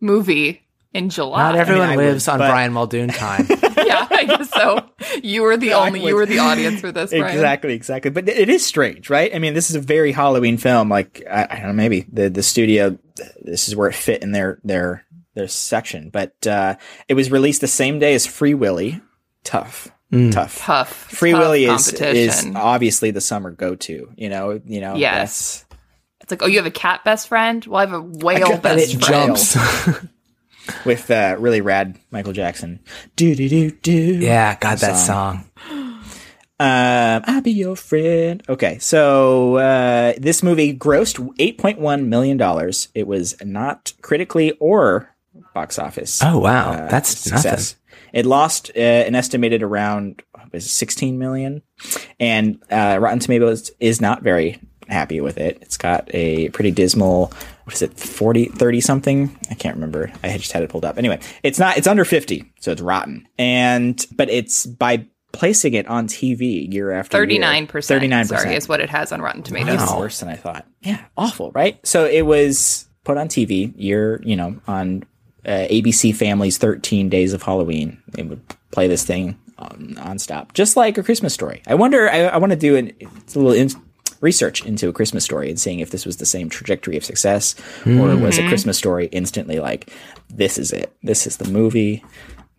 [0.00, 1.42] movie in July.
[1.42, 3.46] Not everyone I would, lives on but- Brian Muldoon time.
[3.94, 4.88] yeah, I guess so.
[5.22, 7.34] You were the I only, you were the audience for this, Brian.
[7.34, 8.10] Exactly, exactly.
[8.10, 9.34] But it is strange, right?
[9.34, 10.88] I mean, this is a very Halloween film.
[10.88, 12.98] Like I, I don't know, maybe the the studio,
[13.42, 15.04] this is where it fit in their their
[15.34, 16.10] their section.
[16.10, 16.76] But uh,
[17.08, 19.00] it was released the same day as Free Willy.
[19.44, 19.88] Tough,
[20.30, 20.58] tough.
[20.58, 20.92] Tough.
[20.92, 24.12] Free tough Willy is is obviously the summer go to.
[24.16, 24.96] You know, you know.
[24.96, 25.64] Yes.
[26.20, 27.64] It's like, oh, you have a cat best friend?
[27.64, 29.36] Well, I have a whale got And best it friend.
[29.36, 29.56] jumps.
[30.84, 32.80] with uh, really rad Michael Jackson.
[33.16, 33.92] Do do do do.
[33.92, 35.44] yeah, God, that song.
[36.60, 38.42] Um, I'll be your friend.
[38.48, 42.88] Okay, so uh, this movie grossed eight point one million dollars.
[42.94, 45.14] It was not critically or
[45.54, 46.20] box office.
[46.22, 47.76] Oh wow, uh, that's success.
[48.12, 50.22] It lost uh, an estimated around
[50.52, 51.62] was 16 million,
[52.18, 55.58] and uh, Rotten Tomatoes is not very happy with it.
[55.60, 57.32] It's got a pretty dismal.
[57.64, 57.98] What is it?
[57.98, 59.38] 40, 30 something?
[59.50, 60.10] I can't remember.
[60.22, 60.98] I just had it pulled up.
[60.98, 61.76] Anyway, it's not.
[61.76, 63.28] It's under 50, so it's rotten.
[63.38, 67.40] And but it's by placing it on TV year after year.
[67.40, 67.68] 39%.
[67.68, 68.26] 39%.
[68.26, 69.82] Sorry, is what it has on Rotten Tomatoes.
[69.82, 70.66] Even worse than I thought.
[70.80, 71.78] Yeah, awful, right?
[71.86, 75.04] So it was put on TV year, you know, on
[75.46, 78.02] uh, ABC Family's 13 Days of Halloween.
[78.08, 78.40] They would
[78.70, 81.62] play this thing um, nonstop, just like a Christmas story.
[81.66, 83.70] I wonder, I, I want to do an, it's a little in,
[84.20, 87.54] research into a Christmas story and seeing if this was the same trajectory of success
[87.86, 88.48] or was a mm-hmm.
[88.48, 89.92] Christmas story instantly like,
[90.28, 92.04] this is it, this is the movie.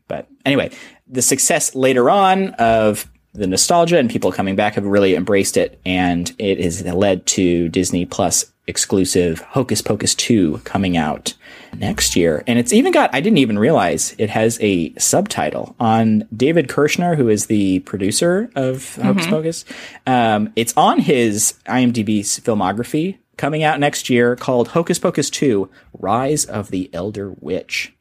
[0.07, 0.71] But anyway,
[1.07, 5.79] the success later on of the nostalgia and people coming back have really embraced it,
[5.85, 11.33] and it has led to Disney Plus exclusive Hocus Pocus 2 coming out
[11.77, 12.43] next year.
[12.47, 17.15] And it's even got, I didn't even realize it has a subtitle on David Kirschner,
[17.15, 19.65] who is the producer of Hocus Pocus.
[20.07, 26.45] Um, it's on his IMDb's filmography coming out next year called Hocus Pocus 2 Rise
[26.45, 27.93] of the Elder Witch.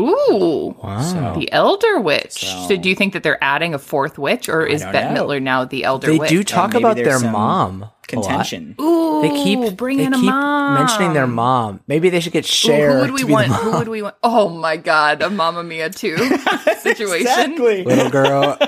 [0.00, 0.74] Ooh.
[0.82, 1.36] Wow!
[1.38, 2.46] The Elder Witch.
[2.66, 5.26] So, do you think that they're adding a fourth witch, or is don't Bette know.
[5.26, 6.30] Midler now the Elder They Witch?
[6.30, 7.90] They do talk maybe about their some mom.
[8.12, 8.26] A lot.
[8.28, 8.74] Contention.
[8.80, 10.74] Ooh, They keep bring they in a keep mom.
[10.74, 11.80] mentioning their mom.
[11.86, 13.48] Maybe they should get Ooh, who would we want?
[13.48, 14.16] Who would we want?
[14.22, 16.16] Oh my God, a Mamma Mia two
[16.80, 17.56] situation.
[17.56, 18.58] little girl.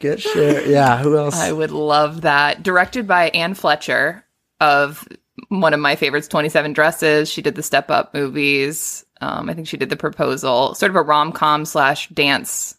[0.00, 0.66] Get Cher.
[0.66, 0.98] Yeah.
[0.98, 1.38] Who else?
[1.38, 2.62] I would love that.
[2.62, 4.24] Directed by Anne Fletcher
[4.60, 5.06] of
[5.48, 7.30] one of my favorites, 27 Dresses.
[7.30, 9.04] She did the Step Up movies.
[9.20, 12.76] Um, I think she did The Proposal, sort of a rom com slash dance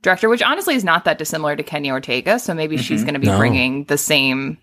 [0.00, 2.38] director, which honestly is not that dissimilar to Kenny Ortega.
[2.38, 3.36] So maybe she's going to be No.
[3.36, 4.56] bringing the same,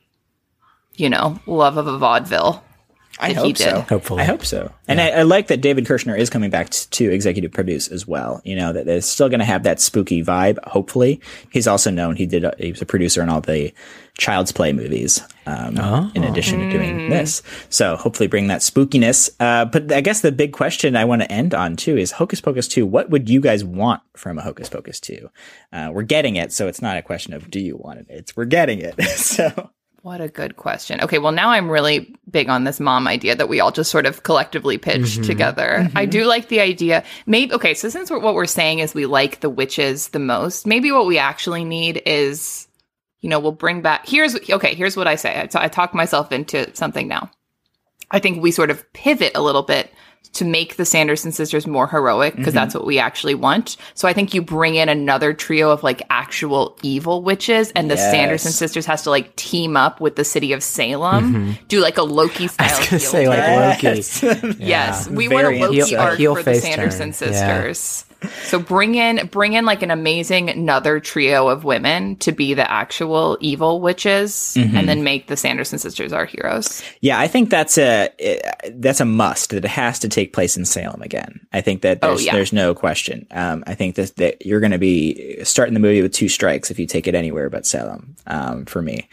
[0.95, 2.63] you know, love of a vaudeville.
[3.19, 3.69] I hope he did.
[3.69, 3.81] so.
[3.81, 4.21] Hopefully.
[4.21, 4.73] I hope so.
[4.87, 8.07] And I, I like that David Kirschner is coming back t- to executive produce as
[8.07, 8.41] well.
[8.43, 11.21] You know, that they're still going to have that spooky vibe, hopefully.
[11.51, 13.71] He's also known, he did, a, he was a producer on all the
[14.17, 15.77] Child's Play movies, um,
[16.15, 17.43] in addition to doing this.
[17.69, 19.29] So hopefully bring that spookiness.
[19.39, 22.41] Uh, but I guess the big question I want to end on too is Hocus
[22.41, 22.85] Pocus 2.
[22.85, 25.29] What would you guys want from a Hocus Pocus 2?
[25.71, 26.51] Uh, we're getting it.
[26.51, 28.07] So it's not a question of do you want it?
[28.09, 29.01] It's we're getting it.
[29.17, 29.69] so.
[30.03, 30.99] What a good question.
[30.99, 34.05] Okay, well, now I'm really big on this mom idea that we all just sort
[34.05, 35.23] of collectively pitched mm-hmm.
[35.23, 35.89] together.
[35.95, 36.09] I mm-hmm.
[36.09, 37.05] do like the idea.
[37.25, 40.67] Maybe, okay, so since we're, what we're saying is we like the witches the most,
[40.67, 42.67] maybe what we actually need is,
[43.21, 44.05] you know, we'll bring back.
[44.05, 45.39] Here's, okay, here's what I say.
[45.39, 47.31] I, t- I talk myself into something now.
[48.11, 49.89] I think we sort of pivot a little bit
[50.33, 52.79] to make the Sanderson sisters more heroic because that's mm-hmm.
[52.79, 53.77] what we actually want.
[53.93, 57.95] So I think you bring in another trio of like actual evil witches and the
[57.95, 58.11] Yes.
[58.11, 61.51] Sanderson sisters has to like team up with the city of Salem, mm-hmm.
[61.67, 62.67] do like a Loki style.
[62.69, 63.83] I was say like.
[63.83, 64.03] Loki.
[64.63, 67.33] Yes, we Very want a Loki heel- arc heel for the Sanderson turn.
[67.33, 67.73] Yeah.
[68.43, 72.69] So bring in bring in like an amazing another trio of women to be the
[72.69, 74.77] actual evil witches, Mm-hmm.
[74.77, 76.83] and then make the Sanderson sisters our heroes.
[77.01, 78.09] Yeah, I think that's a
[78.73, 81.45] that's a must that it has to take place in Salem again.
[81.51, 82.33] I think that there's, Oh, yeah.
[82.33, 83.27] there's no question.
[83.31, 86.69] Um, I think that, that you're going to be starting the movie with two strikes
[86.71, 88.15] if you take it anywhere but Salem.
[88.25, 89.09] Um, for me,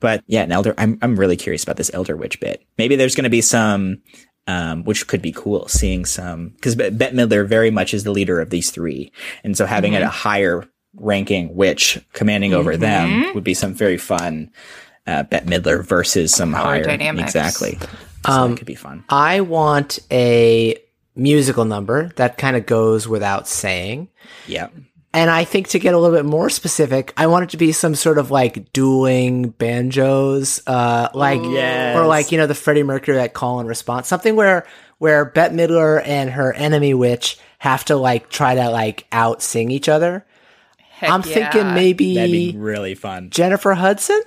[0.00, 0.74] but yeah, an elder.
[0.78, 2.64] I'm I'm really curious about this elder witch bit.
[2.78, 4.00] Maybe there's going to be some.
[4.46, 8.40] Um, which could be cool, seeing some because Bette Midler very much is the leader
[8.42, 9.10] of these three,
[9.42, 10.02] and so having Mm-hmm.
[10.04, 14.50] a higher ranking witch commanding over them would be some very fun
[15.06, 17.34] uh, Bette Midler versus some Power higher dynamics.
[17.34, 17.78] exactly.
[18.26, 19.04] So Um, that could be fun.
[19.08, 20.76] I want a
[21.16, 24.08] musical number that kind of goes without saying.
[24.46, 24.68] Yeah,
[25.14, 27.70] And I think to get a little bit more specific, I want it to be
[27.72, 31.96] some sort of like dueling banjos, uh, like Yes.
[31.96, 34.66] or like you know the Freddie Mercury like call and response, something where
[34.98, 39.70] where Bette Midler and her enemy witch have to like try to like out sing
[39.70, 40.26] each other.
[40.78, 41.50] Heck I'm yeah.
[41.50, 43.30] thinking maybe that'd be really fun.
[43.30, 44.20] Jennifer Hudson.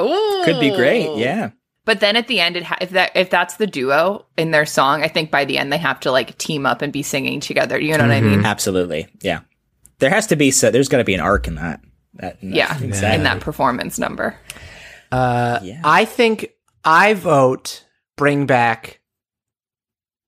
[0.00, 0.42] Ooh.
[0.44, 1.16] Could be great.
[1.18, 1.50] Yeah,
[1.84, 4.64] But then at the end, it ha- if that if that's the duo in their
[4.66, 7.40] song, I think by the end they have to like team up and be singing
[7.40, 7.78] together.
[7.78, 8.44] You know what I mean?
[8.44, 9.08] absolutely.
[9.20, 9.40] Yeah,
[10.02, 10.70] there has to be so.
[10.70, 11.80] There's got to be an arc in that.
[12.14, 13.16] that in that- Yeah, exactly.
[13.16, 14.36] in that performance number.
[15.12, 15.80] yeah.
[15.84, 16.50] I think
[16.84, 17.84] I vote
[18.16, 19.00] bring back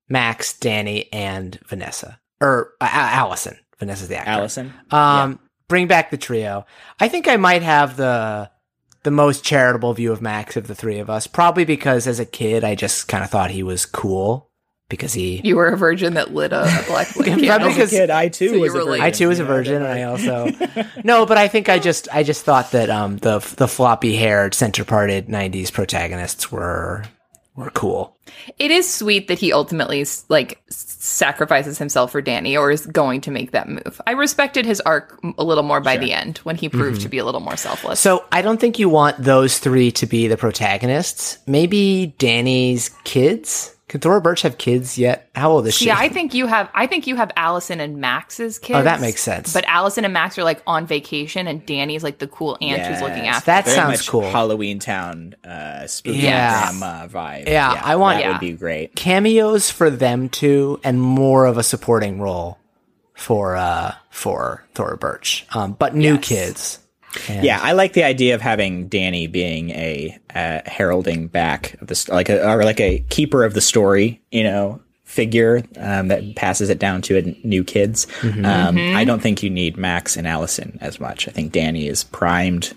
[0.09, 3.57] Max, Dani, and Vanessa or uh, Allison.
[3.79, 4.31] Vanessa's the actor.
[4.31, 4.73] Allison.
[4.91, 6.65] Um, bring back the trio.
[6.99, 8.49] I think I might have the
[9.03, 12.25] the most charitable view of Max of the three of us, probably because as a
[12.25, 14.49] kid I just kind of thought he was cool
[14.89, 17.39] because he You were a virgin that lit a, a black flame.
[17.39, 19.01] Yeah, As a because- kid, I too So was a virgin.
[19.01, 20.51] I too was a you know, virgin, and I also
[21.03, 24.53] no, but I think I just I just thought that um the the floppy haired
[24.53, 27.03] center parted '90s protagonists were
[27.55, 28.14] were cool.
[28.59, 33.31] It is sweet that he ultimately like sacrifices himself for Dani or is going to
[33.31, 34.01] make that move.
[34.07, 37.17] I respected his arc a little more by the end when he proved to be
[37.17, 37.99] a little more selfless.
[37.99, 41.37] So I don't think you want those three to be the protagonists.
[41.47, 43.71] Maybe Dani's kids.
[43.87, 45.29] Can Thora Birch have kids yet?
[45.35, 45.85] How old is she?
[45.85, 46.69] Yeah, I think you have.
[46.73, 48.79] I think you have Allison and Max's kids.
[48.79, 49.53] Oh, that makes sense.
[49.53, 52.99] But Allison and Max are like on vacation, and Dani's like the cool aunt who's
[52.99, 53.45] looking Yes, after.
[53.45, 54.23] That very sounds much cool.
[54.23, 56.63] Halloween Town, uh, spooky Yes.
[56.77, 57.47] grandma vibe.
[57.47, 58.34] Yeah, I want- that Yeah.
[58.41, 58.95] Would be great.
[58.95, 62.57] cameos for them two and more of a supporting role
[63.13, 65.45] for uh for Thora Birch.
[65.53, 66.27] Um, but new Yes.
[66.27, 66.79] kids.
[67.29, 72.09] Yeah, I like the idea of having Dani being a uh, heralding back of this,
[72.09, 76.69] like a or like a keeper of the story, you know, figure um, that passes
[76.69, 78.05] it down to a, new kids.
[78.19, 78.45] Mm-hmm.
[78.45, 81.29] Um, I don't think you need Max and Allison as much.
[81.29, 82.73] I think Dani is primed,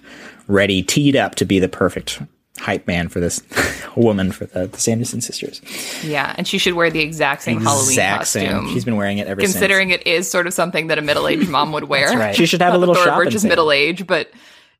[0.47, 2.23] ready, teed up to be the perfect
[2.59, 3.43] hype man for this
[3.97, 5.61] woman for the, the Sanderson sisters.
[6.05, 8.43] yeah, and she should wear the exact same Halloween costume.
[8.67, 8.69] same.
[8.75, 9.53] She's been wearing it ever since.
[9.53, 12.17] considering it is sort of something that a middle-aged mom would wear.
[12.19, 12.35] right.
[12.35, 14.31] She should have a little Thora shopping Birch is middle age, but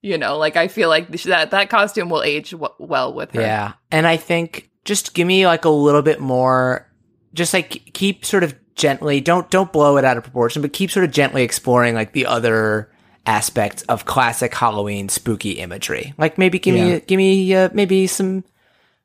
[0.03, 3.41] you know, like I feel like that that costume will age w- well with her.
[3.41, 3.73] Yeah.
[3.91, 6.89] And I think just give me like a little bit more
[7.35, 10.91] just like keep sort of gently don't don't blow it out of proportion, but keep
[10.91, 12.91] sort of gently exploring like the other
[13.29, 16.15] aspects of classic Halloween spooky imagery.
[16.17, 18.43] Like maybe give me give me uh, maybe some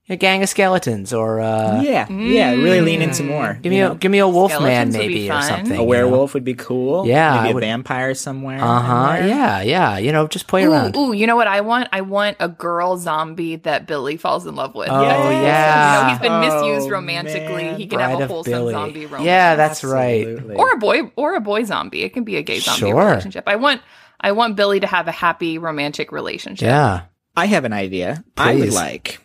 [0.10, 3.58] a gang of skeletons or uh Yeah, yeah, really lean into more.
[3.62, 5.72] give me a give me a wolf man Skeletons would be maybe or something.
[5.72, 5.84] a you know?
[5.86, 7.08] werewolf would be cool.
[7.08, 8.60] Yeah, maybe a would- vampire somewhere.
[8.62, 9.16] Uh-huh.
[9.22, 9.30] in.
[9.30, 9.98] Yeah, yeah.
[9.98, 10.98] You know, just play Ooh, around.
[10.98, 11.88] ooh, you know what I want?
[11.94, 14.90] I want a girl zombie that Billy falls in love with.
[14.92, 15.42] Oh, Yes.
[15.42, 15.96] yeah.
[15.96, 17.64] You know, he's been misused Oh, romantically.
[17.64, 17.80] man.
[17.80, 19.24] He can Bride have a of wholesome zombie romance.
[19.26, 20.28] Yeah, that's right.
[20.54, 22.04] Or a boy or a boy zombie.
[22.04, 23.06] It can be a gay zombie Sure.
[23.08, 23.46] relationship.
[23.48, 23.80] I want
[24.24, 26.66] I want Billy to have a happy romantic relationship.
[26.66, 27.02] Yeah.
[27.36, 28.24] I have an idea.
[28.38, 29.20] I would like.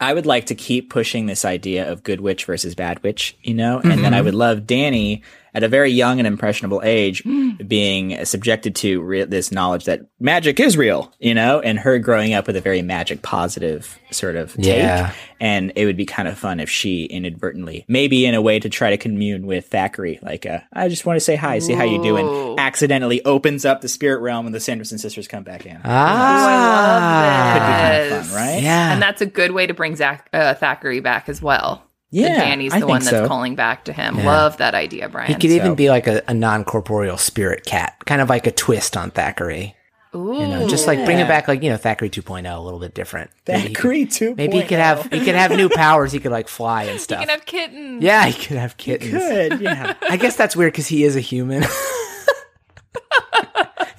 [0.00, 3.54] I would like to keep pushing this idea of good witch versus bad witch, you
[3.54, 4.24] know, and then I Mm-hmm.
[4.24, 5.22] would love Dani
[5.56, 7.66] at a very young and impressionable age Mm.
[7.66, 12.34] being subjected to re- this knowledge that magic is real, you know, and her growing
[12.34, 14.66] up with a very magic positive sort of take.
[14.66, 15.12] Yeah.
[15.40, 18.68] And it would be kind of fun if she inadvertently, maybe in a way to
[18.68, 21.84] try to commune with Thackery, like, uh, I just want to say hi, see how
[21.84, 25.78] you doing, accidentally opens up the spirit realm and the Sanderson sisters come back in.
[25.84, 27.52] Ah.
[27.54, 28.62] Could be kind of fun, right?
[28.62, 28.92] Yeah.
[28.92, 31.82] And that's a good way to bring Zach uh, Thackery back as well.
[32.10, 33.28] Yeah, That Dani's I the one think that's so.
[33.28, 34.16] calling back to him.
[34.16, 34.26] Yeah.
[34.26, 35.28] Love that idea, Brian.
[35.28, 38.52] He could even be like a, a non corporeal spirit cat, kind of like a
[38.52, 39.74] twist on Thackery.
[40.14, 40.32] Ooh.
[40.34, 42.94] You know, just like bring it back, like you know, Thackery 2.0, a little bit
[42.94, 43.30] different.
[43.46, 44.30] Maybe he Thackery too.
[44.30, 44.34] Oh.
[44.36, 46.12] Maybe he could have he could have new powers.
[46.12, 47.20] He could like fly and you stuff.
[47.20, 48.02] can have kittens.
[48.02, 49.10] yeah, he could have kittens.
[49.10, 49.94] Good, yeah.
[50.08, 51.64] I guess that's weird because he is a human.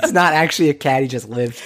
[0.01, 1.01] He's not actually a cat.
[1.01, 1.61] He just lived.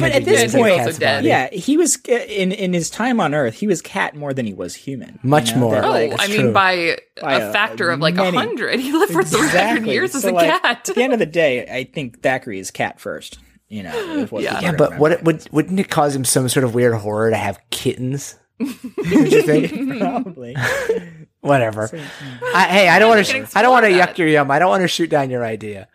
[0.12, 1.24] But at this years in point, cat's dead.
[1.24, 3.54] yeah, he was in in his time on Earth.
[3.54, 5.18] He was cat more than he was human.
[5.22, 5.58] you Much know?
[5.60, 5.74] more.
[5.76, 8.80] That, Oh, like, I It's mean, by, By a a- factor of like a hundred.
[8.80, 9.92] He lived for 300 exactly.
[9.92, 10.88] years as a like, cat.
[10.88, 13.38] At the end of the day, I think Thackery is cat first.
[13.68, 14.60] You know, Yeah.
[14.60, 14.96] Yeah, but remember.
[14.98, 18.34] what would wouldn't it cause him some sort of weird horror to have kittens?
[18.60, 19.98] Would you think?
[19.98, 20.54] probably
[21.40, 21.88] Whatever.
[21.88, 22.44] Hmm.
[22.54, 23.58] I, hey, I don't want to.
[23.58, 24.50] I don't want to yuck your yum.
[24.50, 25.88] I don't want to shoot down your idea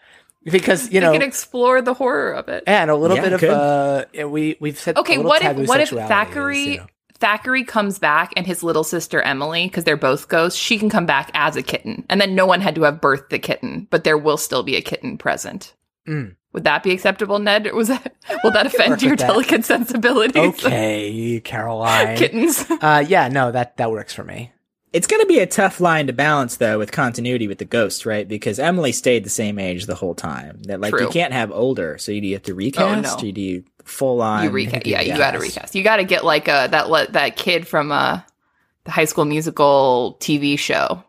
[0.51, 2.63] because you know, we can explore the horror of it.
[2.67, 3.49] and a little Yeah, bit of good.
[3.51, 4.97] uh, we we've said.
[4.97, 6.87] Okay, what if what if sexuality is, Thackery you know.
[7.19, 11.07] Thackery comes back and his little sister Emily, because they're both ghosts, she can come
[11.07, 14.03] back as a kitten, and then no one had to have birthed the kitten, but
[14.03, 15.73] there will still be a kitten present.
[16.07, 16.35] Mm.
[16.53, 17.67] Would that be acceptable, Ned?
[17.67, 19.27] Or was that will that offend your that.
[19.27, 20.35] delicate sensibilities?
[20.63, 22.17] Okay, Caroline.
[22.17, 22.65] Kittens.
[22.69, 24.51] Uh, yeah, no, that that works for me.
[24.93, 28.05] It's going to be a tough line to balance, though, with continuity with the ghost,
[28.05, 28.27] right?
[28.27, 30.61] Because Emily stayed the same age the whole time.
[30.63, 32.81] That like you can't have older, so do you have to recast?
[33.15, 33.29] Oh, no.
[33.29, 34.45] Or do you full on?
[34.45, 34.85] you recast.
[34.87, 35.75] Yeah, you got to recast.
[35.75, 38.21] You got to get like uh that le- that kid from uh
[38.85, 41.03] the High School Musical TV show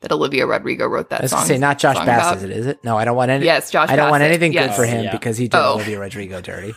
[0.00, 1.38] that Olivia Rodrigo wrote that I was song.
[1.40, 2.56] gonna say not Josh song Bassett, about.
[2.58, 2.82] is it?
[2.84, 3.44] No, I don't want any.
[3.44, 5.12] Yes, Josh I don't want Bassett, anything good for him Yeah.
[5.12, 5.74] because he did Oh.
[5.74, 6.74] Olivia Rodrigo dirty.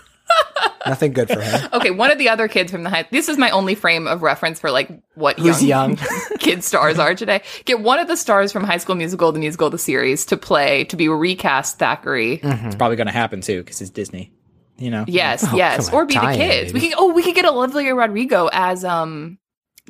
[0.86, 1.70] Nothing good for him.
[1.72, 3.08] Okay, one of the other kids from the high.
[3.10, 5.98] This is my only frame of reference for like what Who's young?
[6.40, 7.42] kid stars are today.
[7.64, 10.84] Get one of the stars from High School Musical, the musical, the series, to play
[10.86, 12.42] to be recast Thackery.
[12.44, 14.34] It's probably going to happen too because it's Disney.
[14.78, 15.06] You know.
[15.08, 16.74] Yes, Oh, yes, on, or be the tie-in, kids.
[16.74, 16.90] We baby.
[16.94, 17.00] could.
[17.00, 19.38] Oh, we could get Olivia Rodrigo as um,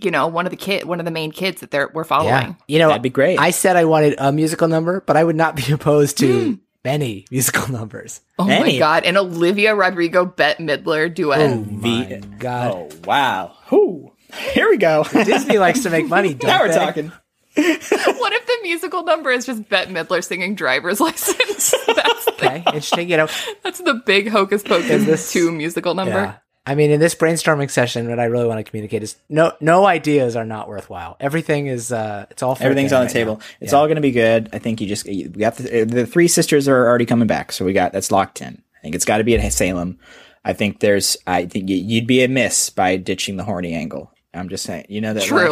[0.01, 2.27] you know, one of the kid, one of the main kids that they're we're following.
[2.29, 3.39] Yeah, you know, That'd be great.
[3.39, 7.25] I said I wanted a musical number, but I would not be opposed to many
[7.31, 8.21] musical numbers.
[8.39, 9.03] Oh my god!
[9.05, 11.39] And Olivia Rodrigo Bette Midler duet.
[11.39, 12.71] Oh, oh my god.
[12.73, 13.55] Oh wow.
[13.67, 14.11] Who?
[14.53, 15.03] Here we go.
[15.11, 16.75] Disney likes to make money, don't now we're they?
[16.75, 17.11] talking.
[17.55, 21.73] What if the musical number is just Bette Midler singing "Driver's License"?
[21.85, 23.09] that's the, Okay, interesting.
[23.11, 23.27] You know,
[23.63, 26.11] that's the big Hocus Pocus Is this- two musical number.
[26.13, 26.35] yeah.
[26.65, 29.85] I mean, in this brainstorming session, what I really want to communicate is no, no
[29.85, 31.17] ideas are not worthwhile.
[31.19, 33.35] Everything is, uh, it's all fair Everything's on the right table.
[33.37, 33.45] now.
[33.59, 33.79] It's Yeah.
[33.79, 34.49] all going to be good.
[34.53, 37.65] I think you just we got the, the three sisters are already coming back, so
[37.65, 38.61] we got that's locked in.
[38.77, 39.99] I think it's got to be at Salem.
[40.45, 41.17] I think there's.
[41.27, 44.11] I think you'd be amiss by ditching the horny angle.
[44.33, 44.85] I'm just saying.
[44.89, 45.23] You know that.
[45.23, 45.51] True.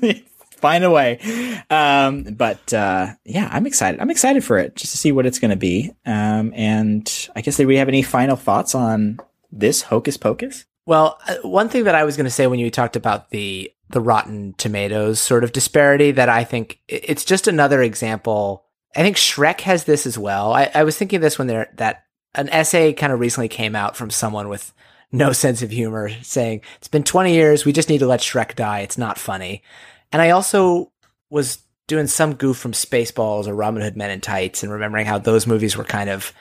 [0.00, 0.24] like-
[0.58, 1.18] find a way.
[1.70, 4.00] Um, but uh, yeah, I'm excited.
[4.00, 5.92] I'm excited for it just to see what it's going to be.
[6.04, 9.18] Um, and I guess do we have any final thoughts on
[9.50, 10.64] this Hocus Pocus?
[10.86, 13.72] Well, uh, one thing that I was going to say when you talked about the
[13.90, 18.64] the Rotten Tomatoes sort of disparity that I think it's just another example.
[18.94, 20.52] I think Shrek has this as well.
[20.52, 22.04] I, I was thinking this when there that
[22.34, 24.72] an essay kind of recently came out from someone with
[25.10, 27.64] no sense of humor saying it's been 20 years.
[27.64, 28.80] We just need to let Shrek die.
[28.80, 29.62] It's not funny.
[30.12, 30.92] And I also
[31.30, 35.18] was doing some goof from Spaceballs or Robin Hood Men in Tights and remembering how
[35.18, 36.32] those movies were kind of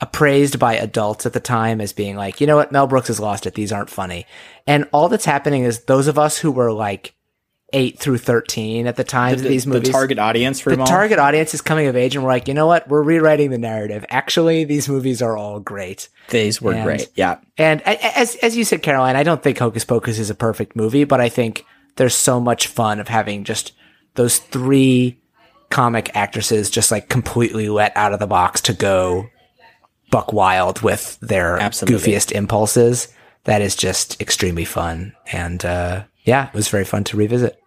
[0.00, 3.20] appraised by adults at the time as being like, you know what, Mel Brooks has
[3.20, 3.54] lost it.
[3.54, 4.26] These aren't funny.
[4.66, 7.14] And all that's happening is those of us who were like
[7.74, 9.88] eight through 13 at the time The, of these the movies.
[9.90, 10.86] target audience for the them all?
[10.86, 12.86] target audience is coming of age and we're like, you know what?
[12.88, 14.04] We're rewriting the narrative.
[14.10, 16.08] Actually, these movies are all great.
[16.28, 17.08] These were And- great.
[17.14, 17.38] Yeah.
[17.56, 21.04] And as as you said, Caroline, I don't think Hocus Pocus is a perfect movie,
[21.04, 21.64] but I think
[21.96, 23.72] there's so much fun of having just
[24.16, 25.18] those three
[25.70, 29.28] comic actresses just like completely let out of the box to go
[30.12, 32.12] buck wild with their Absolutely.
[32.12, 33.08] goofiest impulses.
[33.44, 35.14] That is just extremely fun.
[35.32, 37.58] And uh, yeah, it was very fun to revisit.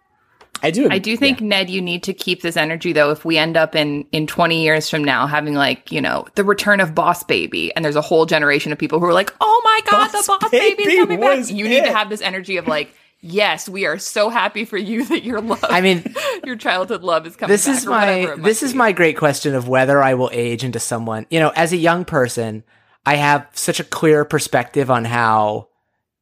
[0.62, 0.88] I do.
[0.90, 3.10] I do think Ned, you need to keep this energy though.
[3.10, 6.44] If we end up in in twenty years from now having like you know the
[6.44, 9.60] return of Boss Baby, and there's a whole generation of people who are like, "Oh
[9.64, 12.08] my god, Boss the Boss Baby Baby is coming back!" was You need to have
[12.08, 12.94] this energy of like,
[13.26, 17.26] "Yes, we are so happy for you that your love, I mean, your childhood love
[17.26, 18.78] is coming." this is my this is be.
[18.78, 21.26] my great question of whether I will age into someone.
[21.30, 22.64] You know, as a young person,
[23.04, 25.68] I have such a clear perspective on how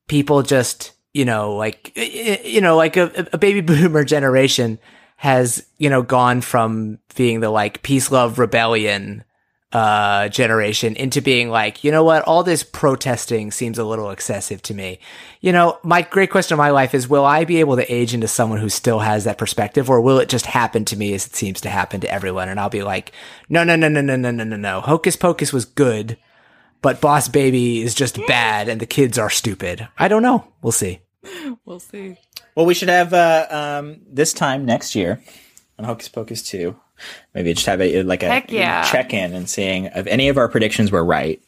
[0.08, 4.78] people just, you know, like you know, like a, a baby boomer generation
[5.16, 9.24] has, you know, gone from being the like peace love rebellion
[9.74, 14.62] uh generation into being like, you know what, all this protesting seems a little excessive
[14.62, 15.00] to me.
[15.40, 18.14] You know, my great question of my life is will I be able to age
[18.14, 21.26] into someone who still has that perspective or will it just happen to me as
[21.26, 23.12] it seems to happen to everyone and I'll be like,
[23.48, 24.80] no, no, no, no, no, no, no, no, no.
[24.80, 26.16] Hocus Pocus was good,
[26.80, 29.88] but Boss Baby is just bad and the kids are stupid.
[29.98, 30.46] I don't know.
[30.62, 31.00] We'll see.
[31.64, 32.16] We'll see.
[32.54, 35.20] Well, we should have uh, um, this time next year
[35.78, 36.76] on Hocus Pocus 2.
[37.34, 38.84] Maybe just have a like a yeah.
[38.84, 41.42] check in and seeing if any of our predictions were right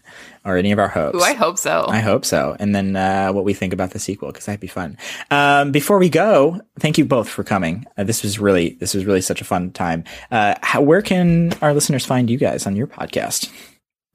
[0.45, 1.19] or any of our hopes.
[1.19, 1.87] Ooh, I hope so.
[1.89, 2.57] I hope so.
[2.59, 4.97] And then uh, what we think about the sequel because that'd be fun.
[5.31, 7.87] Um, before we go, thank you both for coming.
[7.99, 10.05] Uh, this was really this was really such a fun time.
[10.31, 13.51] Uh, how, where can our listeners find you guys on your podcast?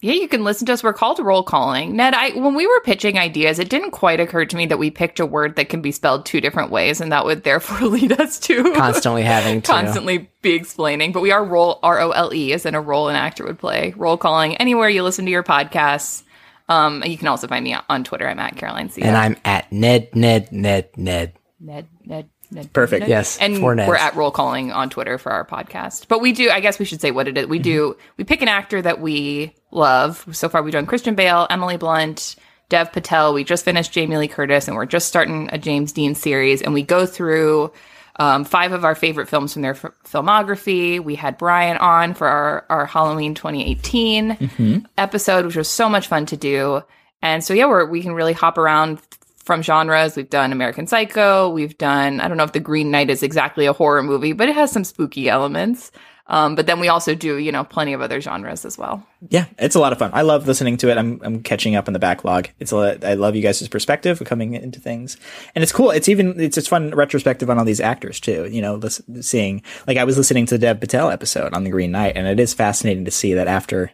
[0.02, 0.84] Yeah, you can listen to us.
[0.84, 1.96] We're called role calling.
[1.96, 4.90] Ned, I when we were pitching ideas, it didn't quite occur to me that we
[4.90, 8.20] picked a word that can be spelled two different ways, and that would therefore lead
[8.20, 11.12] us to Constantly having to constantly be explaining.
[11.12, 13.60] But we are role R O L E, as in a role an actor would
[13.60, 13.94] play.
[13.96, 16.24] Role calling anywhere you listen to your podcasts.
[16.68, 18.28] Um, you can also find me on Twitter.
[18.28, 19.04] I'm at Caroline C.
[19.04, 21.34] and I'm at Ned, Ned, Ned, Ned.
[21.60, 22.30] Ned, Ned, Ned.
[22.74, 23.08] Perfect.
[23.08, 26.08] Yes, And four we're at role calling on Twitter for our podcast.
[26.08, 27.48] But we do, I guess we should say what it is.
[27.48, 30.26] We do, we pick an actor that we love.
[30.32, 32.36] So far, we've done Christian Bale, Emily Blunt,
[32.70, 33.34] Dev Patel.
[33.34, 36.62] We just finished Jamie Lee Curtis, and we're just starting a James Dean series.
[36.62, 37.72] And we go through
[38.18, 41.00] um, five of our favorite films from their f- filmography.
[41.00, 46.26] We had Brian on for our, our Halloween 2018 episode, which was so much fun
[46.28, 46.82] to do.
[47.22, 49.00] And so, yeah, we're, we can really hop around
[49.42, 50.16] from genres.
[50.16, 51.50] We've done American Psycho.
[51.50, 54.50] We've done, I don't know if The Green Knight is exactly a horror movie, but
[54.50, 55.92] it has some spooky elements.
[56.28, 59.06] Um, but then we also do, you know, plenty of other genres as well.
[59.30, 60.12] Yeah, it's a lot of fun.
[60.14, 60.98] I love listening to it.
[60.98, 62.48] I'm I'm catching up on the backlog.
[62.58, 65.18] It's a I love you guys' perspective coming into things,
[65.56, 65.92] and it's cool.
[65.92, 68.48] It's even it's just fun retrospective on all these actors too.
[68.50, 68.80] You know,
[69.20, 72.26] seeing like I was listening to the Dev Patel episode on the Green Knight, and
[72.26, 73.92] it is fascinating to see that after.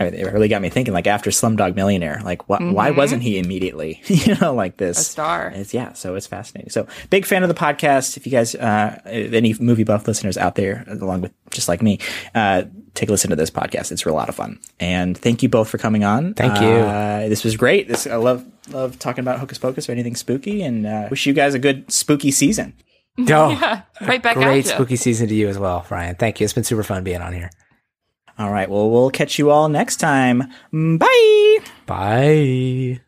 [0.00, 0.94] I mean, it really got me thinking.
[0.94, 5.04] Like after Slumdog Millionaire, like wh- why wasn't he immediately, you know, like this A
[5.04, 5.52] star.
[5.54, 6.70] It's, yeah, so it's fascinating.
[6.70, 8.16] So big fan of the podcast.
[8.16, 11.98] If you guys, uh, any movie buff listeners out there, along with just like me,
[12.34, 12.62] uh,
[12.94, 13.92] take a listen to this podcast.
[13.92, 14.58] It's a lot of fun.
[14.80, 16.32] And thank you both for coming on.
[16.34, 16.66] Thank you.
[16.68, 17.86] Uh, this was great.
[17.86, 21.32] This I love love talking about Hocus Pocus or anything spooky, and uh, wish you
[21.34, 22.72] guys a good spooky season.
[23.28, 24.62] Oh, Right back great at you.
[24.62, 26.14] spooky season to you as well, Ryan.
[26.14, 26.44] Thank you.
[26.44, 27.50] It's been super fun being on here.
[28.40, 28.70] All right.
[28.70, 30.50] Well, we'll catch you all next time.
[30.72, 31.58] Bye.
[31.84, 33.00] Bye.